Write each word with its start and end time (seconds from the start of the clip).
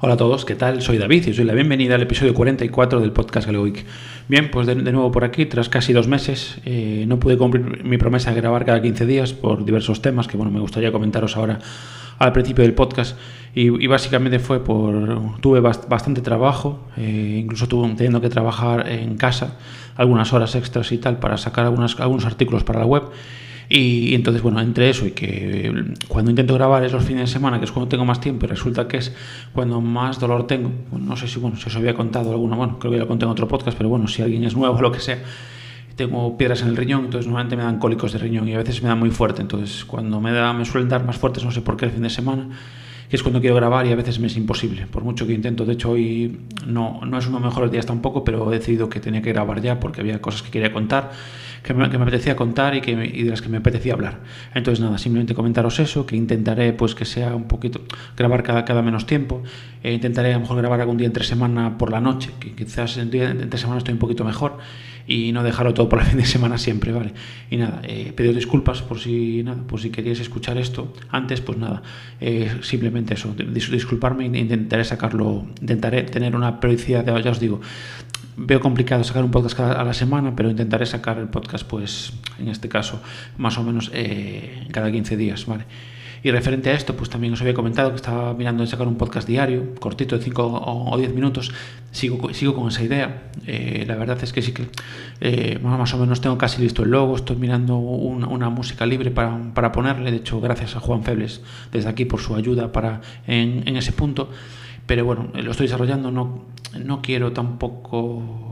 Hola 0.00 0.14
a 0.14 0.16
todos, 0.16 0.44
¿qué 0.44 0.54
tal? 0.54 0.80
Soy 0.80 0.96
David 0.96 1.26
y 1.26 1.30
os 1.30 1.36
doy 1.38 1.44
la 1.44 1.54
bienvenida 1.54 1.96
al 1.96 2.02
episodio 2.02 2.32
44 2.32 3.00
del 3.00 3.10
podcast 3.10 3.48
Galgoic. 3.48 3.84
Bien, 4.28 4.48
pues 4.48 4.68
de, 4.68 4.76
nuevo 4.76 5.10
por 5.10 5.24
aquí, 5.24 5.44
tras 5.46 5.68
casi 5.68 5.92
dos 5.92 6.06
meses, 6.06 6.60
eh, 6.64 7.04
no 7.08 7.18
pude 7.18 7.36
cumplir 7.36 7.82
mi 7.82 7.98
promesa 7.98 8.32
de 8.32 8.40
grabar 8.40 8.64
cada 8.64 8.80
15 8.80 9.06
días 9.06 9.32
por 9.32 9.64
diversos 9.64 10.00
temas 10.00 10.28
que 10.28 10.36
bueno, 10.36 10.52
me 10.52 10.60
gustaría 10.60 10.92
comentaros 10.92 11.36
ahora 11.36 11.58
al 12.20 12.32
principio 12.32 12.62
del 12.62 12.74
podcast. 12.74 13.18
Y, 13.56 13.88
básicamente 13.88 14.38
fue 14.38 14.62
por. 14.62 15.40
Tuve 15.40 15.58
bastante 15.58 16.20
trabajo, 16.20 16.78
eh, 16.96 17.40
incluso 17.42 17.66
tuve 17.66 17.88
teniendo 17.96 18.20
que 18.20 18.28
trabajar 18.28 18.88
en 18.88 19.16
casa 19.16 19.58
algunas 19.96 20.32
horas 20.32 20.54
extras 20.54 20.92
y 20.92 20.98
tal 20.98 21.18
para 21.18 21.36
sacar 21.38 21.64
algunas, 21.64 21.98
algunos 21.98 22.24
artículos 22.24 22.62
para 22.62 22.78
la 22.78 22.86
web. 22.86 23.02
Y, 23.70 24.14
entonces, 24.14 24.42
bueno, 24.42 24.60
entre 24.60 24.88
eso 24.88 25.06
y 25.06 25.10
que 25.10 25.94
cuando 26.08 26.30
intento 26.30 26.54
grabar 26.54 26.84
es 26.84 26.92
los 26.92 27.04
fines 27.04 27.22
de 27.22 27.26
semana, 27.26 27.58
que 27.58 27.66
es 27.66 27.72
cuando 27.72 27.88
tengo 27.88 28.04
más 28.04 28.20
tiempo, 28.20 28.46
y 28.46 28.48
resulta 28.48 28.88
que 28.88 28.96
es 28.96 29.14
cuando 29.52 29.80
más 29.80 30.18
dolor 30.18 30.46
tengo. 30.46 30.70
no 30.98 31.16
sé 31.16 31.28
si, 31.28 31.38
bueno, 31.38 31.56
si 31.56 31.68
os 31.68 31.76
había 31.76 31.94
contado 31.94 32.30
alguna, 32.30 32.56
bueno, 32.56 32.78
creo 32.78 32.92
que 32.92 32.96
ya 32.96 33.02
lo 33.02 33.08
conté 33.08 33.26
en 33.26 33.30
otro 33.30 33.46
podcast, 33.46 33.76
pero 33.76 33.90
bueno, 33.90 34.08
si 34.08 34.22
alguien 34.22 34.44
es 34.44 34.56
nuevo 34.56 34.76
o 34.76 34.80
lo 34.80 34.90
que 34.90 35.00
sea, 35.00 35.18
tengo 35.96 36.38
piedras 36.38 36.62
en 36.62 36.68
el 36.68 36.76
riñón, 36.76 37.04
entonces 37.04 37.26
normalmente 37.26 37.56
me 37.56 37.64
dan 37.64 37.78
cólicos 37.78 38.12
de 38.12 38.18
riñón 38.18 38.48
y 38.48 38.54
a 38.54 38.58
veces 38.58 38.82
me 38.82 38.88
dan 38.88 38.98
muy 38.98 39.10
fuerte. 39.10 39.42
Entonces, 39.42 39.84
cuando 39.84 40.18
me, 40.20 40.32
da, 40.32 40.54
me 40.54 40.64
suelen 40.64 40.88
dar 40.88 41.04
más 41.04 41.18
fuertes, 41.18 41.44
no 41.44 41.50
sé 41.50 41.60
por 41.60 41.76
qué, 41.76 41.86
el 41.86 41.90
fin 41.90 42.02
de 42.02 42.10
semana, 42.10 42.48
que 43.10 43.16
es 43.16 43.22
cuando 43.22 43.40
quiero 43.40 43.56
grabar 43.56 43.86
y 43.86 43.92
a 43.92 43.96
veces 43.96 44.18
me 44.18 44.28
es 44.28 44.36
imposible. 44.36 44.86
Por 44.86 45.02
mucho 45.02 45.26
que 45.26 45.34
intento, 45.34 45.66
de 45.66 45.74
hecho, 45.74 45.90
hoy 45.90 46.40
no, 46.66 47.00
no 47.04 47.18
es 47.18 47.26
uno 47.26 47.38
de 47.38 47.44
los 47.44 47.52
mejores 47.52 47.70
días 47.70 47.84
tampoco, 47.84 48.24
pero 48.24 48.50
he 48.50 48.58
decidido 48.58 48.88
que 48.88 49.00
tenía 49.00 49.20
que 49.20 49.32
grabar 49.32 49.60
ya 49.60 49.78
porque 49.78 50.00
había 50.00 50.22
cosas 50.22 50.42
que 50.42 50.50
quería 50.50 50.72
contar 50.72 51.10
que 51.68 51.74
me, 51.74 51.84
apetecía 51.84 52.34
contar 52.34 52.74
y, 52.74 52.80
que 52.80 52.92
y 52.92 53.22
de 53.24 53.30
las 53.30 53.42
que 53.42 53.50
me 53.50 53.58
apetecía 53.58 53.92
hablar. 53.92 54.20
Entonces 54.54 54.80
nada, 54.82 54.96
simplemente 54.96 55.34
comentaros 55.34 55.78
eso, 55.80 56.06
que 56.06 56.16
intentaré 56.16 56.72
pues 56.72 56.94
que 56.94 57.04
sea 57.04 57.34
un 57.34 57.44
poquito, 57.44 57.82
grabar 58.16 58.42
cada, 58.42 58.64
cada 58.64 58.80
menos 58.80 59.06
tiempo, 59.06 59.42
e 59.82 59.92
intentaré 59.92 60.32
a 60.32 60.36
lo 60.36 60.40
mejor 60.40 60.56
grabar 60.56 60.80
algún 60.80 60.96
día 60.96 61.06
entre 61.06 61.24
semana 61.24 61.76
por 61.76 61.92
la 61.92 62.00
noche, 62.00 62.30
que 62.40 62.52
quizás 62.52 62.96
en 62.96 63.10
día 63.10 63.30
entre 63.30 63.58
semana 63.58 63.78
estoy 63.78 63.92
un 63.92 64.00
poquito 64.00 64.24
mejor 64.24 64.56
y 65.06 65.32
no 65.32 65.42
dejarlo 65.42 65.74
todo 65.74 65.90
por 65.90 66.00
el 66.00 66.06
fin 66.10 66.18
de 66.18 66.24
semana 66.24 66.56
siempre, 66.56 66.90
¿vale? 66.92 67.12
Y 67.50 67.58
nada, 67.58 67.82
eh, 67.84 68.12
pedido 68.16 68.32
disculpas 68.32 68.80
por 68.80 68.98
si, 68.98 69.42
nada, 69.42 69.62
por 69.66 69.78
si 69.78 69.90
queríais 69.90 70.20
escuchar 70.20 70.56
esto 70.56 70.94
antes, 71.10 71.42
pues 71.42 71.58
nada, 71.58 71.82
eh, 72.20 72.50
simplemente 72.62 73.12
eso, 73.12 73.34
disculparme 73.34 74.24
e 74.24 74.38
intentaré 74.38 74.84
sacarlo, 74.84 75.46
intentaré 75.60 76.04
tener 76.04 76.34
una 76.34 76.60
periodicidad, 76.60 77.04
ya 77.22 77.30
os 77.30 77.40
digo, 77.40 77.60
veo 78.38 78.60
complicado 78.60 79.02
sacar 79.04 79.24
un 79.24 79.30
podcast 79.30 79.58
a 79.60 79.84
la 79.84 79.92
semana, 79.92 80.34
pero 80.34 80.50
intentaré 80.50 80.86
sacar 80.86 81.18
el 81.18 81.28
podcast, 81.28 81.66
pues 81.66 82.12
en 82.38 82.48
este 82.48 82.68
caso, 82.68 83.02
más 83.36 83.58
o 83.58 83.64
menos 83.64 83.90
eh, 83.92 84.66
cada 84.70 84.90
15 84.90 85.16
días, 85.16 85.44
¿vale? 85.46 85.64
Y 86.22 86.30
referente 86.32 86.70
a 86.70 86.74
esto, 86.74 86.96
pues 86.96 87.10
también 87.10 87.32
os 87.32 87.40
había 87.40 87.54
comentado 87.54 87.90
que 87.90 87.96
estaba 87.96 88.34
mirando 88.34 88.64
de 88.64 88.68
sacar 88.68 88.88
un 88.88 88.96
podcast 88.96 89.26
diario, 89.28 89.74
cortito 89.78 90.18
de 90.18 90.24
5 90.24 90.62
o 90.90 90.98
10 90.98 91.14
minutos. 91.14 91.52
Sigo, 91.92 92.34
sigo 92.34 92.54
con 92.56 92.68
esa 92.68 92.82
idea. 92.82 93.30
Eh, 93.46 93.84
la 93.86 93.94
verdad 93.94 94.18
es 94.22 94.32
que 94.32 94.42
sí 94.42 94.52
que 94.52 94.66
eh, 95.20 95.60
más 95.62 95.94
o 95.94 95.98
menos 95.98 96.20
tengo 96.20 96.36
casi 96.36 96.60
listo 96.60 96.82
el 96.82 96.90
logo. 96.90 97.14
Estoy 97.14 97.36
mirando 97.36 97.76
una, 97.76 98.50
música 98.50 98.84
libre 98.84 99.12
para, 99.12 99.54
para, 99.54 99.70
ponerle. 99.70 100.10
De 100.10 100.16
hecho, 100.16 100.40
gracias 100.40 100.74
a 100.74 100.80
Juan 100.80 101.04
Febles 101.04 101.40
desde 101.70 101.88
aquí 101.88 102.04
por 102.04 102.20
su 102.20 102.34
ayuda 102.34 102.72
para, 102.72 103.00
en, 103.28 103.62
en 103.66 103.76
ese 103.76 103.92
punto. 103.92 104.28
Pero 104.88 105.04
bueno, 105.04 105.28
lo 105.34 105.50
estoy 105.50 105.66
desarrollando. 105.66 106.10
No, 106.10 106.46
no 106.82 107.02
quiero 107.02 107.34
tampoco 107.34 108.47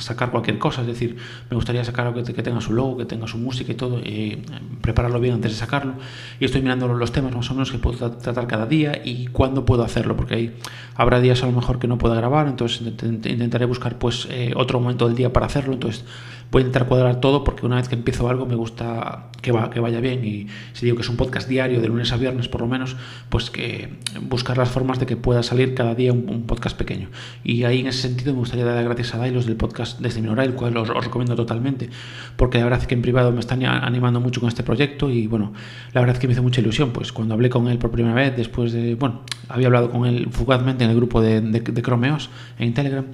sacar 0.00 0.30
cualquier 0.30 0.58
cosa, 0.58 0.80
es 0.80 0.86
decir, 0.86 1.16
me 1.48 1.54
gustaría 1.54 1.84
sacar 1.84 2.06
algo 2.06 2.22
que, 2.22 2.42
tenga 2.42 2.60
su 2.60 2.72
logo, 2.72 2.96
que 2.98 3.04
tenga 3.04 3.26
su 3.26 3.38
música 3.38 3.72
y 3.72 3.74
todo, 3.74 4.00
y 4.00 4.42
prepararlo 4.80 5.20
bien 5.20 5.34
antes 5.34 5.52
de 5.52 5.58
sacarlo. 5.58 5.94
Y 6.38 6.44
estoy 6.44 6.62
mirando 6.62 6.88
los 6.88 7.12
temas 7.12 7.34
más 7.34 7.50
o 7.50 7.54
menos 7.54 7.70
que 7.70 7.78
puedo 7.78 8.10
tratar 8.10 8.46
cada 8.46 8.66
día 8.66 9.00
y 9.04 9.26
cuándo 9.28 9.64
puedo 9.64 9.82
hacerlo, 9.84 10.16
porque 10.16 10.34
ahí 10.34 10.56
habrá 10.94 11.20
días 11.20 11.42
a 11.42 11.46
lo 11.46 11.52
mejor 11.52 11.78
que 11.78 11.88
no 11.88 11.98
pueda 11.98 12.14
grabar, 12.14 12.48
entonces 12.48 12.82
intentaré 12.82 13.66
buscar 13.66 13.98
pues 13.98 14.26
eh, 14.30 14.52
otro 14.56 14.80
momento 14.80 15.06
del 15.06 15.16
día 15.16 15.32
para 15.32 15.46
hacerlo, 15.46 15.74
entonces 15.74 16.04
voy 16.50 16.62
a 16.62 16.66
intentar 16.66 16.88
cuadrar 16.88 17.20
todo 17.20 17.44
porque 17.44 17.64
una 17.64 17.76
vez 17.76 17.88
que 17.88 17.94
empiezo 17.94 18.28
algo 18.28 18.44
me 18.44 18.56
gusta 18.56 19.30
que, 19.40 19.52
va, 19.52 19.70
que 19.70 19.80
vaya 19.80 20.00
bien 20.00 20.24
y 20.24 20.48
si 20.72 20.84
digo 20.84 20.96
que 20.96 21.02
es 21.02 21.08
un 21.08 21.16
podcast 21.16 21.48
diario 21.48 21.80
de 21.80 21.88
lunes 21.88 22.12
a 22.12 22.16
viernes 22.16 22.48
por 22.48 22.60
lo 22.60 22.66
menos, 22.66 22.96
pues 23.28 23.50
que 23.50 23.98
buscar 24.22 24.58
las 24.58 24.68
formas 24.68 24.98
de 24.98 25.06
que 25.06 25.16
pueda 25.16 25.42
salir 25.42 25.74
cada 25.74 25.94
día 25.94 26.12
un, 26.12 26.44
podcast 26.46 26.76
pequeño. 26.76 27.10
Y 27.44 27.64
ahí 27.64 27.80
en 27.80 27.86
ese 27.86 28.02
sentido 28.02 28.32
me 28.32 28.40
gustaría 28.40 28.64
dar 28.64 28.82
gracias 28.84 29.14
a 29.14 29.18
Dailos 29.18 29.46
del 29.46 29.56
podcast 29.56 29.89
desde 29.98 30.22
mi 30.22 30.30
el 30.30 30.54
cual 30.54 30.76
os, 30.76 30.88
recomiendo 30.88 31.34
totalmente 31.34 31.90
porque 32.36 32.58
la 32.58 32.64
verdad 32.64 32.80
es 32.80 32.86
que 32.86 32.94
en 32.94 33.02
privado 33.02 33.32
me 33.32 33.40
están 33.40 33.64
animando 33.64 34.20
mucho 34.20 34.40
con 34.40 34.48
este 34.48 34.62
proyecto 34.62 35.10
y 35.10 35.26
bueno, 35.26 35.52
la 35.92 36.00
verdad 36.00 36.16
es 36.16 36.20
que 36.20 36.26
me 36.26 36.34
hizo 36.34 36.42
mucha 36.42 36.60
ilusión, 36.60 36.92
pues 36.92 37.12
cuando 37.12 37.34
hablé 37.34 37.50
con 37.50 37.68
él 37.68 37.78
por 37.78 37.90
primera 37.90 38.14
vez, 38.14 38.36
después 38.36 38.72
de, 38.72 38.94
bueno, 38.94 39.22
había 39.48 39.66
hablado 39.66 39.90
con 39.90 40.06
él 40.06 40.28
fugazmente 40.30 40.84
en 40.84 40.90
el 40.90 40.96
grupo 40.96 41.20
de, 41.20 41.40
de, 41.40 41.60
de 41.60 41.82
Cromeos 41.82 42.30
en 42.58 42.72
Telegram 42.74 43.04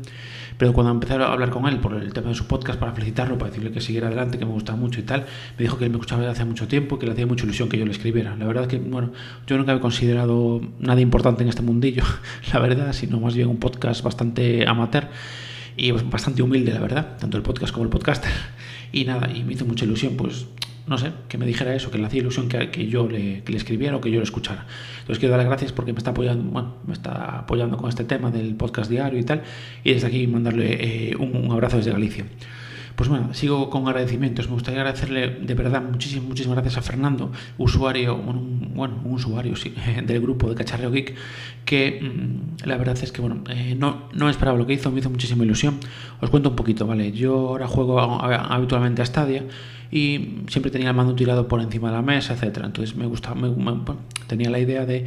pero 0.59 0.73
cuando 0.73 0.93
empecé 0.93 1.15
a 1.15 1.33
hablar 1.33 1.51
con 1.51 1.67
él 1.67 1.79
por 1.79 1.95
el 1.95 2.13
tema 2.13 2.29
de 2.29 2.35
su 2.35 2.47
podcast 2.47 2.79
para 2.79 2.93
felicitarlo, 2.93 3.37
para 3.37 3.51
decirle 3.51 3.73
que 3.73 3.81
siguiera 3.81 4.07
adelante, 4.07 4.39
que 4.39 4.47
me 4.47 4.53
gustaba 4.53 4.79
mucho 4.79 5.01
y 5.01 5.03
tal, 5.03 5.27
me 5.59 5.63
dijo 5.65 5.77
que 5.77 5.85
él 5.85 5.91
me 5.91 5.97
escuchaba 5.97 6.23
desde 6.23 6.33
hace 6.33 6.45
mucho 6.45 6.67
tiempo, 6.67 6.99
que 6.99 7.07
le 7.07 7.13
hacía 7.13 7.27
mucha 7.27 7.45
ilusión 7.45 7.69
que 7.69 7.79
yo 7.79 7.85
le 7.85 7.93
escribiera. 7.93 8.35
La 8.37 8.47
verdad 8.47 8.65
es 8.65 8.69
que, 8.69 8.79
bueno, 8.79 9.13
yo 9.47 9.59
nunca 9.59 9.75
he 9.75 9.81
considerado 9.81 10.61
nada 10.79 11.01
importante 11.01 11.43
en 11.43 11.51
este 11.51 11.63
mundillo, 11.63 12.05
la 12.53 12.59
verdad, 12.61 12.93
sino 12.93 13.21
más 13.21 13.35
bien 13.35 13.49
un 13.49 13.59
podcast 13.59 14.03
bastante 14.03 14.67
amateur 14.67 15.09
y 15.77 15.91
bastante 15.93 16.43
humilde, 16.43 16.73
la 16.73 16.81
verdad, 16.81 17.17
tanto 17.19 17.37
el 17.37 17.43
podcast 17.43 17.73
como 17.73 17.85
el 17.85 17.91
podcaster. 17.91 18.31
Y 18.93 19.05
nada, 19.05 19.31
y 19.35 19.45
me 19.45 19.53
hizo 19.53 19.67
mucha 19.67 19.85
ilusión, 19.85 20.17
pues 20.17 20.47
no 20.87 20.99
sé, 20.99 21.11
que 21.29 21.37
me 21.37 21.47
dijera 21.47 21.75
eso, 21.75 21.91
que 21.91 21.99
le 21.99 22.07
hacía 22.07 22.21
ilusión 22.21 22.49
que, 22.49 22.71
que 22.71 22.87
yo 22.87 23.09
le, 23.09 23.43
que 23.43 23.51
le, 23.51 23.59
escribiera 23.59 23.97
o 23.97 24.01
que 24.01 24.11
yo 24.11 24.19
lo 24.19 24.23
escuchara. 24.23 24.67
Entonces 25.01 25.19
quiero 25.19 25.33
darle 25.33 25.49
gracias 25.49 25.73
porque 25.73 25.93
me 25.93 25.99
está 25.99 26.13
apoyando, 26.13 26.45
bueno, 26.45 26.77
me 26.87 26.93
está 26.93 27.41
apoyando 27.41 27.77
con 27.77 27.89
este 27.89 28.05
tema 28.05 28.31
del 28.31 28.55
podcast 28.55 28.89
diario 28.89 29.19
y 29.19 29.25
tal, 29.25 29.43
y 29.83 29.93
desde 29.93 30.07
aquí 30.07 30.27
mandarle 30.29 31.11
eh, 31.11 31.17
un, 31.17 31.51
abrazo 31.51 31.79
desde 31.79 31.91
Galicia. 31.91 32.25
Pues 32.97 33.11
bueno, 33.11 33.35
sigo 33.35 33.69
con 33.69 33.87
agradecimientos. 33.87 34.49
Me 34.49 34.55
gustaría 34.55 34.81
agradecerle 34.81 35.29
de 35.29 35.55
verdad 35.55 35.83
muchísimas, 35.83 36.49
gracias 36.49 36.79
a 36.79 36.83
Fernando, 36.83 37.31
usuario, 37.59 38.17
bueno, 38.17 39.01
un 39.05 39.13
usuario 39.13 39.55
sí, 39.55 39.75
del 40.07 40.21
grupo 40.21 40.49
de 40.49 40.55
Cacharreo 40.55 40.91
Geek, 40.91 41.15
que 41.67 42.01
mm, 42.01 42.67
la 42.67 42.79
verdad 42.79 42.97
es 43.01 43.13
que 43.13 43.21
bueno, 43.21 43.45
eh, 43.51 43.77
no, 43.79 44.09
no 44.15 44.31
esperaba 44.31 44.57
lo 44.57 44.67
que 44.67 44.73
hizo, 44.73 44.91
me 44.91 45.01
hizo 45.01 45.11
muchísima 45.11 45.45
ilusión. 45.45 45.79
Os 46.23 46.31
cuento 46.31 46.51
un 46.51 46.57
poquito, 46.57 46.87
¿vale? 46.87 47.13
Yo 47.13 47.49
ahora 47.51 47.69
juego 47.69 48.01
habitualmente 48.01 49.03
a 49.03 49.07
Stadia 49.07 49.45
y 49.91 50.43
siempre 50.49 50.71
tenía 50.71 50.89
el 50.89 50.97
mando 50.97 51.15
tirado 51.15 51.49
por 51.49 51.61
encima 51.61 51.89
de 51.91 51.97
la 51.97 52.03
mesa, 52.03 52.33
etcétera. 52.33 52.67
Entonces 52.67 52.97
me 52.97 53.07
gustaba, 53.07 53.37
tenía 54.27 54.51
la 54.51 54.59
idea 54.59 54.87
de 54.87 55.05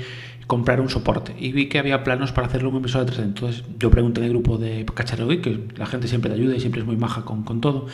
comprar 0.49 0.81
un 0.81 0.89
soporte 0.89 1.35
y 1.39 1.51
vi 1.51 1.67
que 1.67 1.77
había 1.77 2.03
planos 2.03 2.31
para 2.31 2.47
hacerlo 2.47 2.71
un 2.71 2.77
episodio 2.77 3.05
de 3.05 3.11
3D. 3.13 3.23
Entonces 3.23 3.63
yo 3.77 3.91
pregunté 3.91 4.21
en 4.21 4.25
el 4.25 4.31
grupo 4.31 4.57
de 4.57 4.83
Cacharro 4.95 5.27
que 5.27 5.59
la 5.77 5.85
gente 5.85 6.07
siempre 6.07 6.31
te 6.31 6.37
ayuda 6.37 6.55
y 6.55 6.59
siempre 6.59 6.81
es 6.81 6.87
muy 6.87 6.97
maja 6.97 7.23
con, 7.23 7.43
con 7.43 7.61
todo. 7.61 7.85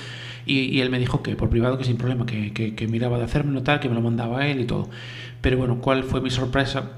Y, 0.45 0.79
él 0.79 0.89
me 0.89 0.97
dijo 0.97 1.21
que 1.21 1.35
por 1.35 1.49
privado 1.49 1.77
que 1.77 1.83
sin 1.83 1.97
problema, 1.97 2.25
que, 2.25 2.53
que, 2.53 2.87
miraba 2.87 3.17
de 3.17 3.25
hacérmelo 3.25 3.61
tal, 3.61 3.81
que 3.81 3.89
me 3.89 3.95
lo 3.95 3.99
mandaba 3.99 4.47
él 4.47 4.61
y 4.61 4.65
todo. 4.65 4.89
Pero 5.41 5.57
bueno, 5.57 5.81
¿cuál 5.81 6.05
fue 6.05 6.21
mi 6.21 6.29
sorpresa? 6.29 6.93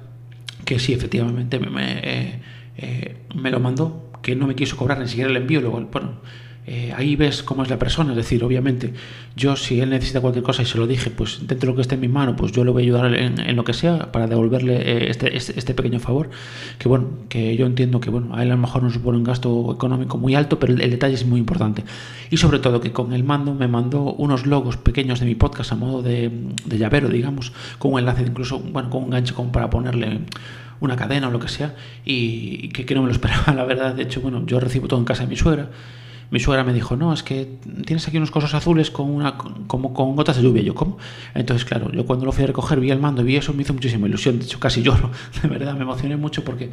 Que 0.63 0.77
sí, 0.77 0.93
efectivamente 0.93 1.57
me, 1.57 1.71
me, 1.71 2.01
eh, 2.03 2.41
eh, 2.77 3.17
me 3.33 3.49
lo 3.49 3.59
mandó, 3.59 4.11
que 4.21 4.35
no 4.35 4.45
me 4.45 4.53
quiso 4.53 4.77
cobrar 4.77 4.99
ni 4.99 5.07
siquiera 5.07 5.31
el 5.31 5.37
envío. 5.37 5.59
Luego, 5.59 5.81
bueno, 5.91 6.21
eh, 6.69 6.93
ahí 6.97 7.15
ves 7.15 7.43
cómo 7.43 7.63
es 7.63 7.69
la 7.69 7.79
persona, 7.79 8.11
es 8.11 8.17
decir, 8.17 8.43
obviamente, 8.43 8.93
yo 9.37 9.55
si 9.55 9.79
él 9.79 9.89
necesita 9.89 10.19
cualquier 10.19 10.43
cosa 10.43 10.63
y 10.63 10.65
se 10.65 10.77
lo 10.77 10.85
dije, 10.85 11.09
pues 11.09 11.39
dentro 11.47 11.67
de 11.67 11.67
lo 11.67 11.75
que 11.75 11.81
esté 11.81 11.95
en 11.95 12.01
mi 12.01 12.09
mano, 12.09 12.35
pues 12.35 12.51
yo 12.51 12.65
le 12.65 12.71
voy 12.71 12.83
a 12.83 12.85
ayudar 12.85 13.15
en, 13.15 13.55
lo 13.55 13.63
que 13.63 13.71
sea 13.71 14.11
para 14.11 14.27
devolverle 14.27 14.75
eh, 14.75 15.09
este, 15.09 15.37
este, 15.37 15.57
este, 15.57 15.73
pequeño 15.73 16.01
favor, 16.01 16.29
que 16.77 16.89
bueno, 16.89 17.07
que 17.29 17.55
yo 17.55 17.65
entiendo 17.65 18.01
que 18.01 18.09
bueno, 18.09 18.35
a 18.35 18.43
él 18.43 18.51
a 18.51 18.55
lo 18.55 18.61
mejor 18.61 18.83
no 18.83 18.89
supone 18.89 19.17
un 19.17 19.23
gasto 19.23 19.71
económico 19.71 20.17
muy 20.17 20.35
alto, 20.35 20.59
pero 20.59 20.73
el, 20.73 20.91
detalle 20.91 21.13
es 21.13 21.25
muy 21.25 21.39
importante. 21.39 21.85
Y 22.31 22.35
sobre 22.35 22.59
todo 22.59 22.81
que 22.81 22.91
con 22.91 23.13
el 23.13 23.23
mando 23.23 23.53
me 23.53 23.69
mandó 23.69 24.11
unos 24.15 24.45
logos 24.45 24.75
pequeños 24.75 25.21
de 25.21 25.25
mi 25.25 25.35
podcast 25.35 25.71
a 25.71 25.75
modo 25.75 26.01
de, 26.01 26.29
llavero, 26.69 27.07
digamos, 27.07 27.53
con 27.79 27.93
un 27.93 27.99
enlace, 27.99 28.23
incluso, 28.23 28.59
bueno, 28.59 28.89
con 28.89 29.05
un 29.05 29.09
gancho 29.11 29.35
como 29.35 29.53
para 29.53 29.69
ponerle 29.69 30.19
una 30.81 30.97
cadena 30.97 31.29
o 31.29 31.31
lo 31.31 31.39
que 31.39 31.47
sea, 31.47 31.75
y 32.03 32.67
que, 32.69 32.85
que 32.85 32.93
no 32.93 33.03
me 33.03 33.07
lo 33.07 33.13
esperaba, 33.13 33.53
la 33.55 33.63
verdad. 33.63 33.95
De 33.95 34.03
hecho, 34.03 34.19
bueno, 34.19 34.45
yo 34.45 34.59
recibo 34.59 34.89
todo 34.89 34.99
en 34.99 35.05
casa 35.05 35.23
de 35.23 35.29
mi 35.29 35.37
suegra 35.37 35.69
mi 36.29 36.39
suegra 36.39 36.63
me 36.63 36.73
dijo, 36.73 36.95
no, 36.95 37.13
es 37.13 37.23
que 37.23 37.57
tienes 37.85 38.07
aquí 38.07 38.17
unos 38.17 38.31
cosas 38.31 38.53
azules 38.53 38.91
con 38.91 39.09
una, 39.09 39.37
como 39.67 39.93
con 39.93 40.15
gotas 40.15 40.37
de 40.37 40.43
lluvia. 40.43 40.61
Yo, 40.61 40.75
¿cómo? 40.75 40.97
Entonces, 41.33 41.65
claro, 41.65 41.91
yo 41.91 42.05
cuando 42.05 42.25
lo 42.25 42.31
fui 42.31 42.43
a 42.43 42.47
recoger 42.47 42.79
vi 42.79 42.91
el 42.91 42.99
mando 42.99 43.21
y 43.21 43.25
vi 43.25 43.35
eso, 43.37 43.53
me 43.53 43.61
hizo 43.61 43.73
muchísima 43.73 44.07
ilusión. 44.07 44.39
De 44.39 44.45
hecho, 44.45 44.59
casi 44.59 44.81
lloro. 44.81 45.11
De 45.41 45.47
verdad, 45.47 45.73
me 45.75 45.83
emocioné 45.83 46.17
mucho 46.17 46.43
porque 46.43 46.71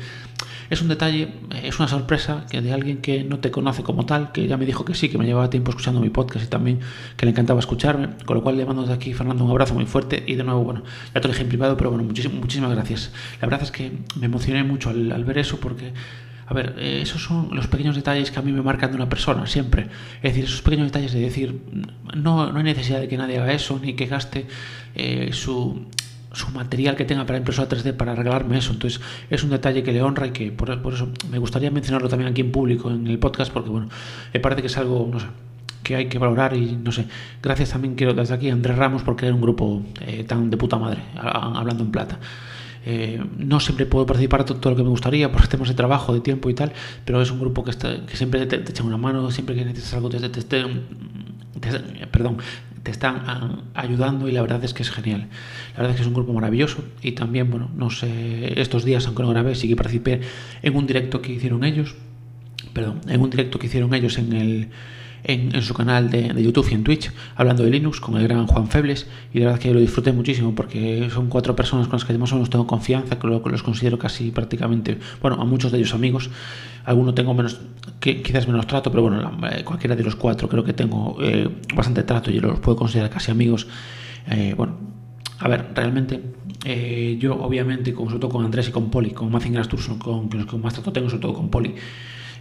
es 0.70 0.82
un 0.82 0.88
detalle, 0.88 1.28
es 1.62 1.78
una 1.78 1.88
sorpresa 1.88 2.46
que 2.50 2.60
de 2.60 2.72
alguien 2.72 2.98
que 2.98 3.22
no 3.22 3.38
te 3.38 3.50
conoce 3.50 3.82
como 3.82 4.06
tal, 4.06 4.32
que 4.32 4.46
ya 4.46 4.56
me 4.56 4.66
dijo 4.66 4.84
que 4.84 4.94
sí, 4.94 5.08
que 5.08 5.18
me 5.18 5.26
llevaba 5.26 5.50
tiempo 5.50 5.70
escuchando 5.70 6.00
mi 6.00 6.10
podcast 6.10 6.44
y 6.44 6.48
también 6.48 6.80
que 7.16 7.26
le 7.26 7.30
encantaba 7.30 7.60
escucharme. 7.60 8.08
Con 8.24 8.36
lo 8.36 8.42
cual 8.42 8.56
le 8.56 8.66
mando 8.66 8.82
desde 8.82 8.94
aquí, 8.94 9.12
Fernando, 9.12 9.44
un 9.44 9.50
abrazo 9.50 9.74
muy 9.74 9.86
fuerte 9.86 10.24
y 10.26 10.34
de 10.34 10.42
nuevo, 10.42 10.64
bueno, 10.64 10.82
ya 11.14 11.20
te 11.20 11.28
lo 11.28 11.32
dije 11.32 11.42
en 11.42 11.48
privado, 11.48 11.76
pero 11.76 11.90
bueno, 11.90 12.04
muchísimas, 12.04 12.72
gracias. 12.72 13.12
La 13.40 13.46
verdad 13.46 13.62
es 13.62 13.70
que 13.70 13.92
me 14.18 14.26
emocioné 14.26 14.64
mucho 14.64 14.90
al 14.90 15.24
ver 15.24 15.38
eso 15.38 15.58
porque 15.60 15.92
a 16.46 16.54
ver, 16.54 16.74
eh, 16.78 17.00
esos 17.02 17.22
son 17.22 17.48
los 17.52 17.66
pequeños 17.68 17.96
detalles 17.96 18.30
que 18.30 18.38
a 18.38 18.42
mí 18.42 18.52
me 18.52 18.62
marcan 18.62 18.90
de 18.90 18.96
una 18.96 19.08
persona, 19.08 19.46
siempre. 19.46 19.88
Es 20.16 20.34
decir, 20.34 20.44
esos 20.44 20.62
pequeños 20.62 20.88
detalles 20.88 21.12
de 21.12 21.20
decir, 21.20 21.60
no, 22.14 22.52
no 22.52 22.58
hay 22.58 22.64
necesidad 22.64 23.00
de 23.00 23.08
que 23.08 23.16
nadie 23.16 23.38
haga 23.38 23.52
eso, 23.52 23.78
ni 23.82 23.94
que 23.94 24.06
gaste 24.06 24.46
eh, 24.94 25.30
su, 25.32 25.86
su 26.32 26.50
material 26.50 26.96
que 26.96 27.04
tenga 27.04 27.24
para 27.24 27.38
impresora 27.38 27.68
3D 27.68 27.94
para 27.94 28.14
regalarme 28.14 28.58
eso. 28.58 28.72
Entonces 28.72 29.00
es 29.30 29.42
un 29.42 29.50
detalle 29.50 29.82
que 29.82 29.92
le 29.92 30.02
honra 30.02 30.26
y 30.26 30.30
que 30.30 30.52
por, 30.52 30.70
eso 30.70 31.08
me 31.30 31.38
gustaría 31.38 31.70
mencionarlo 31.70 32.08
también 32.08 32.30
aquí 32.30 32.42
en 32.42 32.52
público, 32.52 32.90
en 32.90 33.06
el 33.06 33.18
podcast, 33.18 33.52
porque 33.52 33.70
bueno, 33.70 33.88
me 34.32 34.40
parece 34.40 34.60
que 34.60 34.66
es 34.66 34.76
algo, 34.76 35.08
no 35.10 35.20
sé, 35.20 35.26
que 35.82 35.96
hay 35.96 36.06
que 36.06 36.18
valorar 36.18 36.54
y 36.54 36.76
no 36.76 36.92
sé. 36.92 37.06
Gracias 37.42 37.70
también 37.70 37.94
quiero 37.94 38.12
desde 38.12 38.34
aquí 38.34 38.50
Andrés 38.50 38.76
Ramos 38.76 39.02
porque 39.02 39.26
era 39.26 39.34
un 39.34 39.40
grupo 39.40 39.82
eh, 40.00 40.24
tan 40.24 40.50
de 40.50 40.56
puta 40.56 40.76
madre, 40.76 41.00
hablando 41.16 41.84
en 41.84 41.90
plata. 41.90 42.18
Eh, 42.86 43.22
no 43.38 43.60
siempre 43.60 43.86
puedo 43.86 44.04
participar 44.04 44.44
todo 44.44 44.70
lo 44.70 44.76
que 44.76 44.82
me 44.82 44.90
gustaría 44.90 45.32
por 45.32 45.46
temas 45.48 45.68
de 45.68 45.74
trabajo, 45.74 46.12
de 46.12 46.20
tiempo 46.20 46.50
y 46.50 46.54
tal, 46.54 46.72
pero 47.04 47.22
es 47.22 47.30
un 47.30 47.40
grupo 47.40 47.64
que, 47.64 47.70
está, 47.70 48.04
que 48.04 48.16
siempre 48.16 48.44
te, 48.46 48.56
echa 48.56 48.82
una 48.82 48.98
mano, 48.98 49.30
siempre 49.30 49.54
que 49.54 49.64
necesitas 49.64 49.94
algo 49.94 50.10
te, 50.10 50.20
te, 50.20 50.42
te, 50.42 52.06
perdón, 52.10 52.38
te 52.82 52.90
están 52.90 53.22
ah, 53.26 53.62
ayudando 53.74 54.28
y 54.28 54.32
la 54.32 54.42
verdad 54.42 54.62
es 54.62 54.74
que 54.74 54.82
es 54.82 54.90
genial. 54.90 55.28
La 55.72 55.78
verdad 55.78 55.90
es 55.92 55.96
que 55.96 56.02
es 56.02 56.08
un 56.08 56.14
grupo 56.14 56.32
maravilloso 56.34 56.84
y 57.02 57.12
también, 57.12 57.50
bueno, 57.50 57.70
no 57.74 57.88
sé, 57.90 58.60
estos 58.60 58.84
días, 58.84 59.06
aunque 59.06 59.22
no 59.22 59.30
grabé, 59.30 59.54
sí 59.54 59.66
que 59.66 59.76
participé 59.76 60.20
en 60.62 60.76
un 60.76 60.86
directo 60.86 61.22
que 61.22 61.32
hicieron 61.32 61.64
ellos, 61.64 61.96
perdón, 62.74 63.00
en 63.08 63.20
un 63.20 63.30
directo 63.30 63.58
que 63.58 63.66
hicieron 63.66 63.94
ellos 63.94 64.18
en 64.18 64.32
el 64.34 64.68
en, 65.24 65.62
su 65.62 65.74
canal 65.74 66.10
de, 66.10 66.42
YouTube 66.42 66.68
y 66.70 66.74
en 66.74 66.84
Twitch, 66.84 67.10
hablando 67.34 67.64
de 67.64 67.70
Linux 67.70 68.00
con 68.00 68.16
el 68.16 68.28
gran 68.28 68.46
Juan 68.46 68.68
Febles, 68.68 69.06
y 69.32 69.38
la 69.38 69.46
verdad 69.46 69.60
que 69.60 69.72
lo 69.72 69.80
disfruté 69.80 70.12
muchísimo 70.12 70.54
porque 70.54 71.08
son 71.12 71.28
cuatro 71.28 71.56
personas 71.56 71.88
con 71.88 71.98
las 71.98 72.04
que 72.04 72.16
más 72.18 72.30
o 72.32 72.36
menos 72.36 72.50
tengo 72.50 72.66
confianza, 72.66 73.18
que, 73.18 73.26
los 73.26 73.62
considero 73.62 73.98
casi 73.98 74.30
prácticamente, 74.30 74.98
bueno, 75.20 75.40
a 75.40 75.44
muchos 75.44 75.72
de 75.72 75.78
ellos 75.78 75.94
amigos, 75.94 76.30
algunos 76.84 77.14
tengo 77.14 77.32
menos, 77.32 77.58
quizás 78.00 78.46
menos 78.46 78.66
trato, 78.66 78.90
pero 78.90 79.02
bueno, 79.02 79.38
eh, 79.50 79.64
cualquiera 79.64 79.96
de 79.96 80.04
los 80.04 80.14
cuatro 80.14 80.48
creo 80.48 80.62
que 80.62 80.74
tengo 80.74 81.16
eh, 81.22 81.48
bastante 81.74 82.02
trato 82.02 82.30
y 82.30 82.38
los 82.38 82.60
puedo 82.60 82.76
considerar 82.76 83.10
casi 83.10 83.30
amigos. 83.30 83.66
Eh, 84.28 84.54
bueno, 84.56 84.76
a 85.38 85.48
ver, 85.48 85.70
realmente 85.74 86.20
yo 87.18 87.34
obviamente, 87.42 87.94
sobre 87.94 88.18
todo 88.18 88.30
con 88.30 88.44
Andrés 88.44 88.68
y 88.68 88.70
con 88.70 88.90
Poli, 88.90 89.10
con 89.10 89.30
Mazinger 89.30 89.60
Asturson, 89.60 89.98
con, 89.98 90.28
con 90.28 90.38
los 90.38 90.48
que 90.48 90.56
más 90.56 90.72
trato 90.72 90.92
tengo, 90.92 91.10
sobre 91.10 91.20
todo 91.20 91.34
con 91.34 91.50
Poli, 91.50 91.74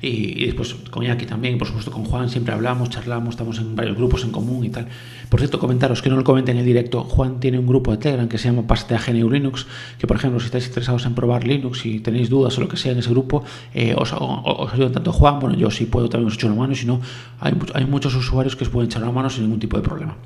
y, 0.03 0.45
después 0.45 0.75
con 0.91 1.05
Yaki 1.05 1.25
también, 1.25 1.57
por 1.57 1.67
supuesto 1.67 1.89
con 1.89 2.03
Juan, 2.03 2.29
siempre 2.29 2.53
hablamos, 2.53 2.89
charlamos, 2.89 3.29
estamos 3.29 3.57
en 3.59 3.73
varios 3.75 3.95
grupos 3.95 4.23
en 4.25 4.31
común 4.31 4.65
y 4.65 4.69
tal. 4.69 4.87
Por 5.29 5.39
cierto, 5.39 5.59
comentaros 5.59 6.01
que 6.01 6.09
no 6.09 6.17
lo 6.17 6.25
comenten 6.25 6.57
en 6.57 6.59
el 6.59 6.65
directo, 6.65 7.05
Juan 7.05 7.39
tiene 7.39 7.57
un 7.57 7.65
grupo 7.65 7.91
de 7.91 7.97
Telegram 7.97 8.27
que 8.27 8.37
se 8.37 8.49
llama 8.49 8.67
Paste 8.67 8.95
a 8.95 8.99
GNU 8.99 9.29
Linux, 9.29 9.65
que 9.97 10.05
por 10.05 10.17
ejemplo 10.17 10.41
si 10.41 10.47
estáis 10.47 10.67
interesados 10.67 11.05
en 11.05 11.15
probar 11.15 11.47
Linux 11.47 11.85
y 11.85 12.01
tenéis 12.01 12.29
dudas 12.29 12.57
o 12.57 12.61
lo 12.61 12.67
que 12.67 12.75
sea 12.75 12.91
en 12.91 12.99
ese 12.99 13.09
grupo, 13.11 13.45
eh, 13.73 13.95
os, 13.97 14.13
os, 14.13 14.73
ayuda 14.73 14.91
tanto 14.91 15.13
Juan, 15.13 15.39
bueno 15.39 15.55
yo 15.55 15.71
sí 15.71 15.85
puedo 15.85 16.09
también 16.09 16.27
os 16.27 16.33
echo 16.33 16.47
una 16.47 16.57
mano, 16.57 16.75
si 16.75 16.85
no 16.85 16.99
hay, 17.39 17.53
hay 17.73 17.85
muchos 17.85 18.13
usuarios 18.13 18.57
que 18.57 18.65
os 18.65 18.69
pueden 18.69 18.89
echar 18.89 19.01
una 19.03 19.11
mano 19.13 19.29
sin 19.29 19.43
ningún 19.43 19.59
tipo 19.59 19.77
de 19.77 19.83
problema. 19.83 20.17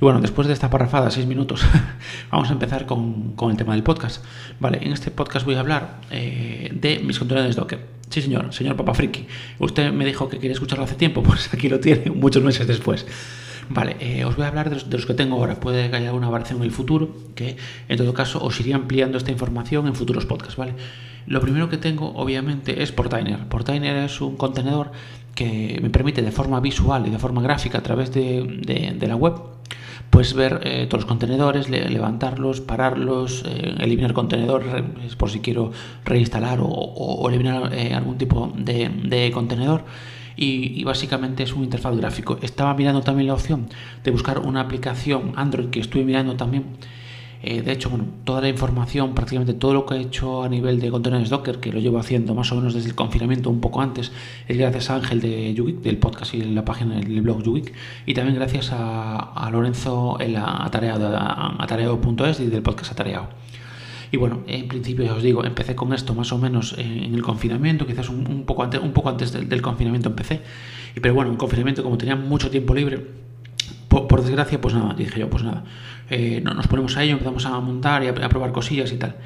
Y 0.00 0.04
bueno, 0.04 0.20
después 0.20 0.48
de 0.48 0.54
esta 0.54 0.70
parrafada, 0.70 1.10
seis 1.10 1.26
minutos, 1.26 1.64
vamos 2.32 2.48
a 2.48 2.54
empezar 2.54 2.86
con, 2.86 3.34
con, 3.36 3.50
el 3.50 3.56
tema 3.56 3.74
del 3.74 3.82
podcast. 3.82 4.24
Vale, 4.58 4.78
en 4.82 4.92
este 4.92 5.10
podcast 5.12 5.44
voy 5.46 5.54
a 5.54 5.60
hablar 5.60 6.00
eh, 6.10 6.72
de 6.74 6.98
mis 7.00 7.18
contenedores 7.18 7.54
Docker. 7.54 8.01
Sí, 8.12 8.20
señor, 8.20 8.52
señor 8.52 8.76
Papa 8.76 8.92
Friki. 8.92 9.24
Usted 9.58 9.90
me 9.90 10.04
dijo 10.04 10.28
que 10.28 10.36
quería 10.36 10.52
escucharlo 10.52 10.84
hace 10.84 10.96
tiempo, 10.96 11.22
pues 11.26 11.48
aquí 11.54 11.70
lo 11.70 11.80
tiene, 11.80 12.10
muchos 12.10 12.42
meses 12.42 12.66
después. 12.66 13.06
Vale, 13.70 13.96
eh, 14.00 14.26
os 14.26 14.36
voy 14.36 14.44
a 14.44 14.48
hablar 14.48 14.68
de 14.68 14.76
los, 14.98 15.06
que 15.06 15.14
tengo 15.14 15.36
ahora. 15.36 15.58
Puede 15.58 15.88
que 15.88 15.96
haya 15.96 16.08
alguna 16.08 16.28
variación 16.28 16.58
en 16.58 16.64
el 16.64 16.72
futuro, 16.72 17.16
que 17.34 17.56
en 17.88 17.96
todo 17.96 18.12
caso 18.12 18.44
os 18.44 18.60
iría 18.60 18.76
ampliando 18.76 19.16
esta 19.16 19.30
información 19.30 19.86
en 19.86 19.94
futuros 19.94 20.26
podcasts, 20.26 20.56
¿vale? 20.56 20.74
Lo 21.26 21.40
primero 21.40 21.70
que 21.70 21.78
tengo, 21.78 22.12
obviamente, 22.14 22.82
es 22.82 22.92
Portainer. 22.92 23.48
Portainer 23.48 23.96
es 24.04 24.20
un 24.20 24.36
contenedor 24.36 24.92
que 25.34 25.78
me 25.80 25.88
permite 25.88 26.20
de 26.20 26.32
forma 26.32 26.60
visual 26.60 27.06
y 27.06 27.10
de 27.10 27.18
forma 27.18 27.40
gráfica 27.40 27.78
a 27.78 27.82
través 27.82 28.12
de 28.12 29.06
la 29.06 29.16
web 29.16 29.36
puedes 30.12 30.34
ver 30.34 30.60
eh, 30.64 30.86
todos 30.90 31.04
los 31.04 31.08
contenedores, 31.08 31.70
levantarlos, 31.70 32.60
pararlos, 32.60 33.44
eh, 33.46 33.76
eliminar 33.80 34.12
contenedores 34.12 35.16
por 35.16 35.30
si 35.30 35.40
quiero 35.40 35.72
reinstalar 36.04 36.58
o, 36.60 37.26
eliminar 37.30 37.72
eh, 37.72 37.94
algún 37.94 38.18
tipo 38.18 38.52
de, 38.54 39.30
contenedor. 39.32 39.84
Y, 40.36 40.84
básicamente 40.84 41.42
es 41.44 41.54
un 41.54 41.64
interfaz 41.64 41.96
gráfico. 41.96 42.38
Estaba 42.42 42.74
mirando 42.74 43.00
también 43.00 43.28
la 43.28 43.34
opción 43.34 43.68
de 44.04 44.10
buscar 44.10 44.40
una 44.40 44.60
aplicación 44.60 45.32
Android 45.36 45.70
que 45.70 45.80
estuve 45.80 46.04
mirando 46.04 46.36
también 46.36 46.64
eh, 47.42 47.60
de 47.62 47.72
hecho, 47.72 47.90
bueno, 47.90 48.04
toda 48.24 48.40
la 48.40 48.48
información, 48.48 49.14
prácticamente 49.14 49.52
todo 49.54 49.74
lo 49.74 49.84
que 49.84 49.96
he 49.96 50.00
hecho 50.00 50.44
a 50.44 50.48
nivel 50.48 50.78
de 50.78 50.90
contenedores 50.92 51.28
Docker, 51.28 51.58
que 51.58 51.72
lo 51.72 51.80
llevo 51.80 51.98
haciendo 51.98 52.34
más 52.34 52.52
o 52.52 52.56
menos 52.56 52.72
desde 52.72 52.90
el 52.90 52.94
confinamiento 52.94 53.50
un 53.50 53.60
poco 53.60 53.80
antes, 53.80 54.12
es 54.46 54.56
gracias 54.56 54.90
a 54.90 54.94
Ángel 54.94 55.20
de 55.20 55.52
Yugik, 55.52 55.80
del 55.80 55.98
podcast 55.98 56.34
y 56.34 56.42
la 56.42 56.64
página 56.64 57.00
del 57.00 57.20
blog 57.20 57.42
Yugik, 57.42 57.72
y 58.06 58.14
también 58.14 58.36
gracias 58.36 58.70
a, 58.72 59.48
Lorenzo 59.50 60.18
en 60.20 60.34
la 60.34 60.64
atareado.es 60.64 62.40
y 62.40 62.46
del 62.46 62.62
podcast 62.62 62.92
Atareado. 62.92 63.28
Y 64.12 64.18
bueno, 64.18 64.42
en 64.46 64.68
principio 64.68 65.04
ya 65.04 65.14
os 65.14 65.22
digo, 65.22 65.44
empecé 65.44 65.74
con 65.74 65.92
esto 65.92 66.14
más 66.14 66.32
o 66.32 66.38
menos 66.38 66.76
en 66.78 67.12
el 67.14 67.22
confinamiento, 67.22 67.86
quizás 67.86 68.08
un, 68.08 68.44
poco 68.46 68.62
antes, 68.62 68.80
un 68.80 68.92
poco 68.92 69.08
antes 69.08 69.32
del, 69.32 69.48
del 69.48 69.62
confinamiento 69.62 70.10
empecé. 70.10 70.42
Y, 70.94 71.00
pero 71.00 71.14
bueno, 71.14 71.30
en 71.30 71.36
confinamiento, 71.36 71.82
como 71.82 71.98
tenía 71.98 72.14
mucho 72.14 72.50
tiempo 72.50 72.74
libre, 72.74 73.04
por, 73.92 74.22
desgracia, 74.22 74.60
pues 74.60 74.74
nada, 74.74 74.94
dije 74.94 75.20
yo, 75.20 75.28
pues 75.28 75.44
nada, 75.44 75.64
eh, 76.08 76.40
nos 76.42 76.66
ponemos 76.66 76.96
a 76.96 77.02
ello, 77.02 77.12
empezamos 77.12 77.44
a 77.44 77.60
montar 77.60 78.02
y 78.02 78.08
a, 78.08 78.14
probar 78.14 78.52
cosillas 78.52 78.90
y 78.92 78.96
tal. 78.96 79.16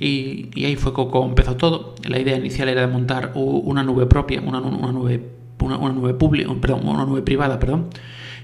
Y, 0.00 0.64
ahí 0.64 0.76
fue 0.76 0.92
como 0.92 1.26
empezó 1.26 1.56
todo. 1.56 1.94
La 2.08 2.18
idea 2.18 2.36
inicial 2.36 2.68
era 2.68 2.80
de 2.80 2.86
montar 2.86 3.32
una 3.34 3.82
nube 3.82 4.06
propia, 4.06 4.40
una, 4.40 4.60
nube, 4.60 5.20
una, 5.60 5.92
nube 5.92 6.14
pública, 6.14 6.52
perdón, 6.60 6.88
una 6.88 7.04
nube 7.04 7.22
privada, 7.22 7.58
perdón. 7.58 7.88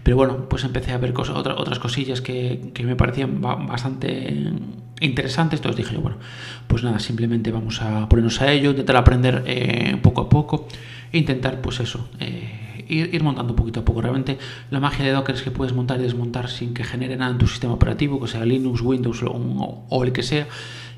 Pero 0.03 0.17
bueno, 0.17 0.49
pues 0.49 0.65
empecé 0.65 0.93
a 0.93 0.99
ver 0.99 1.13
cosas, 1.13 1.37
otras 1.37 1.79
cosillas 1.79 2.21
que, 2.21 2.73
me 2.85 2.97
parecían 2.97 3.41
bastante 3.41 4.53
interesantes. 5.01 5.61
Entonces 5.61 5.77
dije 5.79 5.95
yo, 5.95 6.03
bueno, 6.03 6.19
pues 6.67 6.83
nada, 6.83 6.99
simplemente 6.99 7.51
vamos 7.51 7.81
a 7.83 8.09
ponernos 8.09 8.41
a 8.41 8.53
ello, 8.53 8.71
intentar 8.71 8.97
aprender 8.97 9.45
eh, 9.47 9.99
poco 10.03 10.23
a 10.23 10.29
poco 10.29 10.69
e 11.13 11.19
intentar, 11.19 11.61
pues 11.61 11.81
eso, 11.81 12.09
eh, 12.21 12.70
ir, 12.91 13.23
montando 13.23 13.55
poquito 13.57 13.81
a 13.81 13.85
poco. 13.85 14.01
Realmente 14.01 14.39
la 14.71 14.81
magia 14.81 15.05
de 15.05 15.13
Docker 15.13 15.35
es 15.35 15.43
que 15.43 15.51
puedes 15.51 15.75
montar 15.75 16.01
y 16.01 16.03
desmontar 16.03 16.49
sin 16.49 16.75
que 16.75 16.85
genere 16.85 17.17
nada 17.17 17.33
en 17.33 17.39
tu 17.39 17.47
sistema 17.47 17.73
operativo, 17.73 18.21
que 18.21 18.29
sea 18.29 18.45
Linux, 18.45 18.81
Windows 18.83 19.23
o, 19.25 20.05
el 20.05 20.13
que 20.13 20.23
sea. 20.23 20.47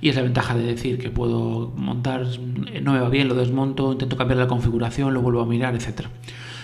Y 0.00 0.09
es 0.09 0.17
la 0.17 0.23
ventaja 0.23 0.56
de 0.56 0.65
decir 0.65 0.99
que 0.99 1.11
puedo 1.11 1.73
montar, 1.77 2.27
no 2.83 2.93
me 2.93 3.00
va 3.00 3.09
bien, 3.09 3.29
lo 3.29 3.35
desmonto, 3.35 3.93
intento 3.93 4.17
cambiar 4.17 4.39
la 4.39 4.49
configuración, 4.49 5.15
lo 5.15 5.23
vuelvo 5.23 5.41
a 5.41 5.47
mirar, 5.47 5.77
etc. 5.77 6.06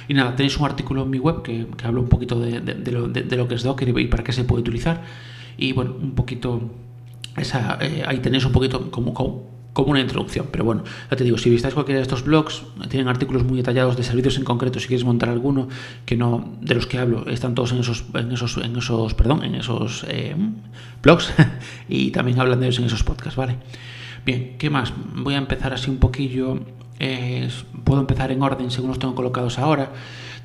Y 0.09 0.15
nada, 0.15 0.35
tenéis 0.35 0.59
un 0.59 0.65
artículo 0.65 1.03
en 1.03 1.11
mi 1.11 1.19
web 1.19 1.43
que, 1.43 1.67
que 1.77 1.87
habla 1.87 2.01
un 2.01 2.09
poquito 2.09 2.41
de, 2.41 2.61
lo, 2.91 3.49
que 3.49 3.55
es 3.55 3.63
Docker 3.63 3.97
y, 3.97 4.07
para 4.07 4.25
qué 4.25 4.33
se 4.33 4.45
puede 4.45 4.63
utilizar. 4.63 5.03
Y 5.57 5.73
bueno, 5.73 5.95
un 6.01 6.13
poquito, 6.13 6.63
esa, 7.37 7.79
eh, 7.81 8.03
ahí 8.07 8.19
tenéis 8.19 8.45
un 8.45 8.53
poquito 8.53 8.91
como 8.91 9.15
como 9.85 9.93
una 9.93 10.01
introducción. 10.01 10.47
Pero 10.51 10.65
bueno, 10.65 10.83
ya 11.09 11.17
te 11.17 11.23
digo, 11.23 11.39
si 11.39 11.51
visitáis 11.51 11.73
cualquiera 11.73 11.99
de 11.99 12.03
estos 12.03 12.25
blogs, 12.25 12.65
tienen 12.89 13.07
artículos 13.07 13.45
muy 13.45 13.59
detallados 13.59 13.97
de 13.97 14.03
servicios 14.03 14.37
en 14.37 14.45
concreto. 14.45 14.81
Si 14.81 14.89
quieres 14.89 15.05
montar 15.05 15.29
alguno 15.29 15.69
que 16.05 16.17
no 16.17 16.57
de 16.61 16.75
los 16.75 16.87
que 16.87 16.99
hablo, 16.99 17.29
están 17.29 17.55
todos 17.55 17.71
en 17.71 17.79
esos, 17.79 18.05
en 18.15 18.33
esos, 18.33 18.57
en 18.57 18.77
esos, 18.77 19.15
perdón, 19.15 19.45
en 19.45 19.55
esos 19.55 20.05
eh, 20.09 20.35
blogs 21.01 21.33
y 21.89 22.11
también 22.11 22.41
hablan 22.41 22.59
de 22.59 22.67
ellos 22.67 22.81
en 22.81 22.87
esos 22.87 23.05
podcasts, 23.05 23.37
¿vale? 23.37 23.57
Bien, 24.27 24.57
¿qué 24.59 24.69
más? 24.69 24.93
Voy 25.15 25.35
a 25.35 25.39
empezar 25.39 25.73
así 25.73 25.91
un 25.91 25.99
poquillo. 25.99 26.59
puedo 27.85 28.01
empezar 28.01 28.33
en 28.33 28.43
orden 28.43 28.73
según 28.73 28.89
los 28.89 28.99
tengo 28.99 29.15
colocados 29.15 29.61
ahora. 29.61 29.93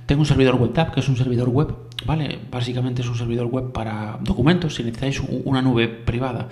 Tengo 0.05 0.21
un 0.21 0.27
servidor 0.27 0.55
web 0.55 0.73
tab, 0.73 0.93
que 0.93 0.99
es 0.99 1.09
un 1.09 1.17
servidor 1.17 1.49
web, 1.49 1.73
¿vale? 2.05 2.37
Básicamente 2.51 3.01
es 3.01 3.07
un 3.07 3.15
servidor 3.15 3.47
web 3.47 3.71
para 3.71 4.19
documentos. 4.21 4.75
Si 4.75 4.83
necesitáis 4.83 5.21
una 5.43 5.63
nube 5.63 5.87
privada 5.87 6.49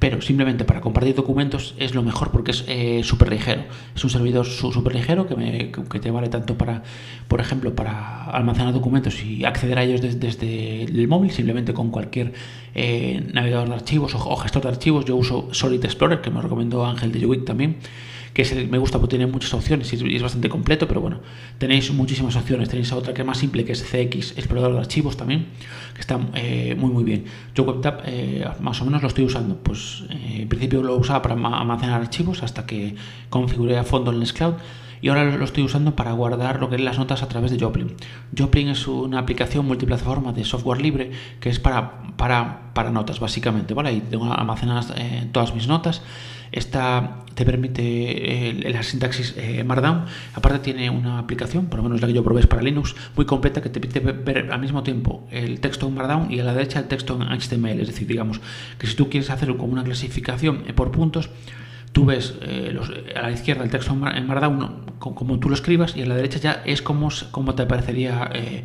pero 0.00 0.22
simplemente 0.22 0.64
para 0.64 0.80
compartir 0.80 1.14
documentos 1.14 1.74
es 1.78 1.94
lo 1.94 2.02
mejor 2.02 2.30
porque 2.30 2.52
es 2.52 2.64
eh, 2.66 3.02
súper 3.04 3.30
ligero. 3.30 3.64
Es 3.94 4.02
un 4.02 4.08
servidor 4.08 4.46
súper 4.46 4.94
ligero 4.94 5.28
que, 5.28 5.36
me, 5.36 5.70
que, 5.70 6.00
te 6.00 6.10
vale 6.10 6.30
tanto 6.30 6.56
para, 6.56 6.82
por 7.28 7.38
ejemplo, 7.38 7.74
para 7.76 8.24
almacenar 8.24 8.72
documentos 8.72 9.22
y 9.22 9.44
acceder 9.44 9.78
a 9.78 9.84
ellos 9.84 10.00
desde, 10.00 10.84
el 10.84 11.06
móvil, 11.06 11.30
simplemente 11.30 11.74
con 11.74 11.90
cualquier 11.90 12.32
eh, 12.74 13.28
navegador 13.34 13.68
de 13.68 13.74
archivos 13.74 14.14
o, 14.14 14.36
gestor 14.36 14.62
de 14.62 14.70
archivos. 14.70 15.04
Yo 15.04 15.16
uso 15.16 15.50
Solid 15.52 15.84
Explorer, 15.84 16.22
que 16.22 16.30
me 16.30 16.40
recomendó 16.40 16.86
Ángel 16.86 17.12
de 17.12 17.26
Ubic 17.26 17.44
también 17.44 17.76
que 18.32 18.68
me 18.70 18.78
gusta 18.78 18.98
porque 18.98 19.16
tiene 19.16 19.30
muchas 19.30 19.52
opciones 19.54 19.92
y 19.92 20.16
es 20.16 20.22
bastante 20.22 20.48
completo, 20.48 20.86
pero 20.86 21.00
bueno, 21.00 21.20
tenéis 21.58 21.92
muchísimas 21.92 22.36
opciones. 22.36 22.68
Tenéis 22.68 22.92
otra 22.92 23.12
que 23.12 23.22
es 23.22 23.26
más 23.26 23.38
simple, 23.38 23.64
que 23.64 23.72
es 23.72 23.82
CX, 23.82 24.38
explorador 24.38 24.74
de 24.74 24.78
archivos 24.80 25.16
también, 25.16 25.46
que 25.94 26.00
está 26.00 26.18
eh, 26.34 26.76
muy 26.78 26.90
muy 26.90 27.04
bien. 27.04 27.24
Yo 27.54 27.64
WebTap 27.64 28.02
eh, 28.06 28.44
más 28.60 28.80
o 28.80 28.84
menos 28.84 29.02
lo 29.02 29.08
estoy 29.08 29.24
usando, 29.24 29.56
pues 29.56 30.04
eh, 30.10 30.42
en 30.42 30.48
principio 30.48 30.82
lo 30.82 30.96
usaba 30.96 31.22
para 31.22 31.34
almacenar 31.34 32.00
archivos 32.00 32.42
hasta 32.42 32.66
que 32.66 32.94
configuré 33.28 33.76
a 33.78 33.84
fondo 33.84 34.10
el 34.10 34.18
Nextcloud 34.20 34.54
y 35.02 35.08
ahora 35.08 35.24
lo 35.24 35.44
estoy 35.44 35.64
usando 35.64 35.96
para 35.96 36.12
guardar 36.12 36.60
lo 36.60 36.68
que 36.68 36.76
es 36.76 36.80
las 36.80 36.98
notas 36.98 37.22
a 37.22 37.28
través 37.28 37.50
de 37.50 37.58
Joplin. 37.58 37.94
Joplin 38.36 38.68
es 38.68 38.86
una 38.86 39.18
aplicación 39.18 39.66
multiplataforma 39.66 40.32
de 40.32 40.44
software 40.44 40.80
libre 40.80 41.10
que 41.40 41.48
es 41.48 41.58
para, 41.58 42.14
para, 42.16 42.72
para 42.74 42.90
notas, 42.90 43.20
básicamente, 43.20 43.74
¿vale? 43.74 43.90
Ahí 43.90 44.02
tengo 44.08 44.32
almacenadas 44.32 44.92
eh, 44.96 45.28
todas 45.32 45.54
mis 45.54 45.66
notas. 45.66 46.02
Esta 46.52 47.20
te 47.34 47.44
permite 47.44 48.48
eh, 48.48 48.72
la 48.72 48.82
sintaxis 48.82 49.34
eh, 49.36 49.62
Markdown. 49.62 50.04
Aparte 50.34 50.58
tiene 50.58 50.90
una 50.90 51.18
aplicación, 51.18 51.66
por 51.66 51.78
lo 51.78 51.84
menos 51.84 52.00
la 52.00 52.08
que 52.08 52.12
yo 52.12 52.24
probé 52.24 52.40
es 52.40 52.46
para 52.46 52.60
Linux, 52.62 52.96
muy 53.16 53.24
completa 53.24 53.62
que 53.62 53.68
te 53.68 53.80
permite 53.80 54.00
ver 54.00 54.52
al 54.52 54.60
mismo 54.60 54.82
tiempo 54.82 55.28
el 55.30 55.60
texto 55.60 55.86
en 55.86 55.94
Markdown 55.94 56.32
y 56.32 56.40
a 56.40 56.44
la 56.44 56.52
derecha 56.52 56.80
el 56.80 56.88
texto 56.88 57.14
en 57.14 57.22
HTML. 57.22 57.80
Es 57.80 57.86
decir, 57.86 58.08
digamos 58.08 58.40
que 58.78 58.86
si 58.86 58.96
tú 58.96 59.08
quieres 59.08 59.30
hacerlo 59.30 59.56
como 59.56 59.72
una 59.72 59.84
clasificación 59.84 60.64
por 60.74 60.90
puntos, 60.90 61.30
tú 61.92 62.04
ves 62.04 62.34
eh, 62.42 62.76
a 63.16 63.22
la 63.22 63.32
izquierda 63.32 63.64
el 63.64 63.70
texto 63.70 63.92
en 63.92 64.26
Markdown 64.26 64.90
como 64.98 65.38
tú 65.38 65.48
lo 65.48 65.54
escribas 65.54 65.96
y 65.96 66.02
a 66.02 66.06
la 66.06 66.14
derecha 66.14 66.38
ya 66.38 66.62
es 66.64 66.82
como, 66.82 67.10
te 67.54 67.66
parecería, 67.66 68.30
eh, 68.34 68.64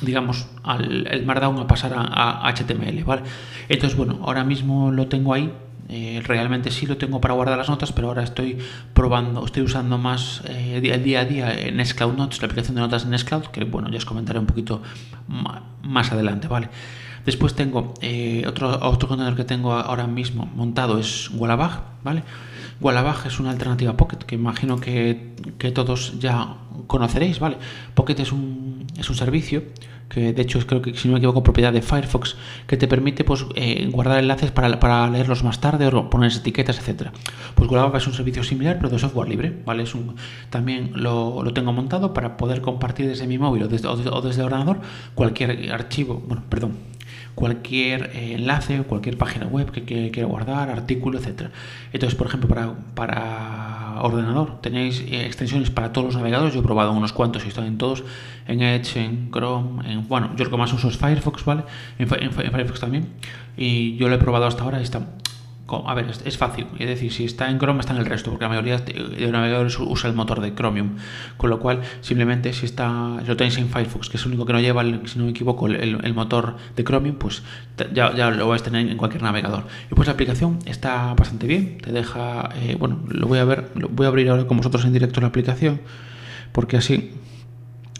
digamos, 0.00 0.46
al, 0.62 1.08
el 1.08 1.26
Markdown 1.26 1.58
a 1.58 1.66
pasar 1.66 1.92
a, 1.96 2.48
HTML, 2.54 3.02
¿vale? 3.04 3.22
Entonces, 3.68 3.96
bueno, 3.98 4.20
ahora 4.22 4.44
mismo 4.44 4.92
lo 4.92 5.08
tengo 5.08 5.34
ahí. 5.34 5.52
Eh, 5.88 6.20
realmente 6.24 6.72
sí 6.72 6.84
lo 6.86 6.96
tengo 6.96 7.20
para 7.20 7.34
guardar 7.34 7.58
las 7.58 7.68
notas, 7.68 7.92
pero 7.92 8.08
ahora 8.08 8.24
estoy 8.24 8.58
probando, 8.92 9.44
estoy 9.44 9.62
usando 9.62 9.98
más 9.98 10.42
el 10.48 10.82
día 11.02 11.20
a 11.20 11.24
día 11.24 11.52
en 11.52 11.76
Nextcloud 11.76 12.14
Notes, 12.14 12.40
la 12.42 12.46
aplicación 12.46 12.74
de 12.74 12.80
notas 12.80 13.04
de 13.04 13.10
Nextcloud, 13.10 13.46
que 13.46 13.64
bueno, 13.64 13.88
ya 13.90 13.98
os 13.98 14.04
comentaré 14.04 14.38
un 14.38 14.46
poquito 14.46 14.82
más 15.82 16.10
adelante, 16.10 16.48
¿vale? 16.48 16.70
Después 17.26 17.54
tengo 17.54 17.92
otro, 18.46 18.78
otro 18.82 19.08
contenedor 19.08 19.36
que 19.36 19.44
tengo 19.44 19.72
ahora 19.72 20.06
mismo 20.06 20.46
montado 20.46 20.98
es 20.98 21.28
Wallabag, 21.34 21.82
¿vale? 22.02 22.22
Wallabag 22.80 23.26
es 23.26 23.40
una 23.40 23.50
alternativa 23.50 23.96
Pocket 23.96 24.18
que 24.18 24.34
imagino 24.34 24.78
que, 24.78 25.34
todos 25.74 26.18
ya 26.20 26.56
conoceréis, 26.86 27.40
¿vale? 27.40 27.56
Pocket 27.94 28.20
es 28.20 28.32
un, 28.32 28.86
es 28.98 29.08
un 29.08 29.16
servicio 29.16 29.62
que 30.08 30.32
de 30.32 30.42
hecho 30.42 30.58
es 30.58 30.66
creo 30.66 30.82
que 30.82 30.94
si 30.94 31.08
no 31.08 31.14
me 31.14 31.18
equivoco 31.18 31.42
propiedad 31.42 31.72
de 31.72 31.82
Firefox 31.82 32.36
que 32.68 32.76
te 32.76 32.86
permite 32.86 33.24
pues 33.24 33.44
eh, 33.56 33.88
guardar 33.90 34.20
enlaces 34.20 34.52
para, 34.52 34.78
para, 34.78 35.10
leerlos 35.10 35.42
más 35.42 35.60
tarde 35.60 35.84
o 35.88 36.08
poner 36.08 36.30
etiquetas 36.32 36.78
etcétera 36.78 37.12
pues 37.56 37.68
Wallabag 37.68 37.96
es 37.96 38.06
un 38.06 38.12
servicio 38.12 38.44
similar 38.44 38.76
pero 38.76 38.88
de 38.88 39.00
software 39.00 39.28
libre 39.28 39.62
vale 39.66 39.82
es 39.82 39.96
un 39.96 40.14
también 40.48 40.92
lo, 40.94 41.42
lo 41.42 41.52
tengo 41.52 41.72
montado 41.72 42.14
para 42.14 42.36
poder 42.36 42.60
compartir 42.60 43.08
desde 43.08 43.26
mi 43.26 43.36
móvil 43.36 43.64
o 43.64 43.68
desde, 43.68 43.88
o 43.88 44.22
desde 44.22 44.42
el 44.42 44.46
ordenador 44.46 44.78
cualquier 45.16 45.72
archivo 45.72 46.22
bueno 46.24 46.44
perdón 46.48 46.95
cualquier 47.36 48.10
eh, 48.14 48.32
enlace 48.32 48.80
o 48.80 48.84
cualquier 48.84 49.18
página 49.18 49.46
web 49.46 49.70
que, 49.70 49.84
quiera 49.84 50.26
guardar, 50.26 50.70
artículo, 50.70 51.18
etc. 51.18 51.50
Entonces, 51.92 52.16
por 52.16 52.26
ejemplo, 52.26 52.48
para, 52.48 52.72
para 52.94 54.00
ordenador 54.00 54.60
tenéis 54.62 55.00
eh, 55.02 55.26
extensiones 55.26 55.70
para 55.70 55.92
todos 55.92 56.06
los 56.06 56.16
navegadores. 56.16 56.54
Yo 56.54 56.60
he 56.60 56.62
probado 56.62 56.92
unos 56.92 57.12
cuantos 57.12 57.44
y 57.44 57.48
están 57.48 57.66
en 57.66 57.76
todos, 57.76 58.04
en 58.48 58.62
Edge, 58.62 58.96
en 58.96 59.30
Chrome, 59.30 59.92
en, 59.92 60.08
bueno, 60.08 60.30
yo 60.34 60.44
lo 60.46 60.50
que 60.50 60.56
más 60.56 60.72
uso 60.72 60.88
es 60.88 60.96
Firefox, 60.96 61.44
¿vale? 61.44 61.64
En, 61.98 62.08
en 62.10 62.32
Firefox 62.32 62.80
también. 62.80 63.08
Y 63.56 63.96
yo 63.96 64.08
lo 64.08 64.14
he 64.14 64.18
probado 64.18 64.46
hasta 64.46 64.64
ahora 64.64 64.80
y 64.80 64.82
está 64.82 65.02
a 65.68 65.94
ver, 65.94 66.06
es, 66.24 66.38
fácil. 66.38 66.66
Es 66.78 66.86
decir, 66.86 67.12
si 67.12 67.24
está 67.24 67.50
en 67.50 67.58
Chrome, 67.58 67.80
está 67.80 67.92
en 67.92 67.98
el 67.98 68.06
resto, 68.06 68.30
porque 68.30 68.44
la 68.44 68.50
mayoría 68.50 68.78
de 68.78 69.30
navegadores 69.30 69.78
usa 69.80 70.08
el 70.08 70.14
motor 70.14 70.40
de 70.40 70.54
Chromium. 70.54 70.96
Con 71.36 71.50
lo 71.50 71.58
cual, 71.58 71.80
simplemente 72.00 72.52
si 72.52 72.66
está 72.66 73.20
lo 73.26 73.36
tenéis 73.36 73.58
en 73.58 73.68
Firefox, 73.68 74.08
que 74.08 74.16
es 74.16 74.22
el 74.22 74.28
único 74.28 74.46
que 74.46 74.52
no 74.52 74.60
lleva, 74.60 74.84
si 75.06 75.18
no 75.18 75.24
me 75.24 75.30
equivoco, 75.30 75.66
el, 75.66 76.14
motor 76.14 76.56
de 76.76 76.84
Chromium, 76.84 77.16
pues 77.16 77.42
ya, 77.92 78.10
lo 78.30 78.48
vais 78.48 78.62
a 78.62 78.64
tener 78.64 78.88
en 78.88 78.96
cualquier 78.96 79.22
navegador. 79.22 79.64
Y 79.90 79.94
pues 79.94 80.06
la 80.06 80.14
aplicación 80.14 80.60
está 80.66 81.12
bastante 81.14 81.46
bien. 81.46 81.78
Te 81.78 81.90
deja, 81.90 82.50
eh, 82.56 82.76
bueno, 82.78 83.00
lo 83.08 83.26
voy 83.26 83.40
a 83.40 83.44
ver, 83.44 83.72
lo 83.74 83.88
voy 83.88 84.06
a 84.06 84.08
abrir 84.08 84.30
ahora 84.30 84.46
con 84.46 84.56
vosotros 84.58 84.84
en 84.84 84.92
directo 84.92 85.20
la 85.20 85.28
aplicación, 85.28 85.80
porque 86.52 86.76
así 86.76 87.12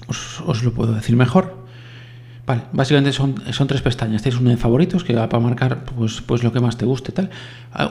os 0.08 0.62
lo 0.62 0.72
puedo 0.72 0.92
decir 0.94 1.16
mejor. 1.16 1.65
Vale, 2.46 2.62
básicamente 2.72 3.12
son, 3.12 3.34
son 3.52 3.66
tres 3.66 3.82
pestañas. 3.82 4.22
Tienes 4.22 4.40
una 4.40 4.50
de 4.50 4.56
favoritos 4.56 5.02
que 5.02 5.14
va 5.14 5.28
para 5.28 5.42
marcar 5.42 5.84
pues, 5.84 6.20
pues 6.20 6.44
lo 6.44 6.52
que 6.52 6.60
más 6.60 6.78
te 6.78 6.84
guste. 6.84 7.10
tal 7.10 7.28
ah, 7.72 7.90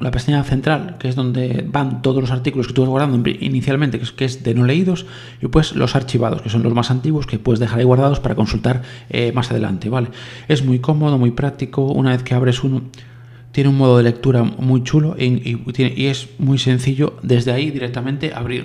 La 0.00 0.10
pestaña 0.10 0.42
central, 0.44 0.96
que 0.98 1.08
es 1.08 1.14
donde 1.14 1.66
van 1.68 2.00
todos 2.00 2.22
los 2.22 2.30
artículos 2.30 2.66
que 2.66 2.72
tú 2.72 2.80
vas 2.80 2.88
guardando 2.88 3.28
inicialmente, 3.28 3.98
que 3.98 4.04
es, 4.04 4.12
que 4.12 4.24
es 4.24 4.42
de 4.42 4.54
no 4.54 4.64
leídos, 4.64 5.04
y 5.42 5.48
pues 5.48 5.74
los 5.76 5.94
archivados, 5.94 6.40
que 6.40 6.48
son 6.48 6.62
los 6.62 6.72
más 6.72 6.90
antiguos, 6.90 7.26
que 7.26 7.38
puedes 7.38 7.60
dejar 7.60 7.80
ahí 7.80 7.84
guardados 7.84 8.18
para 8.18 8.34
consultar 8.34 8.80
eh, 9.10 9.30
más 9.32 9.50
adelante. 9.50 9.90
¿vale? 9.90 10.08
Es 10.48 10.64
muy 10.64 10.78
cómodo, 10.78 11.18
muy 11.18 11.32
práctico. 11.32 11.84
Una 11.84 12.12
vez 12.12 12.22
que 12.22 12.34
abres 12.34 12.64
uno, 12.64 12.84
tiene 13.52 13.68
un 13.68 13.76
modo 13.76 13.98
de 13.98 14.04
lectura 14.04 14.42
muy 14.42 14.82
chulo 14.84 15.16
y, 15.18 15.60
y 15.76 16.06
es 16.06 16.30
muy 16.38 16.56
sencillo 16.56 17.18
desde 17.22 17.52
ahí 17.52 17.70
directamente 17.70 18.32
abrir. 18.34 18.64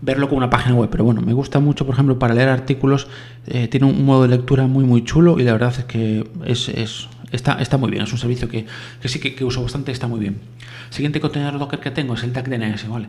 Verlo 0.00 0.28
como 0.28 0.38
una 0.38 0.50
página 0.50 0.74
web. 0.74 0.88
Pero 0.90 1.04
bueno, 1.04 1.20
me 1.20 1.32
gusta 1.32 1.60
mucho, 1.60 1.86
por 1.86 1.94
ejemplo, 1.94 2.18
para 2.18 2.34
leer 2.34 2.48
artículos, 2.48 3.08
eh, 3.46 3.68
tiene 3.68 3.86
un 3.86 4.04
modo 4.04 4.22
de 4.22 4.28
lectura 4.28 4.66
muy, 4.66 4.84
muy 4.84 5.04
chulo 5.04 5.38
y 5.38 5.44
la 5.44 5.52
verdad 5.52 5.74
es 5.78 5.84
que 5.84 6.28
es, 6.44 6.68
es 6.68 7.08
está, 7.32 7.54
está 7.60 7.76
muy 7.76 7.90
bien. 7.90 8.04
Es 8.04 8.12
un 8.12 8.18
servicio 8.18 8.48
que, 8.48 8.66
que 9.00 9.08
sí 9.08 9.20
que, 9.20 9.44
uso 9.44 9.62
bastante, 9.62 9.92
está 9.92 10.06
muy 10.06 10.20
bien. 10.20 10.38
Siguiente 10.90 11.20
contenedor 11.20 11.58
Docker 11.58 11.80
que 11.80 11.90
tengo 11.90 12.14
es 12.14 12.22
el 12.22 12.32
DNS, 12.32 12.88
¿vale? 12.88 13.08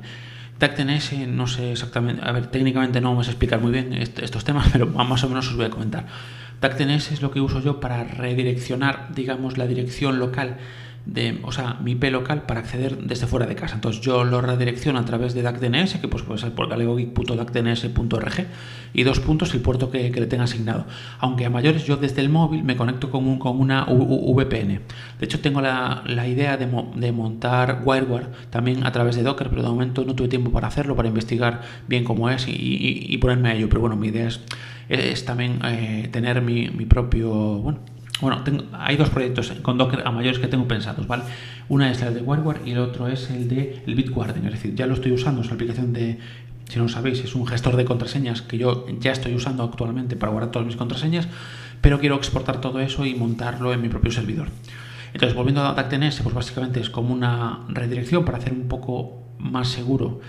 DNS, 0.60 1.28
no 1.28 1.46
sé 1.46 1.74
exactamente, 1.74 2.24
a 2.26 2.32
ver, 2.32 2.48
técnicamente 2.48 3.00
no 3.00 3.10
vamos 3.10 3.28
a 3.28 3.32
explicar 3.32 3.62
muy 3.62 3.72
bien 3.72 3.94
estos 3.94 4.44
temas, 4.44 4.70
pero 4.74 4.88
más 4.88 5.24
o 5.24 5.30
menos 5.30 5.48
os 5.48 5.56
voy 5.56 5.66
a 5.66 5.70
comentar. 5.70 6.06
DNS 6.62 7.12
es 7.12 7.22
lo 7.22 7.30
que 7.30 7.40
uso 7.40 7.62
yo 7.62 7.80
para 7.80 8.04
redireccionar, 8.04 9.10
digamos, 9.14 9.60
la 9.60 9.68
dirección 9.68 10.18
local 10.18 10.58
de, 11.08 11.40
o 11.44 11.54
sea, 11.54 11.78
mi 11.82 11.94
IP 11.94 12.04
local 12.12 12.44
para 12.44 12.60
acceder 12.60 12.98
desde 12.98 13.28
fuera 13.28 13.46
de 13.46 13.56
casa. 13.56 13.76
Entonces 13.76 14.02
yo 14.02 14.26
lo 14.26 14.42
redirecciono 14.42 15.00
a 15.00 15.06
través 15.06 15.34
de 15.34 15.42
DACDNS, 15.42 15.96
que 15.96 16.08
pues 16.08 16.24
puede 16.24 16.40
ser 16.40 16.52
por 16.52 16.68
galegogeek.dacdns.org 16.68 18.46
y 18.94 19.04
dos 19.04 19.22
puntos 19.22 19.54
el 19.54 19.62
puerto 19.62 19.90
que, 19.90 20.10
le 20.10 20.28
tenga 20.28 20.44
asignado. 20.44 20.86
Aunque 21.20 21.46
a 21.46 21.50
mayores 21.50 21.86
yo 21.86 21.96
desde 21.96 22.22
el 22.22 22.30
móvil 22.30 22.64
me 22.64 22.76
conecto 22.76 23.10
con, 23.10 23.26
un, 23.26 23.40
con 23.40 23.60
una 23.60 23.86
VPN. 23.86 24.82
De 25.20 25.26
hecho 25.26 25.40
tengo 25.40 25.62
la, 25.62 26.04
idea 26.28 26.58
de, 26.58 27.12
montar 27.12 27.84
WireGuard 27.86 28.50
también 28.50 28.86
a 28.86 28.92
través 28.92 29.16
de 29.16 29.24
Docker, 29.24 29.50
pero 29.50 29.64
de 29.64 29.70
momento 29.70 30.04
no 30.04 30.14
tuve 30.14 30.28
tiempo 30.28 30.52
para 30.52 30.68
hacerlo, 30.68 30.96
para 30.96 31.08
investigar 31.08 31.62
bien 31.88 32.04
cómo 32.04 32.30
es 32.30 32.46
y, 32.50 33.18
ponerme 33.22 33.50
a 33.50 33.56
ello. 33.56 33.70
Pero 33.70 33.80
bueno, 33.80 33.96
mi 33.96 34.10
idea 34.10 34.28
es, 34.28 34.42
es 34.90 35.24
también 35.24 35.60
eh, 35.64 36.10
tener 36.12 36.42
mi, 36.42 36.70
mi 36.70 36.86
propio... 36.86 37.30
Bueno, 37.32 37.80
bueno, 38.22 38.44
hay 38.74 38.98
dos 38.98 39.10
proyectos 39.10 39.52
con 39.62 39.78
Docker 39.78 40.02
a 40.06 40.12
mayores 40.12 40.40
que 40.40 40.48
tengo 40.48 40.68
pensados, 40.68 41.08
¿vale? 41.08 41.24
Una 41.70 41.92
es 41.92 42.02
el 42.02 42.14
de 42.14 42.22
WireGuard 42.22 42.66
y 42.66 42.72
el 42.72 42.80
otro 42.80 43.08
es 43.08 43.30
el 43.30 43.48
de 43.48 43.84
el 43.86 43.96
Bitwarden, 43.96 44.46
es 44.46 44.54
decir, 44.54 44.76
ya 44.76 44.88
lo 44.88 44.96
estoy 44.96 45.12
usando, 45.12 45.42
es 45.42 45.48
una 45.48 45.56
aplicación 45.56 45.94
de, 45.94 46.20
si 46.68 46.78
no 46.78 46.84
lo 46.84 46.90
sabéis, 46.90 47.24
es 47.24 47.36
un 47.36 47.46
gestor 47.46 47.76
de 47.76 47.86
contraseñas 47.86 48.42
que 48.42 48.58
yo 48.58 48.86
ya 49.00 49.12
estoy 49.12 49.36
usando 49.36 49.64
actualmente 49.64 50.16
para 50.16 50.32
guardar 50.32 50.52
todas 50.52 50.66
mis 50.66 50.76
contraseñas, 50.76 51.28
pero 51.82 52.00
quiero 52.00 52.16
exportar 52.16 52.60
todo 52.60 52.80
eso 52.80 53.06
y 53.06 53.16
montarlo 53.16 53.74
en 53.74 53.82
mi 53.82 53.90
propio 53.90 54.12
servidor. 54.12 54.50
Entonces, 55.14 55.36
volviendo 55.36 55.66
a 55.66 55.74
DACTNS, 55.74 56.22
pues 56.22 56.36
básicamente 56.36 56.80
es 56.80 56.90
como 56.90 57.14
una 57.14 57.66
redirección 57.70 58.26
para 58.26 58.40
hacer 58.40 58.54
un 58.54 58.68
poco 58.68 59.24
más 59.40 59.70
seguro 59.70 60.20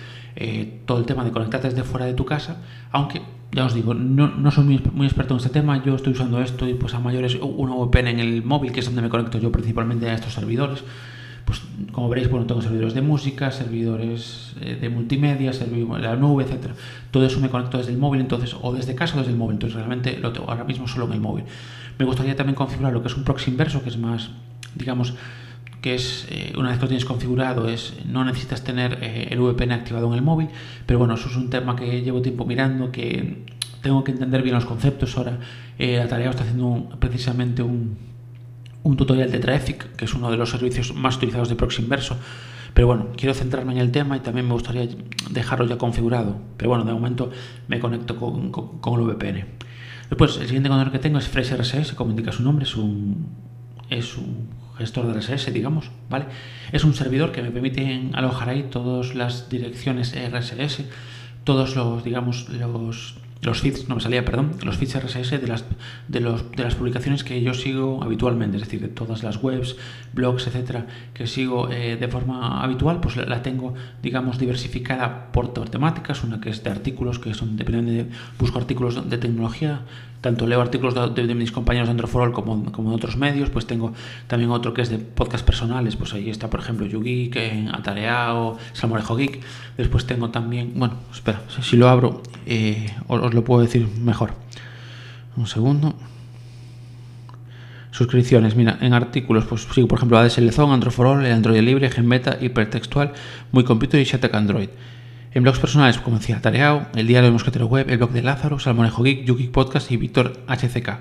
eh, 0.41 0.83
todo 0.87 0.99
el 0.99 1.05
tema 1.05 1.25
de 1.25 1.33
conectarte 1.33 1.69
desde 1.69 1.83
fuera 1.83 2.07
de 2.07 2.15
tu 2.15 2.25
casa, 2.25 2.59
aunque 2.93 3.23
ya 3.51 3.65
os 3.65 3.75
digo, 3.75 3.93
no, 3.93 4.29
no 4.29 4.53
soy 4.53 4.81
muy, 4.93 5.07
experto 5.07 5.35
en 5.35 5.39
este 5.39 5.51
tema, 5.51 5.83
yo 5.83 5.97
estoy 5.97 6.13
usando 6.13 6.41
esto 6.41 6.69
y 6.69 6.75
pues 6.75 6.95
a 6.95 7.01
mayores 7.01 7.35
una 7.41 7.75
VPN 7.75 8.07
en 8.07 8.21
el 8.21 8.45
móvil, 8.45 8.71
que 8.71 8.79
es 8.79 8.87
donde 8.87 9.03
me 9.03 9.09
conecto 9.09 9.39
yo 9.39 9.51
principalmente 9.51 10.09
a 10.09 10.15
estos 10.15 10.35
servidores. 10.35 10.85
Pues 11.45 11.61
como 11.91 12.09
veréis, 12.09 12.31
bueno, 12.31 12.47
tengo 12.47 12.63
servidores 12.63 12.95
de 12.95 13.01
música, 13.01 13.51
servidores 13.51 14.55
eh, 14.61 14.79
de 14.81 14.89
multimedia, 14.91 15.53
servidores 15.53 16.03
de 16.03 16.09
la 16.09 16.15
nube, 16.15 16.45
etcétera. 16.45 16.75
Todo 17.11 17.27
eso 17.27 17.41
me 17.41 17.49
conecto 17.49 17.79
desde 17.79 17.91
el 17.91 17.99
móvil, 17.99 18.21
entonces, 18.21 18.55
o 18.63 18.73
desde 18.73 18.95
casa 18.95 19.17
o 19.17 19.19
desde 19.19 19.33
el 19.33 19.39
móvil. 19.39 19.55
Entonces 19.55 19.75
realmente 19.75 20.19
lo 20.19 20.33
tengo 20.33 20.49
ahora 20.49 20.63
mismo 20.63 20.87
solo 20.87 21.07
en 21.07 21.15
el 21.15 21.21
móvil. 21.21 21.47
Me 21.99 22.05
gustaría 22.05 22.37
también 22.37 22.55
configurar 22.55 22.93
lo 22.93 23.03
que 23.03 23.09
es 23.09 23.17
un 23.17 23.25
proxy 23.25 23.51
inverso, 23.51 23.83
que 23.83 23.89
es 23.89 23.99
más, 23.99 24.31
digamos, 24.77 25.15
que 25.81 25.95
es, 25.95 26.27
eh, 26.31 26.53
una 26.57 26.71
vez 26.71 26.79
que 26.79 26.83
lo 26.83 26.89
tienes 26.89 27.05
configurado, 27.05 27.69
es 27.69 27.95
no 28.07 28.25
necesitas 28.25 28.65
tener 28.65 28.99
eh, 29.03 29.29
el 29.31 29.41
VPN 29.41 29.73
activado 29.73 30.09
en 30.09 30.15
el 30.15 30.23
móvil, 30.23 30.49
pero 30.87 30.99
bueno, 30.99 31.15
eso 31.15 31.29
es 31.29 31.37
un 31.37 31.51
tema 31.51 31.77
que 31.77 32.03
llevo 32.03 32.21
tiempo 32.23 32.45
mirando, 32.45 32.91
que 32.91 33.45
tengo 33.83 34.03
que 34.05 34.13
entender 34.13 34.43
bien 34.43 34.55
los 34.55 34.65
conceptos. 34.65 35.17
Ahora 35.17 35.39
eh, 35.79 35.97
la 35.97 36.09
tarea 36.09 36.31
está 36.31 36.43
haciendo 36.43 36.89
precisamente 36.99 37.63
un, 37.63 37.97
un, 38.83 38.97
tutorial 38.97 39.31
de 39.31 39.39
Traffic, 39.39 39.97
que 39.97 40.05
es 40.05 40.15
uno 40.15 40.31
de 40.31 40.37
los 40.37 40.51
servicios 40.51 40.95
más 40.95 41.17
utilizados 41.17 41.49
de 41.49 41.55
Proxy 41.55 41.83
Inverso. 41.83 42.17
Pero 42.75 42.87
bueno, 42.87 43.09
quiero 43.17 43.35
centrarme 43.35 43.73
en 43.73 43.79
el 43.79 43.91
tema 43.91 44.17
y 44.17 44.21
también 44.21 44.47
me 44.47 44.53
gustaría 44.53 44.89
dejarlo 45.31 45.67
ya 45.67 45.79
configurado. 45.79 46.37
Pero 46.57 46.71
bueno, 46.71 46.85
de 46.85 46.93
momento 46.93 47.31
me 47.67 47.81
conecto 47.81 48.17
con, 48.17 48.51
con, 48.51 49.01
el 49.01 49.07
VPN. 49.07 49.47
Después, 50.11 50.37
el 50.39 50.47
siguiente 50.47 50.69
control 50.69 50.93
que 50.93 50.99
tengo 50.99 51.19
es 51.19 51.29
FreshRSS, 51.29 51.95
como 51.95 52.11
indica 52.11 52.33
su 52.33 52.43
nombre, 52.43 52.65
es 52.65 52.77
un, 52.77 53.27
es 53.91 54.17
un 54.17 54.49
gestor 54.79 55.07
de 55.07 55.21
RSS, 55.21 55.53
digamos, 55.53 55.91
¿vale? 56.09 56.27
Es 56.73 56.85
un 56.85 56.95
servidor 56.95 57.33
que 57.33 57.43
me 57.43 57.51
permite 57.51 58.11
alojar 58.15 58.49
ahí 58.49 58.65
todas 58.71 59.15
las 59.15 59.49
direcciones 59.49 60.15
RSS, 60.15 60.85
todos 61.45 61.77
los, 61.77 62.05
digamos, 62.05 62.49
los 62.49 63.17
los 63.41 63.61
feeds, 63.61 63.89
no 63.89 63.95
me 63.95 64.01
salía, 64.01 64.25
perdón, 64.25 64.53
los 64.65 64.77
feeds 64.77 64.99
RSS 65.01 65.41
de 65.41 65.47
las, 65.47 65.65
de, 66.09 66.21
los, 66.21 66.51
de 66.53 66.65
las 66.65 66.75
publicaciones 66.75 67.23
que 67.23 67.41
yo 67.41 67.55
sigo 67.55 68.03
habitualmente, 68.03 68.57
es 68.57 68.65
decir, 68.65 68.81
de 68.81 68.89
todas 68.89 69.23
las 69.23 69.43
webs, 69.43 69.77
blogs, 70.13 70.49
etcétera, 70.49 70.87
que 71.15 71.27
sigo 71.27 71.71
eh, 71.71 71.97
de 71.97 72.09
forma 72.09 72.63
habitual, 72.63 73.01
pues 73.01 73.17
la, 73.17 73.43
tengo, 73.43 73.75
digamos, 74.03 74.39
diversificada 74.39 75.31
por 75.31 75.53
temáticas, 75.53 76.25
una 76.25 76.41
que 76.41 76.51
es 76.51 76.65
de 76.65 76.71
artículos, 76.71 77.19
que 77.19 77.33
son, 77.35 77.57
depende 77.57 77.93
de, 77.93 78.07
busco 78.39 78.59
artículos 78.59 79.09
de 79.09 79.19
tecnología, 79.19 79.83
tanto 80.21 80.47
leo 80.47 80.61
artículos 80.61 80.95
de, 81.15 81.35
mis 81.35 81.53
compañeros 81.53 81.89
de 81.89 81.93
Androforol 81.93 82.33
como, 82.33 82.73
como 82.73 82.91
de 82.91 82.97
otros 82.97 83.17
medios, 83.17 83.51
pues 83.51 83.67
tengo 83.67 83.93
también 84.27 84.51
otro 84.51 84.75
que 84.75 84.83
es 84.83 84.89
de 84.89 84.99
podcast 84.99 85.45
personales, 85.45 85.97
pues 85.97 86.13
ahí 86.15 86.31
está, 86.31 86.51
por 86.51 86.61
ejemplo, 86.61 86.87
YouGeek, 86.87 87.71
Atareao, 87.73 88.59
Salmorejo 88.73 89.17
Geek, 89.17 89.41
después 89.77 90.07
tengo 90.07 90.31
también, 90.31 90.73
bueno, 90.77 90.95
espera, 91.13 91.43
si 91.61 91.77
lo 91.77 91.89
abro, 91.89 92.23
eh, 92.47 92.93
os 93.07 93.35
lo 93.35 93.45
puedo 93.45 93.63
decir 93.63 93.89
mejor. 94.01 94.33
Un 95.37 95.47
segundo. 95.47 95.95
Suscripciones, 97.91 98.55
mira, 98.55 98.79
en 98.81 98.93
artículos, 98.93 99.45
pues 99.47 99.67
sigo 99.73 99.89
por 99.89 99.99
ejemplo 99.99 100.19
ADSL 100.19 100.51
Zone, 100.51 100.75
Android 100.75 101.27
el 101.27 101.33
Android 101.33 101.61
Libre, 101.63 101.91
Genbeta, 101.91 102.39
Hipertextual, 102.41 103.13
Muy 103.51 103.65
Computer 103.65 104.01
y 104.01 104.05
Shatec 104.05 104.35
Android. 104.35 104.69
En 105.39 105.45
blogs 105.45 105.61
personales, 105.61 105.99
como 105.99 106.19
decía, 106.19 106.41
Tareao, 106.41 106.89
el 106.97 107.07
Diario 107.07 107.29
de 107.29 107.33
Mosquetero 107.33 107.67
Web, 107.67 107.91
el 107.91 107.99
blog 107.99 108.11
de 108.11 108.23
Lázaro, 108.23 108.59
Salmonejo 108.59 109.05
Geek, 109.05 109.25
YouGeek 109.25 109.53
Podcast 109.53 109.89
y 109.93 109.97
Víctor 109.97 110.33
HCK. 110.49 110.99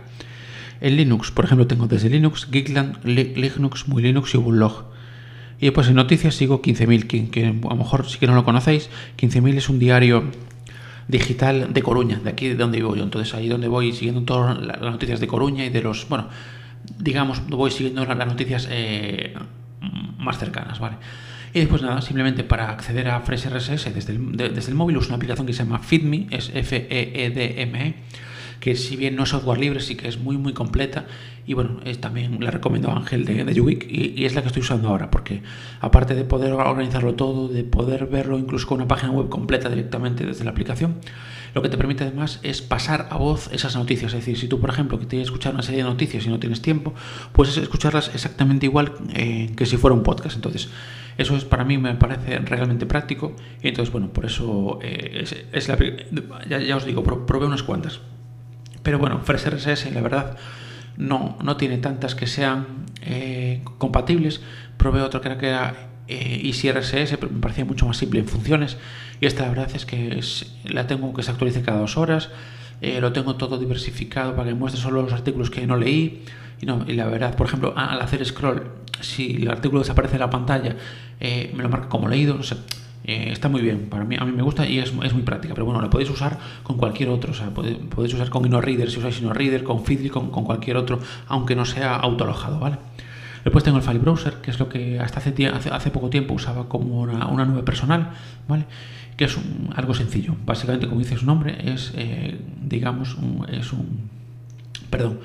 En 0.80 0.96
Linux, 0.96 1.32
por 1.32 1.46
ejemplo, 1.46 1.66
tengo 1.66 1.88
desde 1.88 2.08
Linux, 2.08 2.48
Geekland, 2.52 3.04
Linux, 3.04 3.88
Muy 3.88 4.04
Linux 4.04 4.36
y 4.36 4.38
Ubuntu. 4.38 4.84
Y 5.60 5.72
pues 5.72 5.88
en 5.88 5.96
noticias 5.96 6.36
sigo 6.36 6.62
15.000, 6.62 7.32
que, 7.32 7.48
a 7.48 7.52
lo 7.52 7.76
mejor 7.78 8.08
sí 8.08 8.20
que 8.20 8.28
no 8.28 8.36
lo 8.36 8.46
conocéis. 8.46 8.92
15.000 9.18 9.58
es 9.58 9.70
un 9.70 9.80
diario 9.80 10.26
digital 11.08 11.74
de 11.74 11.82
Coruña, 11.82 12.20
de 12.24 12.30
aquí 12.30 12.48
de 12.50 12.56
donde 12.58 12.78
vivo 12.78 12.96
yo. 12.96 13.06
Entonces 13.06 13.34
ahí 13.34 13.48
donde 13.48 13.68
voy 13.68 13.92
siguiendo 13.92 14.22
todas 14.22 14.56
las 14.60 14.82
noticias 14.82 15.20
de 15.20 15.26
Coruña 15.26 15.66
y 15.66 15.70
de 15.70 15.82
los, 15.82 16.08
bueno, 16.10 16.30
digamos, 17.00 17.42
voy 17.50 17.72
siguiendo 17.72 18.06
las 18.06 18.28
noticias 18.28 18.68
eh, 18.70 19.34
más 20.20 20.38
cercanas, 20.38 20.78
¿vale? 20.78 20.98
Y 21.58 21.62
después 21.62 21.82
nada, 21.82 22.02
simplemente 22.02 22.44
para 22.44 22.70
acceder 22.70 23.08
a 23.08 23.20
Fresh 23.22 23.48
RSS 23.48 23.92
desde 23.92 24.14
el, 24.14 24.38
desde 24.38 24.70
el 24.70 24.76
móvil 24.76 24.98
uso 24.98 25.08
una 25.08 25.16
aplicación 25.16 25.48
que 25.48 25.54
se 25.54 25.64
llama 25.64 25.80
FeedMe, 25.80 26.28
es 26.30 26.52
F-E-E-D-M-E, 26.54 27.88
e, 27.88 27.96
que 28.60 28.76
si 28.76 28.96
bien 28.96 29.16
no 29.16 29.24
es 29.24 29.30
software 29.30 29.58
libre, 29.58 29.80
sí 29.80 29.96
que 29.96 30.08
es 30.08 30.20
muy 30.20 30.38
muy 30.38 30.54
completa 30.54 31.08
y 31.48 31.56
bueno, 31.56 31.80
es, 31.84 32.00
también 32.00 32.38
la 32.44 32.52
recomiendo 32.52 32.92
a 32.92 32.98
Ángel 32.98 33.26
de, 33.26 33.44
de 33.44 33.54
y, 33.90 34.24
es 34.24 34.36
la 34.36 34.42
que 34.42 34.50
estoy 34.50 34.62
usando 34.62 34.90
ahora, 34.90 35.10
porque 35.10 35.42
aparte 35.82 36.14
de 36.14 36.26
poder 36.26 36.54
organizarlo 36.54 37.16
todo, 37.16 37.48
de 37.48 37.64
poder 37.64 38.06
verlo 38.06 38.38
incluso 38.38 38.68
con 38.68 38.78
una 38.78 38.88
página 38.88 39.12
web 39.12 39.28
completa 39.28 39.68
directamente 39.68 40.28
desde 40.28 40.44
la 40.44 40.52
aplicación, 40.52 40.98
lo 41.56 41.64
que 41.64 41.70
te 41.70 41.78
permite 41.78 42.04
además 42.04 42.40
es 42.44 42.62
pasar 42.62 43.08
a 43.10 43.18
voz 43.18 43.50
esas 43.52 43.76
noticias. 43.76 44.14
Es 44.14 44.20
decir, 44.20 44.38
si 44.38 44.48
tú, 44.48 44.60
por 44.60 44.70
ejemplo, 44.70 45.00
que 45.00 45.08
que 45.08 45.22
escuchar 45.22 45.56
una 45.56 45.64
serie 45.64 45.84
de 45.84 45.90
noticias 45.90 46.24
y 46.24 46.30
no 46.30 46.38
tienes 46.38 46.62
tiempo, 46.62 46.94
puedes 47.32 47.58
escucharlas 47.58 48.12
exactamente 48.14 48.68
igual 48.68 48.92
eh, 49.16 49.52
que 49.56 49.66
si 49.66 49.78
fuera 49.78 49.96
un 49.96 50.04
podcast. 50.04 50.36
Entonces, 50.36 50.70
eso 51.18 51.36
es 51.36 51.46
para 51.46 51.64
mí 51.64 51.78
me 51.78 51.96
parece 51.96 52.38
realmente 52.40 52.86
práctico 52.86 53.36
y 53.62 53.70
entonces, 53.70 53.92
bueno, 53.92 54.10
por 54.10 54.26
eso 54.26 54.80
eh, 54.82 55.26
es, 55.52 55.68
la, 55.68 55.78
ya, 56.48 56.76
os 56.76 56.86
digo, 56.86 57.04
probé 57.04 57.46
unas 57.46 57.64
cuantas. 57.64 58.00
Pero 58.84 59.00
bueno, 59.00 59.20
FreshRSS, 59.20 59.92
la 59.94 60.02
verdad, 60.02 60.38
no, 60.96 61.38
no 61.44 61.58
tiene 61.58 61.78
tantas 61.78 62.16
que 62.16 62.28
sean 62.28 62.86
eh, 63.02 63.62
compatibles. 63.78 64.42
Probé 64.78 65.02
otro 65.02 65.22
que 65.22 65.28
era, 65.28 65.38
que 65.38 65.76
eh, 66.08 67.18
pero 67.20 67.32
me 67.32 67.40
parecía 67.42 67.66
mucho 67.66 67.88
más 67.88 67.98
simple 67.98 68.20
en 68.20 68.28
funciones. 68.28 68.78
Y 69.20 69.26
esta 69.26 69.44
la 69.44 69.50
verdad 69.50 69.70
es 69.74 69.86
que 69.86 70.22
la 70.66 70.88
tengo 70.88 71.14
que 71.14 71.24
se 71.24 71.32
actualice 71.32 71.64
cada 71.64 71.80
dos 71.80 71.98
horas. 71.98 72.30
Eh, 72.82 73.02
lo 73.02 73.12
tengo 73.12 73.36
todo 73.36 73.58
diversificado 73.58 74.36
para 74.36 74.50
que 74.50 74.56
muestre 74.56 74.82
solo 74.82 75.02
los 75.02 75.14
artículos 75.14 75.50
que 75.50 75.66
no 75.66 75.78
leí. 75.78 76.24
Y, 76.62 76.66
no, 76.66 76.86
y 76.88 76.94
la 76.94 77.06
verdad, 77.08 77.36
por 77.36 77.48
ejemplo, 77.48 77.74
al 77.76 78.02
hacer 78.02 78.26
scroll, 78.26 78.64
si 79.00 79.38
el 79.38 79.50
artículo 79.50 79.82
desaparece 79.82 80.16
en 80.16 80.22
la 80.22 80.30
pantalla, 80.30 80.76
me 81.20 81.62
lo 81.62 81.70
marca 81.70 81.88
como 81.88 82.08
leído. 82.08 82.40
Eh, 83.08 83.32
está 83.32 83.48
muy 83.48 83.62
bien, 83.62 83.88
para 83.90 84.04
mí, 84.04 84.18
a 84.20 84.26
mí 84.26 84.34
me 84.34 84.44
gusta 84.44 84.68
y 84.68 84.80
es, 84.80 84.92
es, 85.04 85.14
muy 85.14 85.22
práctica, 85.22 85.54
pero 85.54 85.66
bueno, 85.66 85.82
la 85.82 85.90
podéis 85.90 86.10
usar 86.10 86.38
con 86.62 86.76
cualquier 86.76 87.08
otro, 87.08 87.32
o 87.32 87.34
sea, 87.34 87.52
podéis, 87.52 88.14
usar 88.14 88.30
con 88.30 88.46
InnoReader 88.46 88.92
si 88.92 89.00
usáis 89.00 89.22
InnoReader, 89.22 89.64
con 89.64 89.86
Feedly, 89.86 90.10
con, 90.10 90.30
con 90.30 90.44
cualquier 90.44 90.76
otro, 90.76 91.00
aunque 91.28 91.56
no 91.56 91.64
sea 91.64 91.96
autoalojado, 91.96 92.60
¿vale? 92.60 92.76
Después 93.46 93.64
tengo 93.64 93.78
el 93.78 93.84
File 93.84 94.00
Browser, 94.00 94.34
que 94.42 94.52
es 94.52 94.60
lo 94.60 94.68
que 94.68 95.00
hasta 95.00 95.20
hace, 95.20 95.48
hace, 95.48 95.70
hace 95.70 95.90
poco 95.90 96.10
tiempo 96.10 96.34
usaba 96.34 96.68
como 96.68 97.00
una, 97.00 97.28
una 97.28 97.46
nube 97.46 97.64
personal, 97.64 98.12
¿vale? 98.46 98.66
Que 99.18 99.26
es 99.26 99.38
algo 99.76 99.94
sencillo. 99.94 100.36
Básicamente, 100.46 100.88
como 100.88 101.00
dice 101.00 101.18
su 101.18 101.26
nombre, 101.26 101.74
es, 101.74 101.92
eh, 101.96 102.40
digamos, 102.64 103.18
es 103.52 103.74
un... 103.74 104.10
Perdón 104.90 105.20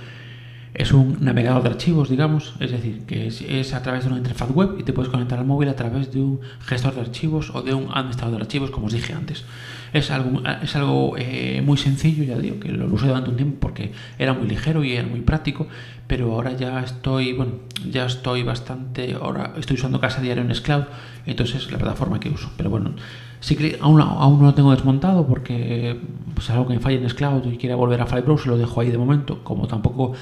es 0.74 0.92
un 0.92 1.18
navegador 1.20 1.62
de 1.62 1.68
archivos, 1.68 2.08
digamos, 2.08 2.54
es 2.58 2.70
decir, 2.70 3.02
que 3.04 3.26
es, 3.26 3.74
a 3.74 3.82
través 3.82 4.04
de 4.04 4.10
una 4.10 4.18
interfaz 4.18 4.50
web 4.50 4.76
y 4.78 4.84
te 4.84 4.94
puedes 4.94 5.10
conectar 5.10 5.38
al 5.38 5.44
móvil 5.44 5.68
a 5.68 5.76
través 5.76 6.10
de 6.12 6.20
un 6.20 6.40
gestor 6.60 6.94
de 6.94 7.02
archivos 7.02 7.50
o 7.54 7.60
de 7.60 7.74
un 7.74 7.88
administrador 7.92 8.36
de 8.36 8.42
archivos, 8.42 8.70
como 8.70 8.86
os 8.86 8.92
dije 8.92 9.12
antes. 9.12 9.44
Es 9.92 10.10
algo, 10.10 10.42
es 10.62 10.74
algo 10.74 11.14
eh, 11.18 11.62
muy 11.62 11.76
sencillo, 11.76 12.24
ya 12.24 12.38
digo 12.38 12.58
que 12.58 12.72
lo 12.72 12.86
usé 12.86 13.06
durante 13.06 13.28
un 13.28 13.36
tiempo 13.36 13.58
porque 13.60 13.92
era 14.18 14.32
muy 14.32 14.48
ligero 14.48 14.82
y 14.82 14.92
era 14.92 15.06
muy 15.06 15.20
práctico, 15.20 15.66
pero 16.06 16.32
ahora 16.32 16.56
ya 16.56 16.80
estoy, 16.80 17.34
bueno, 17.34 17.52
ya 17.90 18.06
estoy 18.06 18.42
bastante, 18.42 19.14
ahora 19.20 19.52
estoy 19.58 19.76
usando 19.76 20.00
Casa 20.00 20.22
Diario 20.22 20.42
en 20.42 20.54
Scloud, 20.54 20.84
entonces 21.26 21.66
es 21.66 21.70
la 21.70 21.76
plataforma 21.76 22.18
que 22.18 22.30
uso. 22.30 22.50
Pero 22.56 22.70
bueno, 22.70 22.94
sí 23.42 23.56
que 23.56 23.76
aún, 23.80 24.00
aún 24.00 24.38
no 24.38 24.46
lo 24.46 24.54
tengo 24.54 24.70
desmontado 24.70 25.26
porque 25.26 26.00
pues, 26.32 26.48
algo 26.48 26.68
que 26.68 26.74
me 26.74 26.80
falla 26.80 26.96
en 26.96 27.10
Scloud 27.10 27.44
y 27.52 27.58
quiera 27.58 27.74
volver 27.74 28.00
a 28.00 28.06
FileBrowser 28.06 28.46
lo 28.46 28.56
dejo 28.56 28.80
ahí 28.80 28.90
de 28.90 28.96
momento, 28.96 29.42
como 29.42 29.66
tampoco 29.66 30.12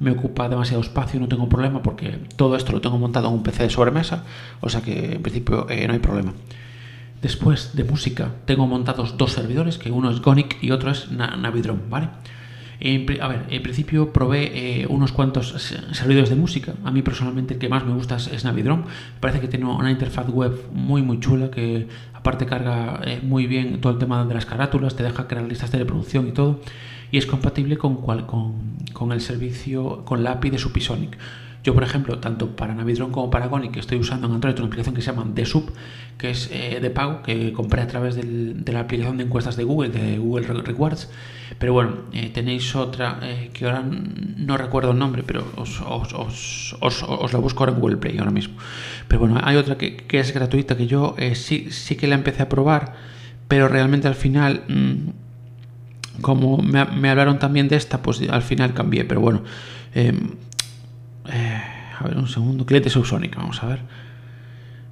me 0.00 0.10
ocupa 0.10 0.48
demasiado 0.48 0.82
espacio, 0.82 1.20
no 1.20 1.28
tengo 1.28 1.48
problema 1.48 1.82
porque 1.82 2.18
todo 2.36 2.56
esto 2.56 2.72
lo 2.72 2.80
tengo 2.80 2.98
montado 2.98 3.28
en 3.28 3.34
un 3.34 3.42
PC 3.44 3.62
de 3.62 3.70
sobremesa, 3.70 4.24
o 4.60 4.68
sea 4.68 4.82
que 4.82 5.14
en 5.14 5.22
principio 5.22 5.66
eh, 5.70 5.86
no 5.86 5.94
hay 5.94 6.00
problema. 6.00 6.34
Después 7.22 7.74
de 7.74 7.84
música 7.84 8.32
tengo 8.44 8.66
montados 8.66 9.16
dos 9.16 9.32
servidores, 9.32 9.78
que 9.78 9.92
uno 9.92 10.10
es 10.10 10.20
Gonic 10.20 10.58
y 10.60 10.72
otro 10.72 10.90
es 10.90 11.10
Navidron, 11.12 11.82
¿vale? 11.88 12.08
A 13.20 13.28
ver, 13.28 13.46
en 13.48 13.62
principio 13.62 14.12
probé 14.12 14.82
eh, 14.82 14.86
unos 14.86 15.12
cuantos 15.12 15.54
servidores 15.92 16.28
de 16.28 16.36
música. 16.36 16.74
A 16.84 16.90
mí 16.90 17.00
personalmente 17.00 17.54
el 17.54 17.60
que 17.60 17.68
más 17.68 17.84
me 17.86 17.94
gusta 17.94 18.16
es, 18.16 18.44
Navidron. 18.44 18.84
Parece 19.20 19.40
que 19.40 19.48
tiene 19.48 19.64
una 19.64 19.90
interfaz 19.90 20.28
web 20.28 20.66
muy 20.72 21.00
muy 21.00 21.18
chula 21.18 21.50
que 21.50 21.88
aparte 22.12 22.44
carga 22.44 23.00
eh, 23.06 23.20
muy 23.22 23.46
bien 23.46 23.80
todo 23.80 23.92
el 23.92 23.98
tema 23.98 24.24
de 24.24 24.34
las 24.34 24.44
carátulas, 24.44 24.96
te 24.96 25.02
deja 25.02 25.26
crear 25.26 25.46
listas 25.46 25.72
de 25.72 25.78
reproducción 25.78 26.28
y 26.28 26.32
todo 26.32 26.60
y 27.14 27.18
es 27.18 27.26
compatible 27.26 27.78
con, 27.78 27.96
con, 27.96 29.12
el 29.12 29.20
servicio, 29.20 30.04
con 30.04 30.24
la 30.24 30.32
API 30.32 30.50
de 30.50 30.58
Supisonic. 30.58 31.16
Yo, 31.64 31.72
por 31.72 31.82
ejemplo, 31.82 32.18
tanto 32.18 32.54
para 32.56 32.74
Navidron 32.74 33.10
como 33.10 33.30
para 33.30 33.46
Gonic 33.46 33.72
que 33.72 33.80
estoy 33.80 33.98
usando 33.98 34.26
en 34.26 34.34
Android 34.34 34.54
una 34.58 34.66
aplicación 34.66 34.94
que 34.94 35.00
se 35.00 35.10
llama 35.10 35.26
TheSub, 35.34 35.72
que 36.18 36.28
es 36.30 36.50
eh, 36.52 36.78
de 36.78 36.90
pago, 36.90 37.22
que 37.22 37.54
compré 37.54 37.80
a 37.80 37.86
través 37.86 38.16
de 38.16 38.70
la 38.70 38.80
aplicación 38.80 39.16
de 39.16 39.24
encuestas 39.24 39.56
de 39.56 39.64
Google, 39.64 39.88
de 39.88 40.18
Google 40.18 40.46
Rewards. 40.46 41.10
Pero 41.58 41.72
bueno, 41.72 41.96
eh, 42.12 42.28
tenéis 42.34 42.76
otra 42.76 43.18
eh, 43.22 43.50
que 43.54 43.64
ahora 43.64 43.82
no 43.82 44.58
recuerdo 44.58 44.90
el 44.90 44.98
nombre, 44.98 45.22
pero 45.22 45.42
os, 45.56 47.32
la 47.32 47.38
busco 47.38 47.64
ahora 47.64 47.72
en 47.72 47.80
Google 47.80 47.96
Play 47.96 48.18
ahora 48.18 48.30
mismo. 48.30 48.56
Pero 49.08 49.20
bueno, 49.20 49.40
hay 49.42 49.56
otra 49.56 49.78
que, 49.78 50.04
es 50.10 50.34
gratuita 50.34 50.76
que 50.76 50.86
yo 50.86 51.16
sí, 51.32 51.68
sí 51.70 51.96
que 51.96 52.06
la 52.06 52.14
empecé 52.14 52.42
a 52.42 52.48
probar, 52.50 52.92
pero 53.48 53.68
realmente 53.68 54.06
al 54.06 54.14
final... 54.14 54.64
Mm, 54.68 55.24
como 56.20 56.58
me, 56.58 57.10
hablaron 57.10 57.40
también 57.40 57.66
de 57.66 57.74
esta, 57.74 58.00
pues 58.00 58.22
al 58.30 58.42
final 58.42 58.72
cambié, 58.72 59.04
pero 59.04 59.20
bueno. 59.20 59.42
Em, 59.96 60.36
a 61.98 62.04
ver, 62.04 62.16
un 62.16 62.28
segundo. 62.28 62.66
Cliente 62.66 62.90
Subsonic, 62.90 63.36
vamos 63.36 63.62
a 63.62 63.66
ver. 63.66 63.80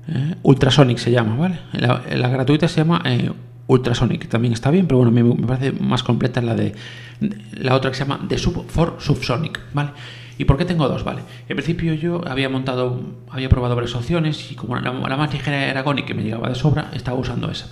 Eh, 0.08 0.34
Ultrasonic 0.42 0.98
se 0.98 1.10
llama, 1.10 1.36
¿vale? 1.36 1.58
La, 1.72 2.28
gratuita 2.28 2.68
se 2.68 2.78
llama 2.78 3.02
eh, 3.04 3.30
Ultrasonic, 3.66 4.28
también 4.28 4.52
está 4.52 4.70
bien, 4.70 4.86
pero 4.86 4.98
bueno, 4.98 5.12
me, 5.12 5.46
parece 5.46 5.72
más 5.72 6.02
completa 6.02 6.40
la 6.40 6.54
de 6.54 6.74
la 7.52 7.76
otra 7.76 7.90
que 7.90 7.96
se 7.96 8.04
llama 8.04 8.20
The 8.28 8.36
Sub 8.36 8.68
for 8.68 8.96
Subsonic, 8.98 9.60
¿vale? 9.72 9.90
¿Y 10.38 10.44
por 10.44 10.56
qué 10.56 10.64
tengo 10.64 10.88
dos? 10.88 11.04
Vale. 11.04 11.22
En 11.48 11.56
principio 11.56 11.94
yo 11.94 12.20
había 12.26 12.48
montado, 12.48 13.00
había 13.30 13.48
probado 13.48 13.76
varias 13.76 13.94
opciones 13.94 14.50
y 14.50 14.56
como 14.56 14.74
la, 14.74 14.92
la 14.92 15.16
más 15.16 15.32
ligera 15.32 15.66
era 15.66 15.82
Gonic 15.82 16.06
que 16.06 16.14
me 16.14 16.22
llegaba 16.22 16.48
de 16.48 16.54
sobra, 16.54 16.90
estaba 16.94 17.16
usando 17.18 17.50
esa. 17.50 17.68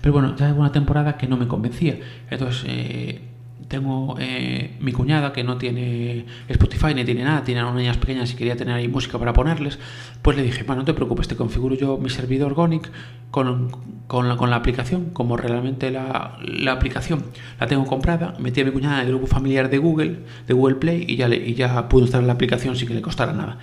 Pero 0.00 0.12
bueno, 0.12 0.34
ya 0.36 0.52
hubo 0.52 0.60
una 0.60 0.72
temporada 0.72 1.16
que 1.16 1.26
no 1.26 1.36
me 1.36 1.46
convencía. 1.46 1.98
Entonces, 2.30 2.64
eh, 2.66 3.20
tengo 3.68 4.16
eh, 4.18 4.76
mi 4.80 4.92
cuñada 4.92 5.32
que 5.32 5.44
no 5.44 5.58
tiene 5.58 6.24
Spotify 6.48 6.94
ni 6.94 7.04
tiene 7.04 7.22
nada, 7.22 7.44
tiene 7.44 7.62
unas 7.62 7.74
niñas 7.74 7.98
pequeñas 7.98 8.32
y 8.32 8.36
quería 8.36 8.56
tener 8.56 8.74
ahí 8.74 8.88
música 8.88 9.18
para 9.18 9.32
ponerles, 9.32 9.78
pues 10.22 10.36
le 10.36 10.42
dije, 10.42 10.64
no 10.66 10.84
te 10.84 10.94
preocupes, 10.94 11.28
te 11.28 11.36
configuro 11.36 11.74
yo 11.74 11.98
mi 11.98 12.08
servidor 12.08 12.54
Gonic 12.54 12.90
con, 13.30 13.70
con, 14.06 14.28
la, 14.28 14.36
con 14.36 14.50
la 14.50 14.56
aplicación, 14.56 15.10
como 15.10 15.36
realmente 15.36 15.90
la, 15.90 16.38
la, 16.42 16.72
aplicación 16.72 17.24
la 17.60 17.66
tengo 17.66 17.86
comprada, 17.86 18.34
metí 18.38 18.62
a 18.62 18.64
mi 18.64 18.70
cuñada 18.70 19.00
en 19.00 19.06
el 19.06 19.08
grupo 19.08 19.26
familiar 19.26 19.68
de 19.68 19.78
Google, 19.78 20.20
de 20.46 20.54
Google 20.54 20.76
Play 20.76 21.04
y 21.06 21.16
ya, 21.16 21.28
le, 21.28 21.36
y 21.36 21.54
ya 21.54 21.88
pudo 21.88 22.02
instalar 22.02 22.26
la 22.26 22.32
aplicación 22.32 22.74
sin 22.74 22.88
que 22.88 22.94
le 22.94 23.02
costara 23.02 23.32
nada. 23.32 23.58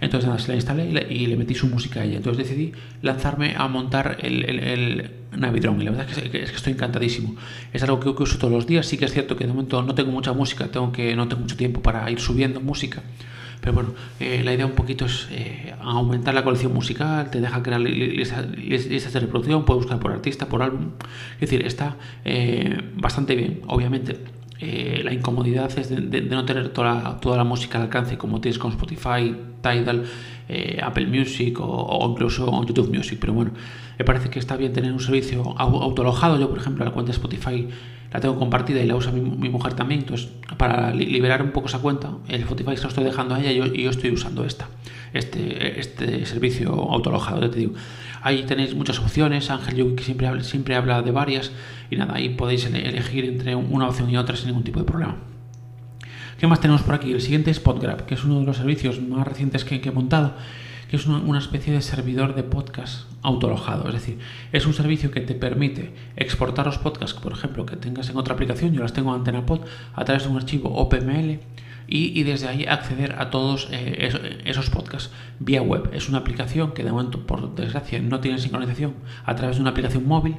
Entonces 0.00 0.28
nada, 0.28 0.38
se 0.38 0.48
la 0.48 0.54
instalé 0.54 1.06
y 1.10 1.26
le, 1.26 1.36
metí 1.36 1.54
su 1.54 1.66
música 1.66 2.00
a 2.00 2.04
ella. 2.04 2.16
Entonces 2.16 2.48
decidí 2.48 2.72
lanzarme 3.02 3.54
a 3.56 3.68
montar 3.68 4.18
el, 4.20 4.44
el, 4.44 4.58
el. 4.60 5.10
Y 5.30 5.60
la 5.60 5.90
verdad 5.90 6.06
es 6.08 6.30
que, 6.30 6.42
es 6.42 6.50
que, 6.50 6.56
estoy 6.56 6.72
encantadísimo. 6.72 7.36
Es 7.72 7.82
algo 7.82 8.00
que, 8.00 8.14
que, 8.14 8.22
uso 8.22 8.38
todos 8.38 8.52
los 8.52 8.66
días. 8.66 8.86
Sí 8.86 8.96
que 8.96 9.04
es 9.04 9.12
cierto 9.12 9.36
que 9.36 9.44
de 9.44 9.52
momento 9.52 9.82
no 9.82 9.94
tengo 9.94 10.10
mucha 10.10 10.32
música, 10.32 10.68
tengo 10.68 10.90
que, 10.92 11.14
no 11.14 11.28
tengo 11.28 11.42
mucho 11.42 11.56
tiempo 11.56 11.82
para 11.82 12.10
ir 12.10 12.20
subiendo 12.20 12.60
música. 12.60 13.02
Pero 13.60 13.72
bueno, 13.72 13.94
eh, 14.20 14.42
la 14.44 14.54
idea 14.54 14.66
un 14.66 14.72
poquito 14.72 15.06
es 15.06 15.28
eh, 15.30 15.74
aumentar 15.80 16.34
la 16.34 16.44
colección 16.44 16.72
musical, 16.72 17.30
te 17.30 17.40
deja 17.40 17.62
crear 17.62 17.80
listas 17.80 19.12
de 19.12 19.20
reproducción, 19.20 19.64
puedes 19.64 19.84
buscar 19.84 19.98
por 19.98 20.12
artista, 20.12 20.46
por 20.48 20.62
álbum. 20.62 20.92
Es 21.34 21.40
decir, 21.40 21.66
está 21.66 21.96
eh, 22.24 22.80
bastante 22.94 23.34
bien, 23.34 23.62
obviamente. 23.66 24.37
La 24.60 25.12
incomodidad 25.12 25.70
es 25.78 25.88
de, 25.88 26.20
no 26.22 26.44
tener 26.44 26.70
toda 26.70 27.20
toda 27.20 27.36
la, 27.36 27.44
música 27.44 27.78
al 27.78 27.84
alcance 27.84 28.18
como 28.18 28.40
tienes 28.40 28.58
con 28.58 28.72
Spotify, 28.72 29.36
Tidal, 29.62 30.04
Apple 30.82 31.06
Music 31.06 31.58
o, 31.60 32.08
incluso 32.10 32.64
YouTube 32.64 32.94
Music. 32.94 33.18
Pero 33.20 33.32
bueno, 33.32 33.52
me 33.98 34.04
parece 34.04 34.30
que 34.30 34.38
está 34.38 34.56
bien 34.56 34.72
tener 34.72 34.92
un 34.92 35.00
servicio 35.00 35.54
autolojado. 35.58 36.38
Yo, 36.38 36.48
por 36.48 36.58
ejemplo, 36.58 36.84
la 36.84 36.90
cuenta 36.90 37.12
de 37.12 37.16
Spotify 37.16 37.68
la 38.12 38.20
tengo 38.20 38.38
compartida 38.38 38.80
y 38.80 38.86
la 38.86 38.96
usa 38.96 39.12
mi, 39.12 39.48
mujer 39.48 39.74
también. 39.74 40.00
Entonces, 40.00 40.28
para 40.56 40.94
liberar 40.94 41.42
un 41.42 41.50
poco 41.50 41.68
esa 41.68 41.80
cuenta, 41.80 42.10
el 42.28 42.42
Spotify 42.42 42.76
se 42.76 42.84
lo 42.84 42.88
estoy 42.88 43.04
dejando 43.04 43.34
a 43.34 43.40
ella 43.40 43.52
y 43.52 43.82
yo, 43.82 43.90
estoy 43.90 44.10
usando 44.10 44.44
esta, 44.44 44.68
este, 45.12 45.78
este 45.78 46.24
servicio 46.26 46.72
autolojado. 46.72 47.40
Ya 47.42 47.50
te 47.50 47.58
digo, 47.58 47.74
ahí 48.22 48.44
tenéis 48.44 48.74
muchas 48.74 48.98
opciones. 48.98 49.50
Ángel 49.50 49.76
Yugi 49.76 50.02
siempre 50.02 50.26
habla, 50.26 50.42
siempre 50.42 50.74
habla 50.74 51.02
de 51.02 51.10
varias 51.10 51.52
y 51.90 51.96
nada, 51.96 52.14
ahí 52.14 52.30
podéis 52.30 52.66
elegir 52.66 53.24
entre 53.24 53.54
una 53.54 53.88
opción 53.88 54.10
y 54.10 54.16
otra 54.16 54.36
sin 54.36 54.48
ningún 54.48 54.64
tipo 54.64 54.80
de 54.80 54.86
problema. 54.86 55.16
¿Qué 56.38 56.46
más 56.46 56.60
tenemos 56.60 56.82
por 56.82 56.94
aquí? 56.94 57.12
El 57.12 57.20
siguiente 57.20 57.50
es 57.50 57.58
PodGrab, 57.58 58.06
que 58.06 58.14
es 58.14 58.22
uno 58.22 58.38
de 58.38 58.46
los 58.46 58.56
servicios 58.56 59.02
más 59.02 59.26
recientes 59.26 59.64
que, 59.64 59.80
he 59.82 59.90
montado 59.90 60.34
que 60.88 60.96
es 60.96 61.06
una, 61.06 61.38
especie 61.38 61.72
de 61.72 61.82
servidor 61.82 62.34
de 62.34 62.44
podcast 62.44 63.10
autolojado. 63.22 63.88
Es 63.88 63.94
decir, 63.94 64.18
es 64.52 64.64
un 64.64 64.72
servicio 64.72 65.10
que 65.10 65.20
te 65.20 65.34
permite 65.34 65.92
exportar 66.16 66.66
los 66.66 66.78
podcasts, 66.78 67.18
por 67.18 67.32
ejemplo, 67.32 67.66
que 67.66 67.76
tengas 67.76 68.08
en 68.08 68.16
otra 68.16 68.34
aplicación, 68.34 68.72
yo 68.72 68.82
las 68.82 68.92
tengo 68.92 69.10
en 69.10 69.16
AntenaPod, 69.16 69.62
a 69.94 70.04
través 70.04 70.22
de 70.22 70.30
un 70.30 70.36
archivo 70.36 70.70
OPML. 70.70 71.40
Y, 71.90 72.22
desde 72.22 72.48
ahí 72.48 72.66
acceder 72.66 73.16
a 73.18 73.30
todos 73.30 73.68
eh, 73.72 74.10
esos, 74.44 74.68
podcasts 74.68 75.10
vía 75.38 75.62
web. 75.62 75.88
Es 75.94 76.10
una 76.10 76.18
aplicación 76.18 76.72
que 76.72 76.84
de 76.84 76.92
momento, 76.92 77.26
por 77.26 77.54
desgracia, 77.54 77.98
no 77.98 78.20
tiene 78.20 78.38
sincronización 78.38 78.94
a 79.24 79.34
través 79.34 79.56
de 79.56 79.62
una 79.62 79.70
aplicación 79.70 80.06
móvil, 80.06 80.36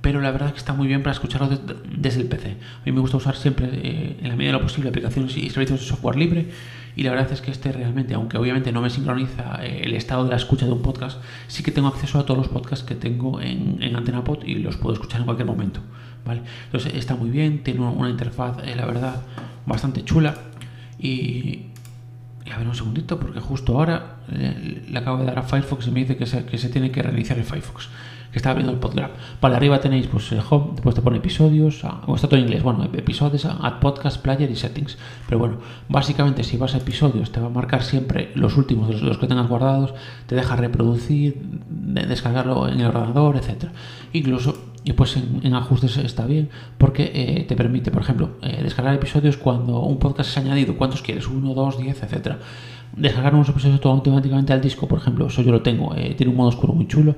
pero 0.00 0.20
la 0.20 0.30
verdad 0.30 0.48
es 0.48 0.52
que 0.54 0.58
está 0.60 0.74
muy 0.74 0.86
bien 0.86 1.02
para 1.02 1.12
escucharlo 1.12 1.48
desde 1.48 2.20
el 2.20 2.28
PC. 2.28 2.50
A 2.50 2.84
mí 2.84 2.92
me 2.92 3.00
gusta 3.00 3.16
usar 3.16 3.34
siempre, 3.34 3.68
eh, 3.72 4.16
en 4.20 4.28
la 4.28 4.36
medida 4.36 4.52
de 4.52 4.58
lo 4.58 4.62
posible, 4.62 4.90
aplicaciones 4.90 5.36
y 5.36 5.50
servicios 5.50 5.80
de 5.80 5.86
software 5.86 6.16
libre 6.16 6.50
y 6.94 7.02
la 7.04 7.10
verdad 7.10 7.32
es 7.32 7.40
que 7.40 7.50
este 7.50 7.72
realmente, 7.72 8.14
aunque 8.14 8.36
obviamente 8.36 8.70
no 8.70 8.82
me 8.82 8.90
sincroniza 8.90 9.64
eh, 9.64 9.82
el 9.84 9.94
estado 9.94 10.24
de 10.24 10.30
la 10.30 10.36
escucha 10.36 10.66
de 10.66 10.72
un 10.72 10.82
podcast, 10.82 11.20
sí 11.46 11.62
que 11.62 11.70
tengo 11.70 11.88
acceso 11.88 12.18
a 12.18 12.26
todos 12.26 12.38
los 12.38 12.48
podcasts 12.48 12.84
que 12.84 12.94
tengo 12.94 13.40
en, 13.40 13.82
en 13.82 13.96
AntenaPod 13.96 14.44
y 14.44 14.56
los 14.56 14.76
puedo 14.76 14.94
escuchar 14.94 15.20
en 15.20 15.24
cualquier 15.24 15.46
momento. 15.46 15.80
¿vale? 16.24 16.42
Entonces 16.66 16.94
está 16.94 17.16
muy 17.16 17.30
bien, 17.30 17.62
tiene 17.62 17.80
una 17.80 18.10
interfaz, 18.10 18.58
eh, 18.64 18.74
la 18.76 18.86
verdad, 18.86 19.22
bastante 19.66 20.04
chula 20.04 20.34
y, 21.02 21.66
a 22.52 22.58
ver 22.58 22.68
un 22.68 22.74
segundito, 22.74 23.18
porque 23.18 23.40
justo 23.40 23.78
ahora 23.78 24.18
eh, 24.30 24.84
le 24.88 24.98
acabo 24.98 25.18
de 25.18 25.24
dar 25.24 25.38
a 25.38 25.42
Firefox 25.42 25.86
y 25.86 25.90
me 25.90 26.00
dice 26.00 26.16
que 26.16 26.26
se, 26.26 26.44
que 26.44 26.58
se 26.58 26.68
tiene 26.68 26.90
que 26.90 27.02
reiniciar 27.02 27.38
el 27.38 27.44
Firefox 27.44 27.88
que 28.32 28.38
está 28.38 28.50
abriendo 28.50 28.72
el 28.72 28.78
PodGrab. 28.78 29.10
Para 29.40 29.56
arriba 29.56 29.78
tenéis 29.78 30.06
pues 30.06 30.32
el 30.32 30.40
home, 30.48 30.70
después 30.72 30.94
te 30.94 31.02
pone 31.02 31.18
episodios, 31.18 31.84
o 31.84 32.14
está 32.14 32.28
todo 32.28 32.38
en 32.38 32.46
inglés, 32.46 32.62
bueno, 32.62 32.82
episodios, 32.84 33.44
add 33.44 33.78
podcast, 33.78 34.22
player 34.22 34.50
y 34.50 34.56
settings. 34.56 34.96
Pero 35.26 35.38
bueno, 35.38 35.58
básicamente 35.88 36.42
si 36.42 36.56
vas 36.56 36.74
a 36.74 36.78
episodios 36.78 37.30
te 37.30 37.40
va 37.40 37.46
a 37.46 37.50
marcar 37.50 37.82
siempre 37.82 38.32
los 38.34 38.56
últimos 38.56 38.88
de 38.88 38.98
los, 39.00 39.18
que 39.18 39.26
tengas 39.26 39.48
guardados, 39.48 39.92
te 40.26 40.34
deja 40.34 40.56
reproducir, 40.56 41.42
descargarlo 41.68 42.68
en 42.68 42.80
el 42.80 42.86
ordenador, 42.86 43.36
etcétera. 43.36 43.72
Incluso 44.14 44.71
y 44.84 44.92
pues 44.92 45.16
en, 45.16 45.54
ajustes 45.54 45.96
está 45.98 46.26
bien 46.26 46.48
porque 46.78 47.10
eh, 47.14 47.44
te 47.46 47.54
permite, 47.54 47.90
por 47.90 48.02
ejemplo, 48.02 48.30
eh, 48.42 48.60
descargar 48.62 48.94
episodios 48.94 49.36
cuando 49.36 49.80
un 49.80 49.98
podcast 49.98 50.30
es 50.30 50.38
añadido, 50.38 50.76
cuántos 50.76 51.02
quieres, 51.02 51.28
uno, 51.28 51.54
dos, 51.54 51.78
diez, 51.78 52.02
etcétera. 52.02 52.38
Descargar 52.96 53.34
unos 53.34 53.48
episodios 53.48 53.80
automáticamente 53.84 54.52
al 54.52 54.60
disco, 54.60 54.88
por 54.88 54.98
ejemplo, 54.98 55.26
eso 55.26 55.42
yo 55.42 55.52
lo 55.52 55.62
tengo, 55.62 55.94
eh, 55.94 56.14
tiene 56.16 56.30
un 56.30 56.36
modo 56.36 56.48
oscuro 56.48 56.72
muy 56.72 56.86
chulo 56.86 57.14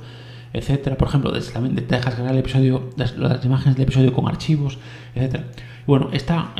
etcétera. 0.53 0.97
Por 0.97 1.09
ejemplo, 1.09 1.33
también 1.53 1.75
te 1.75 1.97
dejas 1.97 2.15
cargar 2.15 2.33
el 2.33 2.39
episodio, 2.39 2.91
las, 2.97 3.17
imágenes 3.45 3.75
del 3.75 3.83
episodio 3.83 4.13
con 4.13 4.29
archivos, 4.29 4.79
etcétera. 5.13 5.47
Bueno, 5.85 6.11
está 6.13 6.55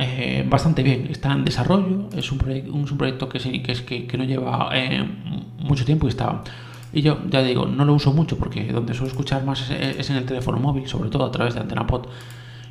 bastante 0.49 0.83
bien, 0.83 1.07
está 1.09 1.31
en 1.31 1.45
desarrollo, 1.45 2.09
es 2.13 2.29
un, 2.29 2.37
proyecto, 2.37 2.73
un, 2.73 2.83
proyecto 2.97 3.29
que, 3.29 3.37
es, 3.37 3.81
que, 3.83 4.17
no 4.17 4.25
lleva 4.25 4.69
mucho 5.59 5.85
tiempo 5.85 6.07
y 6.07 6.09
está... 6.09 6.43
Y 6.95 7.01
yo 7.01 7.19
ya 7.29 7.43
digo, 7.43 7.65
no 7.65 7.83
lo 7.83 7.93
uso 7.93 8.13
mucho 8.13 8.37
porque 8.37 8.71
donde 8.71 8.93
suelo 8.93 9.09
escuchar 9.09 9.43
más 9.43 9.69
es, 9.69 10.09
en 10.09 10.15
el 10.15 10.25
teléfono 10.25 10.59
móvil, 10.59 10.87
sobre 10.87 11.09
todo 11.09 11.25
a 11.25 11.31
través 11.31 11.53
de 11.53 11.59
AntenaPod, 11.59 12.07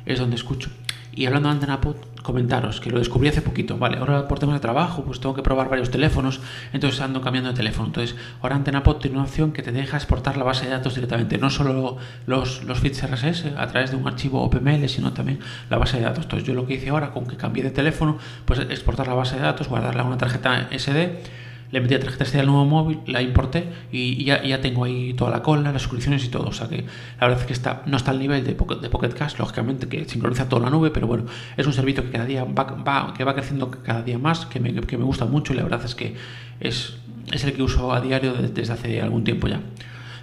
es 0.03 0.17
donde 0.17 0.35
escucho. 0.35 0.71
Y 1.13 1.27
hablando 1.27 1.47
de 1.47 1.53
AntenaPod, 1.53 1.95
comentaros 2.23 2.81
que 2.81 2.89
lo 2.89 2.97
descubrí 2.97 3.29
hace 3.29 3.43
poquito, 3.43 3.77
¿vale? 3.77 3.99
Ahora 3.99 4.27
por 4.27 4.39
temas 4.39 4.55
de 4.55 4.61
trabajo, 4.61 5.03
pues 5.03 5.19
tengo 5.19 5.35
que 5.35 5.43
probar 5.43 5.69
varios 5.69 5.91
teléfonos, 5.91 6.41
entonces 6.73 7.01
ando 7.01 7.21
cambiando 7.21 7.51
de 7.51 7.55
teléfono. 7.55 7.85
Entonces, 7.85 8.15
ahora 8.41 8.55
AntenaPod 8.55 8.97
tiene 8.97 9.17
una 9.17 9.25
opción 9.27 9.51
que 9.51 9.61
te 9.61 9.71
deja 9.71 9.95
exportar 9.95 10.37
la 10.37 10.43
base 10.43 10.65
de 10.65 10.71
datos 10.71 10.95
directamente, 10.95 11.37
no 11.37 11.51
solo 11.51 11.99
los, 12.25 12.63
los 12.63 12.79
feeds 12.79 13.03
RSS 13.07 13.53
a 13.55 13.67
través 13.67 13.91
de 13.91 13.97
un 13.97 14.07
archivo 14.07 14.41
OPML, 14.41 14.89
sino 14.89 15.13
también 15.13 15.39
la 15.69 15.77
base 15.77 15.97
de 15.97 16.03
datos. 16.03 16.23
Entonces, 16.23 16.47
yo 16.47 16.55
lo 16.55 16.65
que 16.65 16.73
hice 16.73 16.89
ahora, 16.89 17.11
con 17.11 17.27
que 17.27 17.37
cambié 17.37 17.63
de 17.63 17.69
teléfono, 17.69 18.17
pues 18.45 18.59
exportar 18.59 19.07
la 19.07 19.13
base 19.13 19.35
de 19.35 19.43
datos, 19.43 19.67
guardarla 19.67 20.01
en 20.01 20.07
una 20.07 20.17
tarjeta 20.17 20.67
SD 20.75 21.44
le 21.75 21.81
metí 21.81 21.93
la 21.93 21.99
tarjeta 21.99 22.39
al 22.39 22.45
nuevo 22.45 22.63
móvil, 22.63 22.99
la 23.05 23.21
importé 23.21 23.67
y 23.91 24.23
ya, 24.23 24.41
ya, 24.41 24.61
tengo 24.61 24.85
ahí 24.85 25.13
toda 25.13 25.29
la 25.29 25.43
cola, 25.43 25.73
las 25.73 25.81
suscripciones 25.81 26.23
y 26.23 26.29
todo. 26.29 26.47
O 26.47 26.53
sea 26.53 26.69
que 26.69 26.85
la 27.19 27.27
verdad 27.27 27.41
es 27.41 27.47
que 27.47 27.51
está, 27.51 27.83
no 27.85 27.97
está 27.97 28.11
al 28.11 28.19
nivel 28.19 28.45
de 28.45 28.55
Pocket, 28.55 28.77
de 28.77 29.35
lógicamente, 29.37 29.89
que 29.89 30.05
sincroniza 30.05 30.47
toda 30.47 30.61
la 30.61 30.69
nube, 30.69 30.89
pero 30.91 31.05
bueno, 31.05 31.25
es 31.57 31.67
un 31.67 31.73
servicio 31.73 32.05
que 32.05 32.11
cada 32.11 32.23
día 32.23 32.45
va, 32.45 33.13
que 33.13 33.25
va 33.25 33.33
creciendo 33.33 33.69
cada 33.71 34.03
día 34.03 34.17
más, 34.17 34.45
que 34.45 34.61
me, 34.61 34.73
que 34.73 34.97
me 34.97 35.03
gusta 35.03 35.25
mucho 35.25 35.51
y 35.51 35.57
la 35.57 35.63
verdad 35.63 35.83
es 35.83 35.95
que 35.95 36.15
es, 36.61 36.95
es 37.33 37.43
el 37.43 37.51
que 37.51 37.61
uso 37.61 37.91
a 37.91 37.99
diario 37.99 38.31
desde 38.35 38.71
hace 38.71 39.01
algún 39.01 39.25
tiempo 39.25 39.49
ya. 39.49 39.59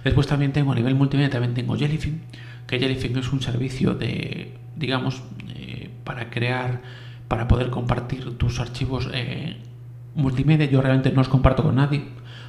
Después 0.03 0.25
también 0.25 0.53
tengo 0.53 0.71
a 0.71 0.75
nivel 0.75 0.95
multimedia, 0.95 1.29
también 1.29 1.53
tengo 1.53 1.77
Jellyfin, 1.77 2.19
que 2.65 2.79
Jellyfin 2.79 3.15
es 3.15 3.31
un 3.31 3.43
servicio 3.43 3.93
de, 3.93 4.53
digamos, 4.75 5.21
eh, 5.55 5.91
para 6.03 6.31
crear, 6.31 6.81
para 7.27 7.47
poder 7.47 7.69
compartir 7.69 8.39
tus 8.39 8.59
archivos. 8.59 9.07
Eh, 9.13 9.57
multimedia 10.15 10.65
yo 10.65 10.81
realmente 10.81 11.11
no 11.11 11.21
os 11.21 11.29
comparto 11.29 11.63
con 11.63 11.75
nadie. 11.75 12.03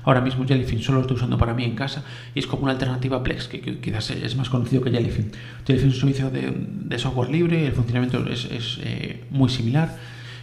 Ahora 0.05 0.21
mismo 0.21 0.45
Jellyfin 0.47 0.83
solo 0.83 0.99
lo 0.99 1.03
estoy 1.03 1.17
usando 1.17 1.39
para 1.39 1.55
mí 1.55 1.65
en 1.65 1.75
casa 1.75 2.05
y 2.35 2.39
es 2.39 2.47
como 2.47 2.65
una 2.65 2.73
alternativa 2.73 3.17
a 3.17 3.23
Plex, 3.23 3.49
que, 3.49 3.81
quizás 3.81 4.11
es 4.11 4.37
más 4.37 4.51
conocido 4.51 4.83
que 4.83 4.91
Jellyfin. 4.91 5.33
Jellyfin 5.67 5.89
es 5.89 5.95
un 5.95 6.01
servicio 6.01 6.31
de, 6.31 6.99
software 6.99 7.31
libre, 7.31 7.67
el 7.67 7.73
funcionamiento 7.73 8.27
es, 8.29 8.79
eh, 8.83 9.25
muy 9.31 9.49
similar 9.49 9.97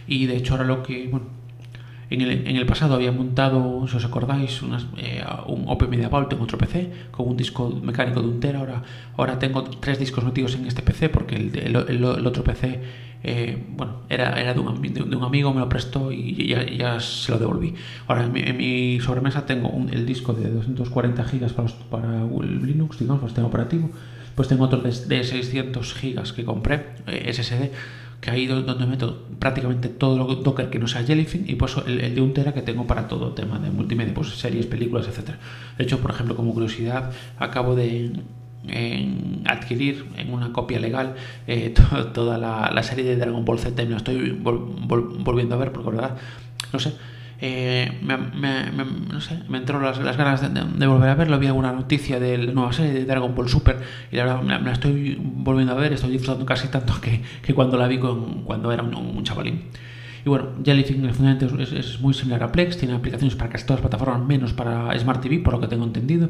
y 0.08 0.26
de 0.26 0.36
hecho 0.36 0.54
ahora 0.54 0.64
lo 0.64 0.82
que, 0.82 1.08
en 2.14 2.20
el, 2.20 2.46
en 2.46 2.56
el, 2.56 2.66
pasado 2.66 2.94
había 2.94 3.12
montado, 3.12 3.86
si 3.88 3.96
os 3.96 4.04
acordáis, 4.04 4.62
unas, 4.62 4.86
eh, 4.96 5.24
un 5.46 5.64
OpenMedia 5.66 6.08
Vault 6.08 6.32
en 6.32 6.40
otro 6.40 6.58
PC 6.58 6.90
con 7.10 7.28
un 7.28 7.36
disco 7.36 7.70
mecánico 7.70 8.20
de 8.20 8.28
un 8.28 8.40
tera. 8.40 8.60
Ahora, 8.60 8.82
ahora 9.16 9.38
tengo 9.38 9.62
tres 9.64 9.98
discos 9.98 10.24
metidos 10.24 10.54
en 10.54 10.66
este 10.66 10.82
PC 10.82 11.08
porque 11.08 11.36
el, 11.36 11.56
el, 11.56 12.04
otro 12.04 12.44
PC 12.44 12.80
eh, 13.24 13.64
bueno, 13.76 14.00
era, 14.08 14.40
era 14.40 14.52
de, 14.52 14.60
un, 14.60 14.82
de, 14.82 15.02
un, 15.02 15.22
amigo, 15.22 15.54
me 15.54 15.60
lo 15.60 15.68
prestó 15.68 16.10
y 16.10 16.48
ya, 16.48 16.66
ya 16.66 17.00
se 17.00 17.32
lo 17.32 17.38
devolví. 17.38 17.74
Ahora 18.08 18.24
en 18.24 18.56
mi, 18.56 19.00
sobremesa 19.00 19.46
tengo 19.46 19.70
el 19.90 20.04
disco 20.04 20.32
de 20.32 20.50
240 20.50 21.22
GB 21.22 21.52
para, 21.52 21.68
para 21.90 22.24
Linux, 22.24 22.98
digamos, 22.98 23.20
para 23.20 23.26
el 23.26 23.28
sistema 23.28 23.46
operativo. 23.46 23.90
Pues 24.34 24.48
tengo 24.48 24.64
otro 24.64 24.80
de, 24.80 24.90
de 24.90 25.24
600 25.24 25.94
GB 26.00 26.34
que 26.34 26.44
compré, 26.44 26.86
eh, 27.06 27.32
SSD 27.32 27.70
que 28.22 28.30
ahí 28.30 28.46
donde 28.46 28.86
meto 28.86 29.26
prácticamente 29.40 29.88
todo 29.88 30.16
lo 30.16 30.36
Docker 30.36 30.70
que 30.70 30.78
no 30.78 30.86
sea 30.86 31.02
Jellyfin 31.02 31.44
y 31.48 31.56
pues 31.56 31.76
el, 31.84 32.14
de 32.14 32.20
un 32.20 32.32
tera 32.32 32.54
que 32.54 32.62
tengo 32.62 32.86
para 32.86 33.08
todo 33.08 33.32
tema 33.32 33.58
de 33.58 33.70
multimedia, 33.70 34.14
pues 34.14 34.28
series, 34.28 34.66
películas, 34.66 35.08
etcétera. 35.08 35.38
De 35.76 35.82
hecho, 35.82 35.98
por 35.98 36.12
ejemplo, 36.12 36.36
como 36.36 36.54
curiosidad, 36.54 37.10
acabo 37.38 37.74
de 37.74 38.12
adquirir 39.44 40.06
en 40.16 40.32
una 40.32 40.52
copia 40.52 40.78
legal 40.78 41.16
eh, 41.48 41.74
toda 42.14 42.38
la, 42.38 42.82
serie 42.84 43.04
de 43.04 43.16
Dragon 43.16 43.44
Ball 43.44 43.58
Z 43.58 43.82
y 43.82 43.86
me 43.86 43.90
la 43.90 43.96
estoy 43.96 44.30
volviendo 44.40 45.56
a 45.56 45.58
ver 45.58 45.72
porque 45.72 45.90
verdad 45.90 46.16
no 46.72 46.78
sé 46.78 46.94
eh, 47.44 47.98
me, 48.00 48.16
me, 48.16 49.58
entró 49.58 49.80
las, 49.80 49.98
ganas 49.98 50.54
de, 50.54 50.86
volver 50.86 51.10
a 51.10 51.16
verlo. 51.16 51.40
Vi 51.40 51.48
alguna 51.48 51.72
noticia 51.72 52.20
de 52.20 52.38
la 52.38 52.52
nueva 52.52 52.72
serie 52.72 52.92
de 52.92 53.04
Dragon 53.04 53.34
Ball 53.34 53.48
Super 53.48 53.80
y 54.12 54.16
la 54.16 54.26
verdad 54.26 54.42
me, 54.42 54.60
la 54.60 54.70
estoy 54.70 55.20
volviendo 55.20 55.72
a 55.72 55.76
ver. 55.76 55.92
Estoy 55.92 56.12
disfrutando 56.12 56.46
casi 56.46 56.68
tanto 56.68 57.00
que, 57.00 57.20
que 57.42 57.52
cuando 57.52 57.76
la 57.76 57.88
vi 57.88 57.98
cuando 57.98 58.70
era 58.70 58.84
un, 58.84 59.24
chavalín. 59.24 59.64
Y 60.24 60.28
bueno, 60.28 60.50
Jellyfin 60.64 61.12
fundamentalmente 61.12 61.64
es, 61.64 61.72
es, 61.72 62.00
muy 62.00 62.14
similar 62.14 62.44
a 62.44 62.52
Plex, 62.52 62.78
tiene 62.78 62.94
aplicaciones 62.94 63.34
para 63.34 63.50
casi 63.50 63.66
todas 63.66 63.82
las 63.82 63.90
plataformas, 63.90 64.24
menos 64.24 64.52
para 64.52 64.96
Smart 64.96 65.20
TV, 65.20 65.40
por 65.40 65.54
lo 65.54 65.60
que 65.60 65.66
tengo 65.66 65.82
entendido. 65.82 66.28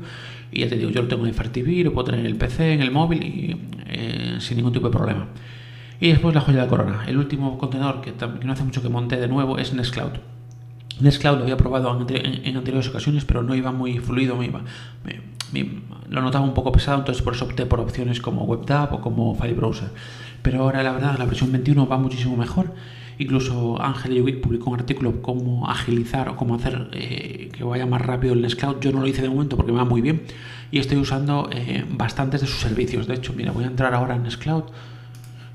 Y 0.50 0.60
ya 0.60 0.68
te 0.70 0.78
digo, 0.78 0.88
yo 0.88 1.02
lo 1.02 1.08
tengo 1.08 1.26
en 1.26 1.34
Fire 1.34 1.52
TV, 1.52 1.84
lo 1.84 1.92
puedo 1.92 2.06
tener 2.06 2.20
en 2.20 2.26
el 2.26 2.36
PC, 2.36 2.72
en 2.72 2.80
el 2.80 2.90
móvil 2.90 3.22
y 3.22 3.60
eh, 3.86 4.36
sin 4.38 4.56
ningún 4.56 4.72
tipo 4.72 4.86
de 4.88 4.96
problema. 4.96 5.28
Y 6.00 6.08
después 6.08 6.34
la 6.34 6.40
joya 6.40 6.60
de 6.60 6.64
la 6.64 6.70
corona. 6.70 7.04
El 7.06 7.18
último 7.18 7.58
contenedor 7.58 8.00
que, 8.00 8.14
que 8.14 8.46
no 8.46 8.52
hace 8.54 8.64
mucho 8.64 8.80
que 8.80 8.88
monté 8.88 9.18
de 9.18 9.28
nuevo 9.28 9.58
es 9.58 9.74
Nextcloud. 9.74 10.32
Nextcloud 11.00 11.38
lo 11.38 11.42
había 11.44 11.56
probado 11.56 11.90
en, 12.08 12.56
anteriores 12.56 12.88
ocasiones, 12.88 13.24
pero 13.24 13.42
no 13.42 13.54
iba 13.54 13.72
muy 13.72 13.98
fluido, 13.98 14.36
me 14.36 14.46
iba, 14.46 14.62
lo 16.08 16.20
notaba 16.20 16.44
un 16.44 16.54
poco 16.54 16.72
pesado, 16.72 16.98
entonces 16.98 17.22
por 17.22 17.34
eso 17.34 17.44
opté 17.44 17.66
por 17.66 17.80
opciones 17.80 18.20
como 18.20 18.44
WebDAV 18.44 18.94
o 18.94 19.00
como 19.00 19.34
File 19.34 19.54
Browser. 19.54 19.90
Pero 20.42 20.62
ahora 20.62 20.82
la 20.82 20.92
verdad 20.92 21.16
la 21.18 21.24
versión 21.24 21.52
21 21.52 21.86
va 21.86 21.98
muchísimo 21.98 22.36
mejor. 22.36 22.74
Incluso 23.18 23.80
Ángel 23.80 24.14
Yowik 24.14 24.40
publicó 24.40 24.70
un 24.70 24.80
artículo 24.80 25.22
cómo 25.22 25.68
agilizar 25.68 26.28
o 26.28 26.36
cómo 26.36 26.54
hacer 26.54 26.88
eh, 26.92 27.50
que 27.52 27.62
vaya 27.62 27.86
más 27.86 28.00
rápido 28.00 28.34
el 28.34 28.42
Nextcloud. 28.42 28.80
Yo 28.80 28.92
no 28.92 29.00
lo 29.00 29.06
hice 29.06 29.22
de 29.22 29.28
momento 29.28 29.56
porque 29.56 29.72
me 29.72 29.78
va 29.78 29.84
muy 29.84 30.00
bien 30.00 30.22
y 30.70 30.78
estoy 30.78 30.98
usando 30.98 31.48
eh, 31.52 31.84
bastantes 31.88 32.40
de 32.40 32.46
sus 32.46 32.60
servicios. 32.60 33.06
De 33.06 33.14
hecho, 33.14 33.32
mira, 33.34 33.52
voy 33.52 33.64
a 33.64 33.68
entrar 33.68 33.94
ahora 33.94 34.16
en 34.16 34.24
Nextcloud 34.24 34.64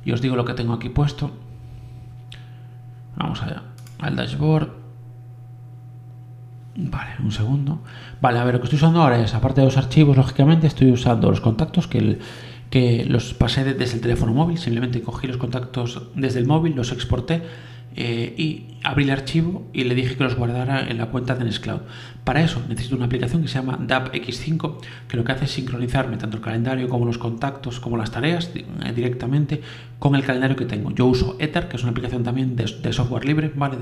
y 0.06 0.12
os 0.12 0.22
digo 0.22 0.36
lo 0.36 0.46
que 0.46 0.54
tengo 0.54 0.74
aquí 0.74 0.90
puesto. 0.90 1.32
Vamos 3.18 3.42
allá, 3.42 3.64
al 4.00 4.16
dashboard. 4.16 4.87
Vale, 6.80 7.16
un 7.24 7.32
segundo. 7.32 7.80
Vale, 8.22 8.38
a 8.38 8.44
ver, 8.44 8.54
lo 8.54 8.60
que 8.60 8.66
estoy 8.66 8.78
usando 8.78 9.02
ahora 9.02 9.20
es, 9.20 9.34
aparte 9.34 9.62
de 9.62 9.66
los 9.66 9.78
archivos, 9.78 10.16
lógicamente, 10.16 10.68
estoy 10.68 10.92
usando 10.92 11.32
los 11.32 11.42
contactos 11.42 11.88
que 11.88 11.98
el, 11.98 12.20
que 12.70 13.04
los 13.06 13.34
pasé 13.34 13.64
desde 13.64 13.96
el 13.96 14.02
teléfono 14.02 14.32
móvil, 14.32 14.60
simplemente 14.60 15.02
cogí 15.02 15.26
los 15.26 15.38
contactos 15.38 16.04
desde 16.14 16.38
el 16.40 16.46
móvil, 16.46 16.76
los 16.76 16.92
exporté 16.92 17.42
eh, 17.96 18.34
y 18.38 18.78
abrí 18.84 19.06
el 19.06 19.10
archivo 19.10 19.68
y 19.74 19.84
le 19.84 19.96
dije 19.96 20.16
que 20.16 20.24
los 20.24 20.36
guardara 20.36 20.88
en 20.88 20.98
la 20.98 21.08
cuenta 21.08 21.36
de 21.36 21.44
Nextcloud. 21.46 21.82
Para 22.24 22.44
eso 22.44 22.62
necesito 22.70 22.96
una 22.96 23.06
aplicación 23.06 23.42
que 23.42 23.48
se 23.48 23.56
llama 23.56 23.78
DAP-X5 23.80 24.78
que 25.08 25.18
lo 25.18 25.24
que 25.24 25.32
hace 25.32 25.46
es 25.46 25.52
sincronizarme 25.52 26.18
tanto 26.18 26.38
el 26.38 26.44
calendario 26.44 26.90
como 26.90 27.06
los 27.06 27.18
contactos 27.18 27.80
como 27.80 27.98
las 27.98 28.12
tareas 28.12 28.52
eh, 28.54 28.66
directamente 28.94 29.62
con 30.00 30.16
el 30.16 30.24
calendario 30.24 30.56
que 30.56 30.66
tengo. 30.66 30.92
Yo 30.92 31.06
uso 31.08 31.38
Ether, 31.40 31.68
que 31.68 31.78
es 31.78 31.84
una 31.84 31.92
aplicación 31.92 32.24
también 32.24 32.56
de, 32.56 32.68
software 32.94 33.26
libre, 33.26 33.52
¿vale? 33.56 33.78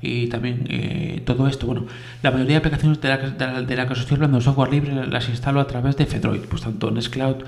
y 0.00 0.28
también 0.28 0.64
eh, 0.68 1.22
todo 1.26 1.46
esto, 1.46 1.66
bueno, 1.66 1.86
la 2.22 2.30
mayoría 2.30 2.54
de 2.54 2.58
aplicaciones 2.58 3.00
de 3.00 3.08
la, 3.08 3.62
de 3.62 3.76
la 3.76 3.86
que 3.86 3.92
os 3.92 4.00
estoy 4.00 4.14
hablando 4.14 4.38
de 4.38 4.44
software 4.44 4.70
libre 4.70 5.06
las 5.06 5.28
instalo 5.28 5.60
a 5.60 5.66
través 5.66 5.96
de 5.96 6.06
Fedroid, 6.06 6.42
pues 6.42 6.62
tanto 6.62 6.90
Nextcloud 6.90 7.44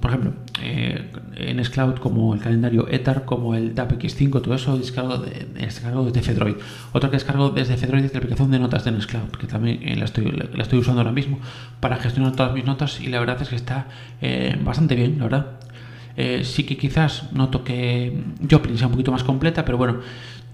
por 0.00 0.10
ejemplo, 0.10 0.32
eh, 0.62 1.10
en 1.36 1.64
Scloud 1.64 1.94
como 1.94 2.34
el 2.34 2.40
calendario 2.40 2.86
Ether, 2.88 3.24
como 3.24 3.54
el 3.54 3.74
DAP-X5, 3.74 4.42
todo 4.42 4.54
eso 4.54 4.78
descargo, 4.78 5.18
de, 5.18 5.46
desde 5.54 6.22
Fedroid. 6.22 6.56
Otro 6.92 7.10
que 7.10 7.16
descargo 7.16 7.50
desde 7.50 7.76
Fedroid 7.76 8.04
es 8.04 8.12
la 8.12 8.18
aplicación 8.18 8.50
de 8.50 8.58
notas 8.58 8.84
de 8.84 8.92
Nextcloud, 8.92 9.30
que 9.38 9.46
también 9.46 9.80
eh, 9.82 9.96
la, 9.96 10.04
estoy, 10.04 10.30
la, 10.30 10.62
estoy 10.62 10.78
usando 10.78 11.00
ahora 11.00 11.12
mismo 11.12 11.38
para 11.80 11.96
gestionar 11.96 12.36
todas 12.36 12.52
mis 12.54 12.64
notas 12.64 13.00
y 13.00 13.06
la 13.06 13.20
verdad 13.20 13.40
es 13.40 13.48
que 13.48 13.56
está 13.56 13.86
eh, 14.20 14.58
bastante 14.62 14.94
bien, 14.94 15.18
la 15.18 15.24
verdad. 15.24 15.46
sí 16.44 16.64
que 16.64 16.76
quizás 16.76 17.32
noto 17.32 17.64
que 17.64 18.22
Joplin 18.48 18.78
sea 18.78 18.86
un 18.86 18.92
poquito 18.92 19.10
más 19.10 19.24
completa, 19.24 19.64
pero 19.64 19.78
bueno, 19.78 20.00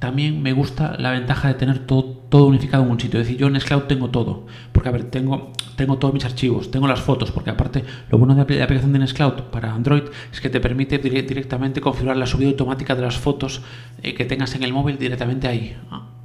también 0.01 0.43
me 0.43 0.55
gusta 0.55 0.97
la 0.99 1.11
ventaja 1.11 1.49
de 1.49 1.55
tener 1.55 1.81
todo, 1.81 2.05
todo, 2.31 2.47
unificado 2.47 2.83
en 2.83 2.91
un 2.91 2.99
sitio. 2.99 3.21
Es 3.21 3.27
decir, 3.27 3.39
yo 3.39 3.49
en 3.49 3.53
Nextcloud 3.53 3.83
tengo 3.83 4.09
todo. 4.09 4.47
Porque, 4.73 4.89
a 4.89 4.93
ver, 4.93 5.05
tengo, 5.05 5.53
tengo 5.77 5.99
todos 5.99 6.15
mis 6.15 6.25
archivos, 6.25 6.71
tengo 6.71 6.89
las 6.89 7.01
fotos, 7.01 7.31
porque 7.31 7.51
aparte, 7.51 7.85
lo 8.11 8.17
bueno 8.17 8.35
de 8.35 8.57
la 8.57 8.65
aplicación 8.65 8.95
de 8.95 8.99
Nextcloud 8.99 9.51
para 9.53 9.75
Android 9.75 10.05
es 10.33 10.41
que 10.41 10.49
te 10.49 10.59
permite 10.59 10.99
directamente 10.99 11.83
configurar 11.83 12.17
la 12.17 12.25
subida 12.25 12.49
automática 12.49 12.95
de 12.95 13.03
las 13.03 13.19
fotos 13.19 13.61
eh, 14.03 14.15
que 14.15 14.25
tengas 14.25 14.55
en 14.55 14.63
el 14.63 14.73
móvil 14.73 14.97
directamente 14.97 15.49
ahí, 15.49 15.77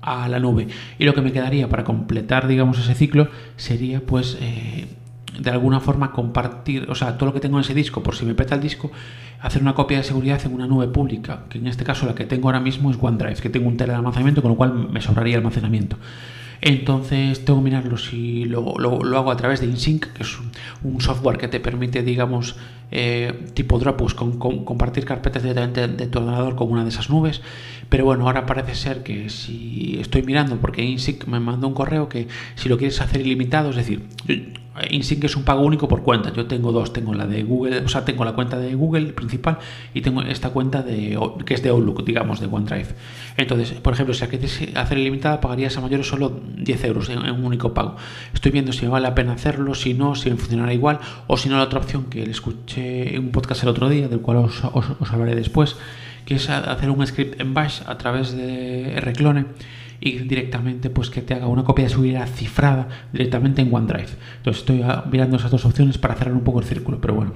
a, 0.01 0.29
la 0.29 0.39
nube. 0.39 0.67
Y 0.97 1.03
lo 1.03 1.13
que 1.13 1.21
me 1.21 1.33
quedaría 1.33 1.67
para 1.67 1.83
completar, 1.83 2.47
digamos, 2.47 2.79
ese 2.79 2.95
ciclo 2.95 3.27
sería, 3.57 3.99
pues, 3.99 4.37
eh, 4.39 4.87
de 5.39 5.49
alguna 5.49 5.79
forma 5.79 6.11
compartir, 6.11 6.89
o 6.89 6.95
sea, 6.95 7.17
todo 7.17 7.27
lo 7.27 7.33
que 7.33 7.39
tengo 7.39 7.57
en 7.57 7.63
ese 7.63 7.73
disco, 7.73 8.03
por 8.03 8.15
si 8.15 8.25
me 8.25 8.35
peta 8.35 8.55
el 8.55 8.61
disco, 8.61 8.91
hacer 9.41 9.61
una 9.61 9.73
copia 9.75 9.97
de 9.97 10.03
seguridad 10.03 10.41
en 10.45 10.53
una 10.53 10.67
nube 10.67 10.87
pública, 10.87 11.43
que 11.49 11.57
en 11.57 11.67
este 11.67 11.83
caso 11.83 12.05
la 12.05 12.15
que 12.15 12.25
tengo 12.25 12.47
ahora 12.47 12.59
mismo 12.59 12.91
es 12.91 12.97
OneDrive, 12.99 13.35
que 13.35 13.49
tengo 13.49 13.67
un 13.67 13.77
tele 13.77 13.91
de 13.91 13.97
almacenamiento, 13.97 14.41
con 14.41 14.51
lo 14.51 14.57
cual 14.57 14.89
me 14.89 15.01
sobraría 15.01 15.37
almacenamiento. 15.37 15.97
Entonces 16.61 17.45
tengo 17.45 17.59
que 17.59 17.65
mirarlo 17.65 17.97
si 17.97 18.45
lo, 18.45 18.75
lo, 18.77 19.17
hago 19.17 19.31
a 19.31 19.37
través 19.37 19.59
de 19.59 19.67
InSync, 19.67 20.05
que 20.07 20.23
es 20.23 20.37
un, 20.83 21.01
software 21.01 21.37
que 21.37 21.47
te 21.47 21.59
permite, 21.59 22.01
digamos, 22.01 22.55
eh, 22.91 23.49
tipo 23.53 23.77
Dropbox, 23.77 24.13
compartir 24.13 25.05
carpetas 25.05 25.43
directamente 25.43 25.87
de 25.87 26.07
tu 26.07 26.19
ordenador 26.19 26.55
con 26.55 26.71
una 26.71 26.83
de 26.83 26.89
esas 26.89 27.09
nubes. 27.09 27.41
Pero 27.89 28.05
bueno, 28.05 28.25
ahora 28.25 28.45
parece 28.45 28.73
ser 28.73 29.03
que 29.03 29.29
si 29.29 29.97
estoy 29.99 30.23
mirando, 30.23 30.57
porque 30.57 30.83
InSync 30.83 31.25
me 31.25 31.39
mandó 31.39 31.67
un 31.67 31.73
correo 31.73 32.09
que 32.09 32.27
si 32.55 32.69
lo 32.69 32.77
quieres 32.77 32.99
hacer 33.01 33.21
ilimitado, 33.21 33.69
es 33.69 33.75
decir, 33.75 34.03
InSync 34.89 35.23
es 35.23 35.35
un 35.35 35.43
pago 35.43 35.61
único 35.61 35.87
por 35.87 36.03
cuenta. 36.03 36.33
Yo 36.33 36.45
tengo 36.45 36.71
dos, 36.71 36.91
tengo 36.93 37.13
la 37.13 37.25
de 37.25 37.43
Google, 37.43 37.79
o 37.79 37.87
sea, 37.87 38.03
tengo 38.03 38.25
la 38.25 38.33
cuenta 38.33 38.57
de 38.57 38.75
Google 38.75 39.13
principal 39.13 39.57
y 39.93 40.01
tengo 40.01 40.21
esta 40.21 40.49
cuenta 40.49 40.81
de 40.81 41.17
que 41.45 41.53
es 41.53 41.63
de 41.63 41.69
Outlook, 41.69 42.03
digamos, 42.03 42.39
de 42.39 42.47
OneDrive. 42.47 42.89
Entonces, 43.37 43.71
por 43.71 43.93
ejemplo, 43.93 44.13
si 44.13 44.25
quieres 44.27 44.61
hacer 44.75 44.97
ilimitada, 44.97 45.39
pagarías 45.39 45.77
a 45.77 45.81
mayores 45.81 46.07
solo 46.07 46.39
10 46.57 46.85
euros 46.85 47.09
en, 47.09 47.19
un 47.19 47.45
único 47.45 47.73
pago. 47.73 47.95
Estoy 48.33 48.51
viendo 48.51 48.73
si 48.73 48.83
me 48.85 48.89
vale 48.89 49.03
la 49.03 49.15
pena 49.15 49.33
hacerlo, 49.33 49.75
si 49.75 49.93
no, 49.93 50.15
si 50.15 50.29
me 50.29 50.35
funcionará 50.35 50.73
igual, 50.73 50.99
o 51.27 51.37
si 51.37 51.49
no, 51.49 51.57
la 51.57 51.63
otra 51.63 51.79
opción 51.79 52.05
que 52.05 52.25
le 52.25 52.31
escuché 52.31 53.15
en 53.15 53.25
un 53.25 53.31
podcast 53.31 53.63
el 53.63 53.69
otro 53.69 53.89
día, 53.89 54.07
del 54.07 54.19
cual 54.19 54.37
os, 54.37 54.63
os 54.63 55.11
hablaré 55.11 55.35
después, 55.35 55.77
que 56.25 56.35
es 56.35 56.49
hacer 56.49 56.89
un 56.89 57.05
script 57.05 57.39
en 57.39 57.53
Bash 57.53 57.81
a 57.85 57.97
través 57.97 58.35
de 58.35 58.99
Rclone 58.99 59.45
directamente 60.13 60.89
pues 60.89 61.09
que 61.09 61.21
te 61.21 61.33
haga 61.33 61.47
una 61.47 61.63
copia 61.63 61.85
de 61.85 61.89
seguridad 61.89 62.27
cifrada 62.27 62.87
directamente 63.11 63.61
en 63.61 63.73
OneDrive. 63.73 64.09
Entonces 64.37 64.61
estoy 64.61 64.83
mirando 65.11 65.37
esas 65.37 65.51
dos 65.51 65.65
opciones 65.65 65.97
para 65.97 66.15
cerrar 66.15 66.33
un 66.33 66.43
poco 66.43 66.59
el 66.59 66.65
círculo, 66.65 67.01
pero 67.01 67.15
bueno. 67.15 67.33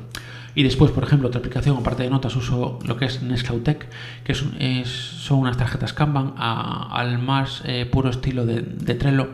Y 0.55 0.63
después, 0.63 0.91
por 0.91 1.03
ejemplo, 1.03 1.27
otra 1.27 1.39
aplicación, 1.39 1.77
aparte 1.77 2.03
de 2.03 2.09
notas, 2.09 2.35
uso 2.35 2.79
lo 2.85 2.97
que 2.97 3.05
es 3.05 3.21
Nextcloud 3.21 3.61
Tech, 3.61 3.87
que 4.23 4.31
es, 4.31 4.89
son 4.89 5.39
unas 5.39 5.57
tarjetas 5.57 5.93
Kanban 5.93 6.33
al 6.37 7.19
más 7.19 7.61
eh, 7.65 7.85
puro 7.85 8.09
estilo 8.09 8.45
de 8.45 8.61
Trello 8.95 9.29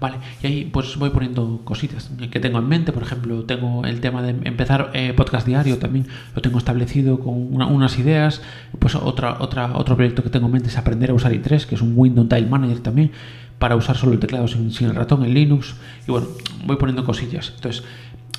Vale, 0.00 0.16
y 0.42 0.46
ahí 0.46 0.70
pues 0.72 0.96
voy 0.96 1.10
poniendo 1.10 1.60
cositas 1.64 2.10
que 2.30 2.40
tengo 2.40 2.58
en 2.58 2.66
mente. 2.66 2.90
Por 2.90 3.02
ejemplo, 3.02 3.44
tengo 3.44 3.84
el 3.84 4.00
tema 4.00 4.22
de 4.22 4.30
empezar 4.30 4.90
eh, 4.94 5.12
podcast 5.12 5.46
diario 5.46 5.78
también, 5.78 6.06
lo 6.34 6.40
tengo 6.40 6.56
establecido 6.56 7.20
con 7.20 7.54
unas 7.54 7.98
ideas. 7.98 8.40
Pues 8.78 8.94
otra, 8.94 9.36
otra, 9.40 9.76
otro 9.76 9.96
proyecto 9.96 10.22
que 10.22 10.30
tengo 10.30 10.46
en 10.46 10.52
mente 10.52 10.68
es 10.68 10.78
aprender 10.78 11.10
a 11.10 11.14
usar 11.14 11.32
i3, 11.32 11.66
que 11.66 11.74
es 11.74 11.82
un 11.82 11.92
Windows 11.96 12.30
Tile 12.30 12.46
Manager 12.46 12.80
también, 12.80 13.12
para 13.58 13.76
usar 13.76 13.96
solo 13.96 14.14
el 14.14 14.18
teclado 14.20 14.48
sin, 14.48 14.72
el 14.80 14.94
ratón 14.94 15.22
en 15.22 15.34
Linux. 15.34 15.74
Y 16.08 16.10
bueno, 16.10 16.28
voy 16.64 16.76
poniendo 16.76 17.04
cosillas. 17.04 17.52
Entonces, 17.56 17.84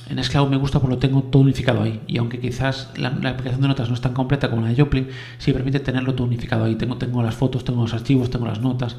en 0.09 0.21
Scloud 0.23 0.49
me 0.49 0.57
gusta 0.57 0.79
porque 0.79 0.95
lo 0.95 0.99
tengo 0.99 1.21
todo 1.21 1.43
unificado 1.43 1.83
ahí. 1.83 2.01
Y 2.07 2.17
aunque 2.17 2.39
quizás 2.39 2.89
la, 2.97 3.09
aplicación 3.09 3.61
de 3.61 3.67
notas 3.67 3.87
no 3.87 3.93
es 3.93 4.01
tan 4.01 4.13
completa 4.13 4.49
como 4.49 4.63
la 4.63 4.69
de 4.69 4.81
Joplin, 4.81 5.09
sí 5.37 5.53
permite 5.53 5.79
tenerlo 5.79 6.15
todo 6.15 6.25
unificado 6.25 6.63
ahí. 6.63 6.73
Tengo, 6.73 6.97
tengo 6.97 7.21
las 7.21 7.35
fotos, 7.35 7.63
tengo 7.63 7.83
los 7.83 7.93
archivos, 7.93 8.31
tengo 8.31 8.47
las 8.47 8.61
notas. 8.61 8.97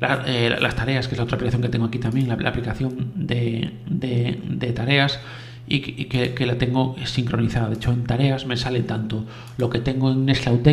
Eh, 0.00 0.56
las 0.60 0.76
tareas, 0.76 1.08
que 1.08 1.14
es 1.14 1.18
la 1.18 1.24
otra 1.24 1.36
aplicación 1.36 1.60
que 1.60 1.68
tengo 1.68 1.84
aquí 1.84 1.98
también, 1.98 2.28
la, 2.28 2.34
aplicación 2.34 3.12
de, 3.16 4.72
tareas 4.74 5.20
y, 5.66 6.06
que, 6.06 6.46
la 6.46 6.56
tengo 6.56 6.96
sincronizada. 7.04 7.68
De 7.68 7.74
hecho, 7.74 7.92
en 7.92 8.04
tareas 8.04 8.46
me 8.46 8.56
sale 8.56 8.82
tanto 8.82 9.26
lo 9.58 9.68
que 9.68 9.78
tengo 9.78 10.10
en 10.10 10.24
Nextcloud 10.24 10.66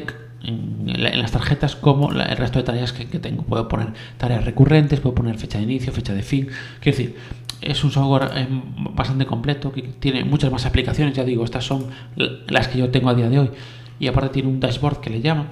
en, 0.43 1.19
las 1.19 1.31
tarjetas 1.31 1.75
como 1.75 2.11
el 2.11 2.37
resto 2.37 2.59
de 2.59 2.63
tareas 2.63 2.93
que, 2.93 3.05
tengo. 3.19 3.43
Puedo 3.43 3.67
poner 3.67 3.89
tareas 4.17 4.45
recurrentes, 4.45 5.01
puedo 5.01 5.15
poner 5.15 5.37
fecha 5.37 5.57
de 5.57 5.65
inicio, 5.65 5.91
fecha 5.91 6.13
de 6.13 6.23
fin. 6.23 6.47
Quiero 6.79 6.97
decir, 6.97 7.17
es 7.59 7.83
un 7.83 7.91
software 7.91 8.29
eh, 8.33 8.47
bastante 8.93 9.25
completo 9.25 9.73
que 9.73 9.81
tiene 9.81 10.23
muchas 10.23 10.53
más 10.53 10.65
aplicaciones. 10.65 11.15
Ya 11.15 11.25
digo, 11.25 11.43
estas 11.43 11.65
son 11.65 11.87
las 12.15 12.69
que 12.69 12.77
yo 12.77 12.91
tengo 12.91 13.09
a 13.09 13.13
día 13.13 13.29
de 13.29 13.39
hoy. 13.39 13.49
Y 13.99 14.07
aparte 14.07 14.29
tiene 14.29 14.47
un 14.47 14.61
dashboard 14.61 15.01
que 15.01 15.09
le 15.09 15.19
llama, 15.19 15.47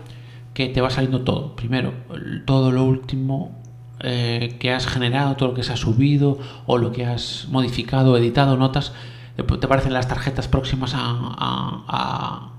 que 0.54 0.70
te 0.70 0.80
va 0.80 0.90
saliendo 0.90 1.24
todo. 1.24 1.58
Primero, 1.58 1.94
todo 2.46 2.72
lo 2.72 2.86
último 2.86 3.65
eh, 4.02 4.58
que 4.60 4.74
has 4.74 4.88
generado, 4.88 5.36
todo 5.36 5.50
lo 5.50 5.56
que 5.56 5.64
se 5.64 5.74
ha 5.74 5.78
subido 5.78 6.38
o 6.66 6.78
lo 6.78 6.92
que 6.92 7.06
has 7.06 7.48
modificado, 7.50 8.18
editado, 8.18 8.58
notas, 8.58 8.94
te 9.36 9.68
parecen 9.68 9.94
las 9.94 10.08
tarjetas 10.08 10.48
próximas 10.48 10.94
a, 10.96 12.52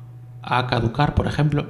caducar, 0.68 1.14
por 1.14 1.26
ejemplo. 1.26 1.66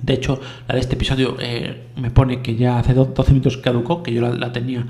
De 0.00 0.14
hecho, 0.14 0.40
la 0.66 0.74
de 0.74 0.80
este 0.80 0.94
episodio 0.94 1.36
eh, 1.40 1.88
me 1.96 2.10
pone 2.10 2.40
que 2.40 2.56
ya 2.56 2.78
hace 2.78 2.94
12 2.94 3.32
minutos 3.32 3.58
caducó, 3.58 4.02
que 4.02 4.12
yo 4.12 4.22
la, 4.22 4.52
tenía 4.52 4.86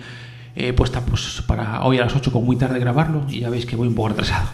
eh, 0.55 0.73
puesta 0.73 1.05
pues, 1.05 1.43
para 1.47 1.83
hoy 1.83 1.99
a 1.99 2.03
las 2.03 2.15
8 2.15 2.31
con 2.31 2.45
muy 2.45 2.57
tarde 2.57 2.79
grabarlo 2.79 3.25
y 3.29 3.41
ya 3.41 3.51
veis 3.51 3.67
que 3.67 3.77
voy 3.77 3.89
un 3.89 3.95
poco 3.95 4.11
retrasado. 4.11 4.49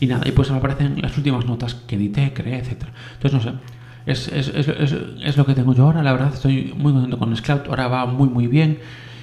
Y 0.00 0.06
nada, 0.06 0.26
y 0.26 0.32
pues 0.32 0.50
me 0.50 0.56
aparecen 0.56 1.00
las 1.00 1.16
últimas 1.16 1.44
notas 1.46 1.74
que 1.74 1.96
edité, 1.96 2.32
creé, 2.32 2.58
etc. 2.58 2.84
Entonces, 3.14 3.32
no 3.32 3.40
sé, 3.40 3.58
es, 4.06 4.28
es, 4.28 4.48
es, 4.48 4.68
es, 4.68 5.36
lo 5.36 5.46
que 5.46 5.54
tengo 5.54 5.74
yo 5.74 5.84
ahora, 5.84 6.02
la 6.02 6.12
verdad 6.12 6.32
estoy 6.32 6.74
muy 6.76 6.92
contento 6.92 7.18
con 7.18 7.34
Scloud, 7.36 7.62
ahora 7.68 7.88
va 7.88 8.06
muy 8.06 8.28
muy 8.28 8.46
bien. 8.46 8.78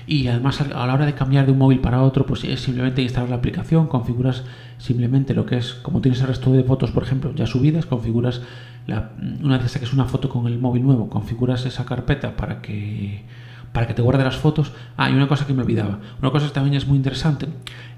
Y 0.09 0.27
además 0.27 0.61
a 0.61 0.87
la 0.87 0.93
hora 0.93 1.05
de 1.05 1.13
cambiar 1.13 1.45
de 1.45 1.51
un 1.51 1.57
móvil 1.57 1.79
para 1.79 2.01
otro 2.01 2.25
pues 2.25 2.45
es 2.45 2.61
simplemente 2.61 3.01
instalar 3.01 3.29
la 3.29 3.35
aplicación, 3.35 3.87
configuras 3.87 4.45
simplemente 4.77 5.33
lo 5.33 5.45
que 5.45 5.57
es, 5.57 5.73
como 5.73 5.99
tienes 5.99 6.21
el 6.21 6.27
resto 6.27 6.53
de 6.53 6.63
fotos 6.63 6.91
por 6.91 7.03
ejemplo 7.03 7.33
ya 7.35 7.45
subidas, 7.45 7.85
configuras 7.85 8.41
una 9.43 9.57
vez 9.57 9.63
que 9.63 9.69
saques 9.69 9.91
una 9.91 10.05
foto 10.05 10.29
con 10.29 10.47
el 10.47 10.59
móvil 10.59 10.83
nuevo, 10.83 11.09
configuras 11.09 11.65
esa 11.65 11.83
carpeta 11.83 12.37
para 12.37 12.61
que 12.61 13.25
para 13.71 13.87
que 13.87 13.93
te 13.93 14.01
guarde 14.01 14.23
las 14.23 14.37
fotos. 14.37 14.71
Ah, 14.97 15.09
y 15.09 15.13
una 15.13 15.27
cosa 15.27 15.45
que 15.45 15.53
me 15.53 15.61
olvidaba, 15.61 15.99
una 16.21 16.31
cosa 16.31 16.47
que 16.47 16.53
también 16.53 16.75
es 16.75 16.87
muy 16.87 16.97
interesante, 16.97 17.47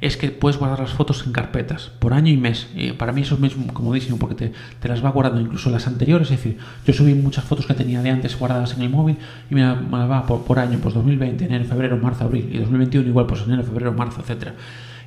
es 0.02 0.18
que 0.18 0.30
puedes 0.32 0.58
guardar 0.58 0.80
las 0.80 0.92
fotos 0.92 1.26
en 1.26 1.32
carpetas 1.32 1.92
por 2.00 2.14
año 2.14 2.32
y 2.32 2.38
mes. 2.38 2.70
Y 2.76 2.92
para 2.94 3.12
mí 3.12 3.22
eso 3.22 3.38
es 3.42 3.56
comodísimo 3.74 4.18
porque 4.18 4.36
te, 4.36 4.54
te, 4.80 4.88
las 4.88 5.04
va 5.04 5.10
guardando 5.10 5.42
incluso 5.42 5.70
las 5.70 5.88
anteriores. 5.88 6.32
Es 6.32 6.38
decir, 6.38 6.58
yo 6.86 6.94
subí 6.94 7.14
muchas 7.14 7.44
fotos 7.44 7.66
que 7.66 7.74
tenía 7.74 8.02
de 8.02 8.10
antes 8.10 8.38
guardadas 8.38 8.76
en 8.76 8.84
el 8.84 8.90
móvil 8.90 9.18
y 9.50 9.56
me, 9.56 9.62
las 9.62 9.78
va 10.10 10.26
por, 10.26 10.44
por, 10.44 10.60
año, 10.60 10.80
pues 10.82 10.94
2020, 10.94 11.46
enero, 11.46 11.66
febrero, 11.66 11.98
marzo, 11.98 12.24
abril. 12.24 12.50
Y 12.52 12.58
2021 12.60 13.08
igual, 13.08 13.26
pues 13.26 13.42
enero, 13.42 13.64
febrero, 13.64 13.94
marzo, 13.94 14.22
etcétera. 14.22 14.56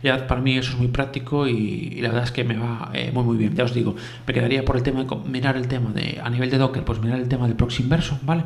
Ya 0.02 0.26
para 0.26 0.40
mí 0.40 0.56
eso 0.56 0.72
es 0.72 0.78
muy 0.78 0.88
práctico 0.88 1.46
y, 1.46 1.94
y 1.96 2.00
la 2.00 2.08
verdad 2.08 2.24
es 2.24 2.32
que 2.32 2.42
me 2.42 2.56
va 2.56 2.90
eh, 2.92 3.12
muy 3.14 3.22
muy 3.24 3.36
bien. 3.36 3.54
Ya 3.54 3.64
os 3.64 3.72
digo, 3.72 3.94
me 4.26 4.34
quedaría 4.34 4.64
por 4.64 4.76
el 4.76 4.82
tema 4.82 5.04
de 5.04 5.16
mirar 5.28 5.56
el 5.56 5.68
tema 5.68 5.90
de 5.90 6.20
a 6.22 6.28
nivel 6.28 6.50
de 6.50 6.58
Docker, 6.58 6.84
pues 6.84 7.00
mirar 7.00 7.20
el 7.20 7.28
tema 7.28 7.46
del 7.46 7.56
proxy 7.56 7.84
inverso, 7.84 8.18
¿vale? 8.22 8.44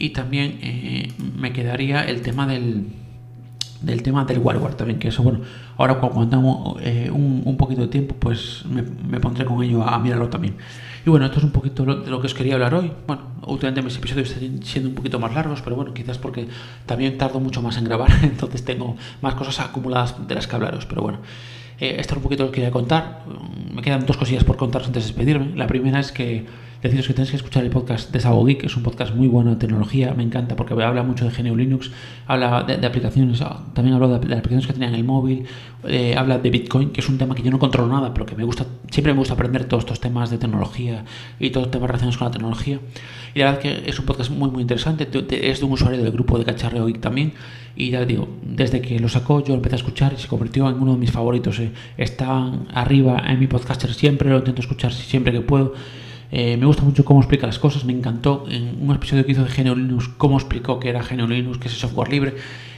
Y 0.00 0.10
también 0.10 0.58
eh, 0.62 1.12
me 1.36 1.52
quedaría 1.52 2.02
el 2.02 2.22
tema 2.22 2.46
del, 2.46 2.86
del 3.82 4.02
tema 4.02 4.24
del 4.24 4.40
también, 4.74 4.98
que 4.98 5.08
eso, 5.08 5.22
bueno, 5.22 5.40
ahora 5.76 5.96
cuando 6.00 6.26
tengo 6.26 6.78
eh, 6.80 7.10
un, 7.12 7.42
un, 7.44 7.56
poquito 7.58 7.82
de 7.82 7.88
tiempo, 7.88 8.16
pues 8.18 8.64
me, 8.64 9.20
pondré 9.20 9.44
con 9.44 9.62
ello 9.62 9.82
a, 9.82 9.98
mirarlo 9.98 10.30
también. 10.30 10.56
Y 11.04 11.10
bueno, 11.10 11.26
esto 11.26 11.36
es 11.36 11.44
un 11.44 11.50
poquito 11.50 11.84
de 11.84 12.10
lo 12.10 12.18
que 12.18 12.28
os 12.28 12.32
quería 12.32 12.54
hablar 12.54 12.74
hoy. 12.74 12.90
Bueno, 13.06 13.24
últimamente 13.46 13.82
mis 13.82 13.94
episodios 13.98 14.30
están 14.30 14.62
siendo 14.62 14.88
un 14.88 14.94
poquito 14.94 15.18
más 15.18 15.34
largos, 15.34 15.60
pero 15.60 15.76
bueno, 15.76 15.92
quizás 15.92 16.16
porque 16.16 16.48
también 16.86 17.18
tardo 17.18 17.38
mucho 17.38 17.60
más 17.60 17.76
en 17.76 17.84
grabar, 17.84 18.10
entonces 18.22 18.64
tengo 18.64 18.96
más 19.20 19.34
cosas 19.34 19.60
acumuladas 19.60 20.26
de 20.26 20.34
las 20.34 20.46
que 20.46 20.56
hablaros, 20.56 20.86
pero 20.86 21.02
bueno. 21.02 21.18
Eh, 21.78 21.96
esto 21.98 22.14
es 22.14 22.16
un 22.16 22.22
poquito 22.22 22.44
lo 22.44 22.50
que 22.50 22.56
quería 22.56 22.70
contar. 22.70 23.24
Me 23.70 23.82
quedan 23.82 24.06
dos 24.06 24.16
cosillas 24.16 24.44
por 24.44 24.56
contaros 24.56 24.88
antes 24.88 25.02
de 25.02 25.08
despedirme. 25.08 25.56
La 25.56 25.66
primera 25.66 26.00
es 26.00 26.10
que 26.10 26.46
deciros 26.82 27.06
que 27.06 27.14
tenéis 27.14 27.30
que 27.30 27.36
escuchar 27.36 27.64
el 27.64 27.70
podcast 27.70 28.10
de 28.10 28.20
Sabo 28.20 28.44
Geek, 28.44 28.64
es 28.64 28.76
un 28.76 28.82
podcast 28.82 29.14
muy 29.14 29.28
bueno 29.28 29.50
de 29.50 29.56
tecnología, 29.56 30.14
me 30.14 30.22
encanta 30.22 30.56
porque 30.56 30.72
habla 30.82 31.02
mucho 31.02 31.28
de 31.28 31.30
GNU 31.30 31.56
Linux, 31.56 31.90
habla 32.26 32.62
de, 32.62 32.86
aplicaciones, 32.86 33.42
también 33.74 33.94
habla 33.94 34.18
de, 34.18 34.34
aplicaciones 34.34 34.66
que 34.66 34.72
tenía 34.72 34.88
en 34.88 34.94
el 34.94 35.04
móvil, 35.04 35.44
eh, 35.84 36.14
habla 36.16 36.38
de 36.38 36.50
Bitcoin, 36.50 36.90
que 36.90 37.00
es 37.00 37.08
un 37.08 37.18
tema 37.18 37.34
que 37.34 37.42
yo 37.42 37.50
no 37.50 37.58
controlo 37.58 37.92
nada, 37.92 38.14
pero 38.14 38.24
que 38.24 38.34
me 38.34 38.44
gusta, 38.44 38.64
siempre 38.90 39.12
me 39.12 39.18
gusta 39.18 39.34
aprender 39.34 39.64
todos 39.64 39.84
estos 39.84 40.00
temas 40.00 40.30
de 40.30 40.38
tecnología 40.38 41.04
y 41.38 41.50
todos 41.50 41.66
los 41.66 41.70
temas 41.70 41.88
relacionados 41.88 42.16
con 42.16 42.26
la 42.26 42.32
tecnología. 42.32 42.80
Y 43.34 43.40
la 43.40 43.46
verdad 43.46 43.66
es 43.66 43.82
que 43.82 43.90
es 43.90 43.98
un 43.98 44.06
podcast 44.06 44.30
muy 44.30 44.50
muy 44.50 44.62
interesante, 44.62 45.06
es 45.30 45.60
de 45.60 45.66
un 45.66 45.72
usuario 45.72 46.02
del 46.02 46.12
grupo 46.12 46.38
de 46.38 46.44
Cacharreo 46.44 46.86
Geek 46.86 47.00
también, 47.00 47.34
y 47.76 47.90
ya 47.90 48.04
digo, 48.04 48.28
desde 48.42 48.80
que 48.80 48.98
lo 48.98 49.08
sacó 49.08 49.44
yo 49.44 49.54
empecé 49.54 49.76
a 49.76 49.78
escuchar 49.78 50.12
y 50.12 50.20
se 50.20 50.28
convirtió 50.28 50.68
en 50.68 50.76
uno 50.76 50.92
de 50.92 50.98
mis 50.98 51.12
favoritos. 51.12 51.58
Eh. 51.60 51.70
Está 51.96 52.52
arriba 52.72 53.22
en 53.26 53.38
mi 53.38 53.46
podcaster 53.46 53.92
siempre, 53.94 54.30
lo 54.30 54.38
intento 54.38 54.60
escuchar 54.60 54.92
siempre 54.92 55.32
que 55.32 55.40
puedo. 55.40 55.74
Eh, 56.32 56.56
me 56.56 56.66
gusta 56.66 56.82
mucho 56.82 57.04
cómo 57.04 57.20
explica 57.20 57.46
las 57.46 57.58
cosas, 57.58 57.84
me 57.84 57.92
encantó 57.92 58.46
en 58.48 58.78
un 58.80 58.94
episodio 58.94 59.26
que 59.26 59.32
hizo 59.32 59.44
de 59.44 59.50
GNU 59.50 59.74
Linux 59.74 60.08
cómo 60.16 60.38
explicó 60.38 60.78
que 60.78 60.88
era 60.88 61.02
GNU 61.02 61.26
Linux, 61.26 61.58
que 61.58 61.68
es 61.68 61.74
software 61.74 62.08
libre 62.08 62.34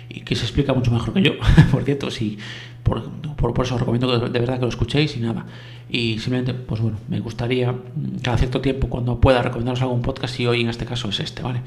y 0.09 0.21
que 0.21 0.35
se 0.37 0.43
explica 0.43 0.73
mucho 0.73 0.91
mejor 0.91 1.13
que 1.13 1.23
yo, 1.23 1.33
por 1.71 1.85
cierto, 1.85 2.11
sí, 2.11 2.39
por, 2.83 3.03
por, 3.37 3.65
eso 3.65 3.75
os 3.75 3.81
recomiendo 3.81 4.09
que 4.09 4.29
de 4.29 4.39
verdad 4.39 4.57
que 4.57 4.63
lo 4.63 4.69
escuchéis 4.69 5.17
y 5.17 5.21
nada. 5.21 5.47
Y 5.89 6.19
simplemente, 6.19 6.55
pues 6.55 6.81
bueno, 6.81 6.99
me 7.09 7.21
gustaría 7.21 7.75
cada 8.23 8.39
cierto 8.39 8.61
tiempo, 8.61 8.89
cuando 8.89 9.21
pueda, 9.21 9.43
recomendaros 9.43 9.83
algún 9.83 10.03
podcast 10.03 10.39
y 10.41 10.47
hoy 10.47 10.63
en 10.63 10.69
este 10.69 10.87
caso 10.87 11.09
es 11.09 11.21
este, 11.21 11.43
¿vale? 11.43 11.61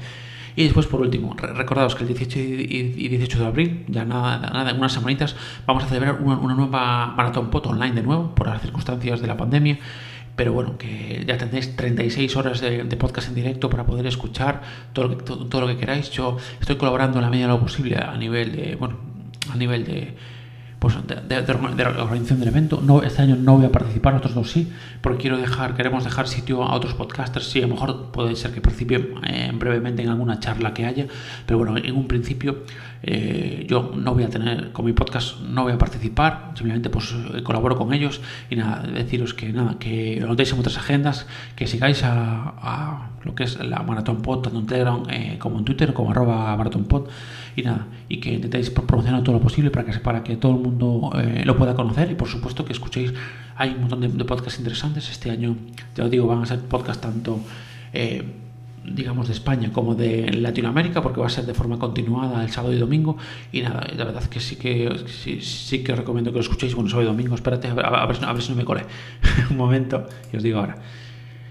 Y 0.56 0.64
después, 0.64 0.86
por 0.86 1.00
último, 1.00 1.34
recordaos 1.34 1.94
que 1.94 2.04
el 2.04 2.08
18 2.08 2.38
y 2.38 3.08
18 3.08 3.38
de 3.38 3.46
abril, 3.46 3.84
ya 3.88 4.06
nada, 4.06 4.38
nada 4.38 4.70
en 4.70 4.78
unas 4.78 4.92
semanitas, 4.92 5.36
vamos 5.66 5.84
a 5.84 5.86
celebrar 5.86 6.20
una, 6.22 6.38
una 6.38 6.54
nueva 6.54 7.08
maratón 7.08 7.50
pot 7.50 7.66
online 7.66 7.94
de 7.94 8.02
nuevo, 8.02 8.34
por 8.34 8.46
las 8.46 8.62
circunstancias 8.62 9.20
de 9.20 9.26
la 9.26 9.36
pandemia 9.36 9.78
pero 10.36 10.52
bueno, 10.52 10.76
que 10.76 11.24
ya 11.26 11.38
tendréis 11.38 11.74
36 11.74 12.36
horas 12.36 12.60
de, 12.60 12.84
de, 12.84 12.96
podcast 12.96 13.28
en 13.28 13.34
directo 13.34 13.70
para 13.70 13.86
poder 13.86 14.06
escuchar 14.06 14.62
todo 14.92 15.08
lo, 15.08 15.16
que, 15.16 15.24
todo, 15.24 15.46
todo 15.46 15.62
lo 15.62 15.66
que 15.66 15.78
queráis. 15.78 16.10
Yo 16.10 16.36
estoy 16.60 16.76
colaborando 16.76 17.18
en 17.18 17.24
la 17.24 17.30
medida 17.30 17.46
de 17.46 17.54
lo 17.54 17.60
posible 17.60 17.96
a 17.96 18.16
nivel 18.16 18.52
de, 18.52 18.76
bueno, 18.76 18.98
a 19.50 19.56
nivel 19.56 19.84
de, 19.84 20.14
pues 20.86 21.04
de, 21.04 21.16
de, 21.16 21.42
de, 21.42 21.84
la 21.84 22.04
organización 22.04 22.38
del 22.38 22.50
evento. 22.50 22.80
No, 22.80 23.02
este 23.02 23.20
año 23.20 23.34
no 23.34 23.56
voy 23.56 23.66
a 23.66 23.72
participar, 23.72 24.14
otros 24.14 24.36
dos 24.36 24.52
sí, 24.52 24.70
porque 25.00 25.22
quiero 25.22 25.36
dejar, 25.36 25.74
queremos 25.74 26.04
dejar 26.04 26.28
sitio 26.28 26.62
a 26.62 26.76
otros 26.76 26.94
podcasters. 26.94 27.48
Sí, 27.48 27.58
a 27.58 27.62
lo 27.62 27.74
mejor 27.74 28.12
puede 28.12 28.36
ser 28.36 28.52
que 28.52 28.60
participe 28.60 29.12
eh, 29.26 29.50
brevemente 29.52 30.04
en 30.04 30.10
alguna 30.10 30.38
charla 30.38 30.72
que 30.72 30.86
haya, 30.86 31.08
pero 31.44 31.58
bueno, 31.58 31.76
en 31.76 31.96
un 31.96 32.06
principio 32.06 32.58
eh, 33.02 33.66
yo 33.68 33.92
no 33.96 34.14
voy 34.14 34.22
a 34.22 34.30
tener, 34.30 34.70
con 34.70 34.84
mi 34.84 34.92
podcast 34.92 35.40
no 35.40 35.64
voy 35.64 35.72
a 35.72 35.78
participar, 35.78 36.52
simplemente 36.54 36.88
pues 36.88 37.12
eh, 37.34 37.42
colaboro 37.42 37.76
con 37.76 37.92
ellos 37.92 38.20
y 38.48 38.54
nada, 38.54 38.82
deciros 38.86 39.34
que 39.34 39.52
nada, 39.52 39.80
que 39.80 40.18
lo 40.20 40.28
notéis 40.28 40.50
en 40.50 40.56
vuestras 40.58 40.78
agendas, 40.78 41.26
que 41.56 41.66
sigáis 41.66 42.04
a, 42.04 42.54
a 42.58 43.10
lo 43.24 43.34
que 43.34 43.44
es 43.44 43.58
la 43.58 43.82
Maratón 43.82 44.22
Pod, 44.22 44.42
tanto 44.42 44.60
en 44.60 44.66
Telegram 44.66 45.02
eh, 45.10 45.36
como 45.38 45.58
en 45.58 45.64
Twitter, 45.64 45.92
como 45.92 46.12
arroba 46.12 46.56
Maratón 46.56 46.84
Pod, 46.84 47.08
y 47.56 47.62
nada, 47.62 47.86
y 48.08 48.18
que 48.18 48.34
intentéis 48.34 48.70
promocionar 48.70 49.24
todo 49.24 49.34
lo 49.36 49.40
posible 49.40 49.70
para 49.70 49.86
que, 49.86 49.98
para 49.98 50.22
que 50.22 50.36
todo 50.36 50.52
el 50.52 50.60
mundo 50.60 51.10
eh, 51.16 51.42
lo 51.44 51.56
pueda 51.56 51.74
conocer. 51.74 52.10
Y 52.10 52.14
por 52.14 52.28
supuesto 52.28 52.64
que 52.64 52.72
escuchéis, 52.72 53.14
hay 53.56 53.70
un 53.70 53.80
montón 53.80 54.02
de, 54.02 54.08
de 54.08 54.24
podcasts 54.24 54.58
interesantes, 54.58 55.10
este 55.10 55.30
año, 55.30 55.56
ya 55.94 56.04
os 56.04 56.10
digo, 56.10 56.26
van 56.26 56.42
a 56.42 56.46
ser 56.46 56.60
podcasts 56.60 57.02
tanto... 57.02 57.40
Eh, 57.92 58.22
digamos 58.88 59.26
de 59.26 59.32
España 59.32 59.72
como 59.72 59.96
de 59.96 60.32
Latinoamérica 60.32 61.02
porque 61.02 61.18
va 61.18 61.26
a 61.26 61.28
ser 61.28 61.44
de 61.44 61.54
forma 61.54 61.76
continuada 61.76 62.44
el 62.44 62.50
sábado 62.50 62.72
y 62.72 62.78
domingo. 62.78 63.16
Y 63.50 63.62
nada, 63.62 63.84
la 63.96 64.04
verdad 64.04 64.22
que 64.26 64.38
sí 64.38 64.54
que 64.54 65.04
sí, 65.08 65.40
sí 65.40 65.82
que 65.82 65.90
os 65.90 65.98
recomiendo 65.98 66.30
que 66.30 66.36
lo 66.36 66.42
escuchéis. 66.42 66.72
Bueno 66.76 66.88
sábado 66.88 67.08
y 67.08 67.12
domingo, 67.12 67.34
espérate 67.34 67.66
a 67.66 67.74
ver, 67.74 67.84
a 67.84 68.06
ver, 68.06 68.24
a 68.24 68.32
ver 68.32 68.42
si 68.42 68.50
no 68.50 68.56
me 68.56 68.64
colé 68.64 68.84
un 69.50 69.56
momento 69.56 70.06
y 70.32 70.36
os 70.36 70.42
digo 70.44 70.60
ahora. 70.60 70.76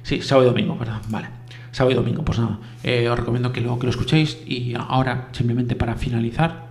Sí, 0.02 0.22
sábado 0.22 0.48
y 0.48 0.52
domingo, 0.52 0.78
perdón, 0.78 1.02
vale 1.10 1.45
sábado 1.76 1.92
y 1.92 1.96
domingo. 1.96 2.24
Pues 2.24 2.40
nada, 2.40 2.60
eh, 2.84 3.10
os 3.10 3.20
recomiendo 3.20 3.52
que 3.52 3.60
lo, 3.60 3.78
que 3.78 3.86
lo 3.86 3.92
escuchéis 3.92 4.38
y 4.48 4.74
ahora, 4.76 5.28
simplemente 5.34 5.76
para 5.76 5.96
finalizar, 5.96 6.65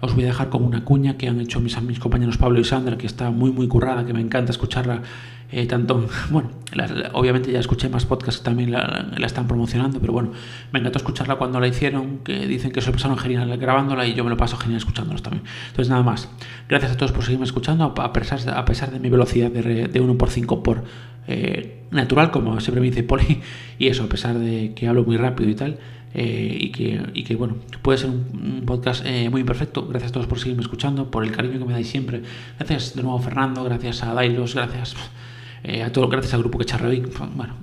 os 0.00 0.14
voy 0.14 0.24
a 0.24 0.26
dejar 0.26 0.48
como 0.48 0.66
una 0.66 0.84
cuña 0.84 1.16
que 1.16 1.28
han 1.28 1.40
hecho 1.40 1.60
mis, 1.60 1.80
mis 1.82 1.98
compañeros 1.98 2.38
Pablo 2.38 2.60
y 2.60 2.64
Sandra, 2.64 2.98
que 2.98 3.06
está 3.06 3.30
muy, 3.30 3.50
muy 3.50 3.68
currada, 3.68 4.04
que 4.04 4.12
me 4.12 4.20
encanta 4.20 4.52
escucharla. 4.52 5.02
Eh, 5.52 5.66
tanto, 5.66 6.08
bueno, 6.30 6.50
la, 6.72 6.86
la, 6.86 7.10
obviamente 7.12 7.52
ya 7.52 7.60
escuché 7.60 7.88
más 7.88 8.06
podcasts 8.06 8.40
que 8.40 8.44
también 8.44 8.72
la, 8.72 9.06
la, 9.16 9.26
están 9.26 9.46
promocionando, 9.46 10.00
pero 10.00 10.12
bueno, 10.12 10.32
me 10.72 10.80
encantó 10.80 10.98
escucharla 10.98 11.36
cuando 11.36 11.60
la 11.60 11.68
hicieron, 11.68 12.18
que 12.24 12.46
dicen 12.46 12.72
que 12.72 12.80
se 12.80 12.88
lo 12.88 12.94
pasaron 12.94 13.18
genial 13.18 13.56
grabándola 13.56 14.06
y 14.06 14.14
yo 14.14 14.24
me 14.24 14.30
lo 14.30 14.36
paso 14.36 14.56
genial 14.56 14.78
escuchándolos 14.78 15.22
también. 15.22 15.44
Entonces, 15.68 15.90
nada 15.90 16.02
más. 16.02 16.28
Gracias 16.68 16.92
a 16.92 16.96
todos 16.96 17.12
por 17.12 17.24
seguirme 17.24 17.44
escuchando, 17.44 17.84
a 17.84 18.12
pesar, 18.12 18.40
a 18.48 18.64
pesar 18.64 18.90
de 18.90 18.98
mi 18.98 19.10
velocidad 19.10 19.50
de, 19.50 19.86
de 19.86 20.00
1 20.00 20.18
por 20.18 20.30
5 20.30 20.62
por 20.62 20.84
eh, 21.26 21.84
natural, 21.90 22.30
como 22.30 22.60
siempre 22.60 22.80
me 22.80 22.88
dice 22.88 23.02
Poli, 23.02 23.40
y 23.78 23.88
eso, 23.88 24.04
a 24.04 24.08
pesar 24.08 24.38
de 24.38 24.72
que 24.74 24.88
hablo 24.88 25.04
muy 25.04 25.16
rápido 25.16 25.50
y 25.50 25.54
tal, 25.54 25.78
eh, 26.14 26.56
y, 26.60 26.70
que, 26.70 27.02
y 27.12 27.24
que, 27.24 27.34
bueno, 27.34 27.56
puede 27.82 27.98
ser 27.98 28.10
un, 28.10 28.62
podcast 28.64 29.04
eh, 29.04 29.28
muy 29.30 29.40
imperfecto. 29.40 29.86
Gracias 29.86 30.10
a 30.10 30.14
todos 30.14 30.26
por 30.26 30.38
seguirme 30.38 30.62
escuchando, 30.62 31.10
por 31.10 31.24
el 31.24 31.32
cariño 31.32 31.58
que 31.58 31.64
me 31.64 31.72
dais 31.72 31.88
siempre. 31.88 32.22
Gracias 32.58 32.94
de 32.94 33.02
nuevo 33.02 33.18
a 33.18 33.20
Fernando, 33.20 33.64
gracias 33.64 34.02
a 34.04 34.14
Dailos, 34.14 34.54
gracias 34.54 34.94
eh, 35.64 35.82
a 35.82 35.92
todo, 35.92 36.08
gracias 36.08 36.34
al 36.34 36.40
grupo 36.40 36.58
que 36.58 36.64
charreó 36.64 36.90
bueno, 37.34 37.54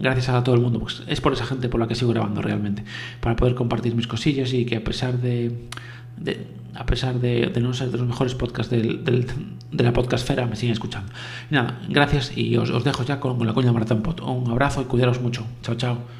gracias 0.00 0.28
a 0.30 0.42
todo 0.42 0.54
el 0.54 0.60
mundo, 0.60 0.80
pues 0.80 1.02
es 1.06 1.20
por 1.20 1.32
esa 1.34 1.44
gente 1.44 1.68
por 1.68 1.78
la 1.78 1.86
que 1.86 1.94
sigo 1.94 2.10
grabando 2.12 2.40
realmente, 2.40 2.84
para 3.20 3.36
poder 3.36 3.54
compartir 3.54 3.94
mis 3.94 4.06
cosillas 4.06 4.52
y 4.54 4.64
que 4.64 4.76
a 4.76 4.84
pesar 4.84 5.18
de, 5.18 5.68
de 6.16 6.46
a 6.74 6.86
pesar 6.86 7.20
de, 7.20 7.48
de, 7.48 7.60
no 7.60 7.74
ser 7.74 7.90
de 7.90 7.98
los 7.98 8.06
mejores 8.06 8.34
podcasts 8.34 8.70
del, 8.70 9.04
del, 9.04 9.26
de 9.72 9.84
la 9.84 9.92
podcastfera, 9.92 10.46
me 10.46 10.56
siguen 10.56 10.72
escuchando. 10.72 11.12
Y 11.50 11.54
nada, 11.54 11.80
gracias 11.88 12.36
y 12.36 12.56
os, 12.56 12.84
dejo 12.84 13.02
ya 13.02 13.20
con, 13.20 13.44
la 13.44 13.52
coña 13.52 13.66
de 13.66 13.72
Maratón 13.72 14.02
Pod. 14.02 14.20
Un 14.20 14.50
abrazo 14.50 14.82
y 14.82 14.84
cuidaros 14.84 15.20
mucho. 15.20 15.44
Chao, 15.62 15.74
chao. 15.74 16.19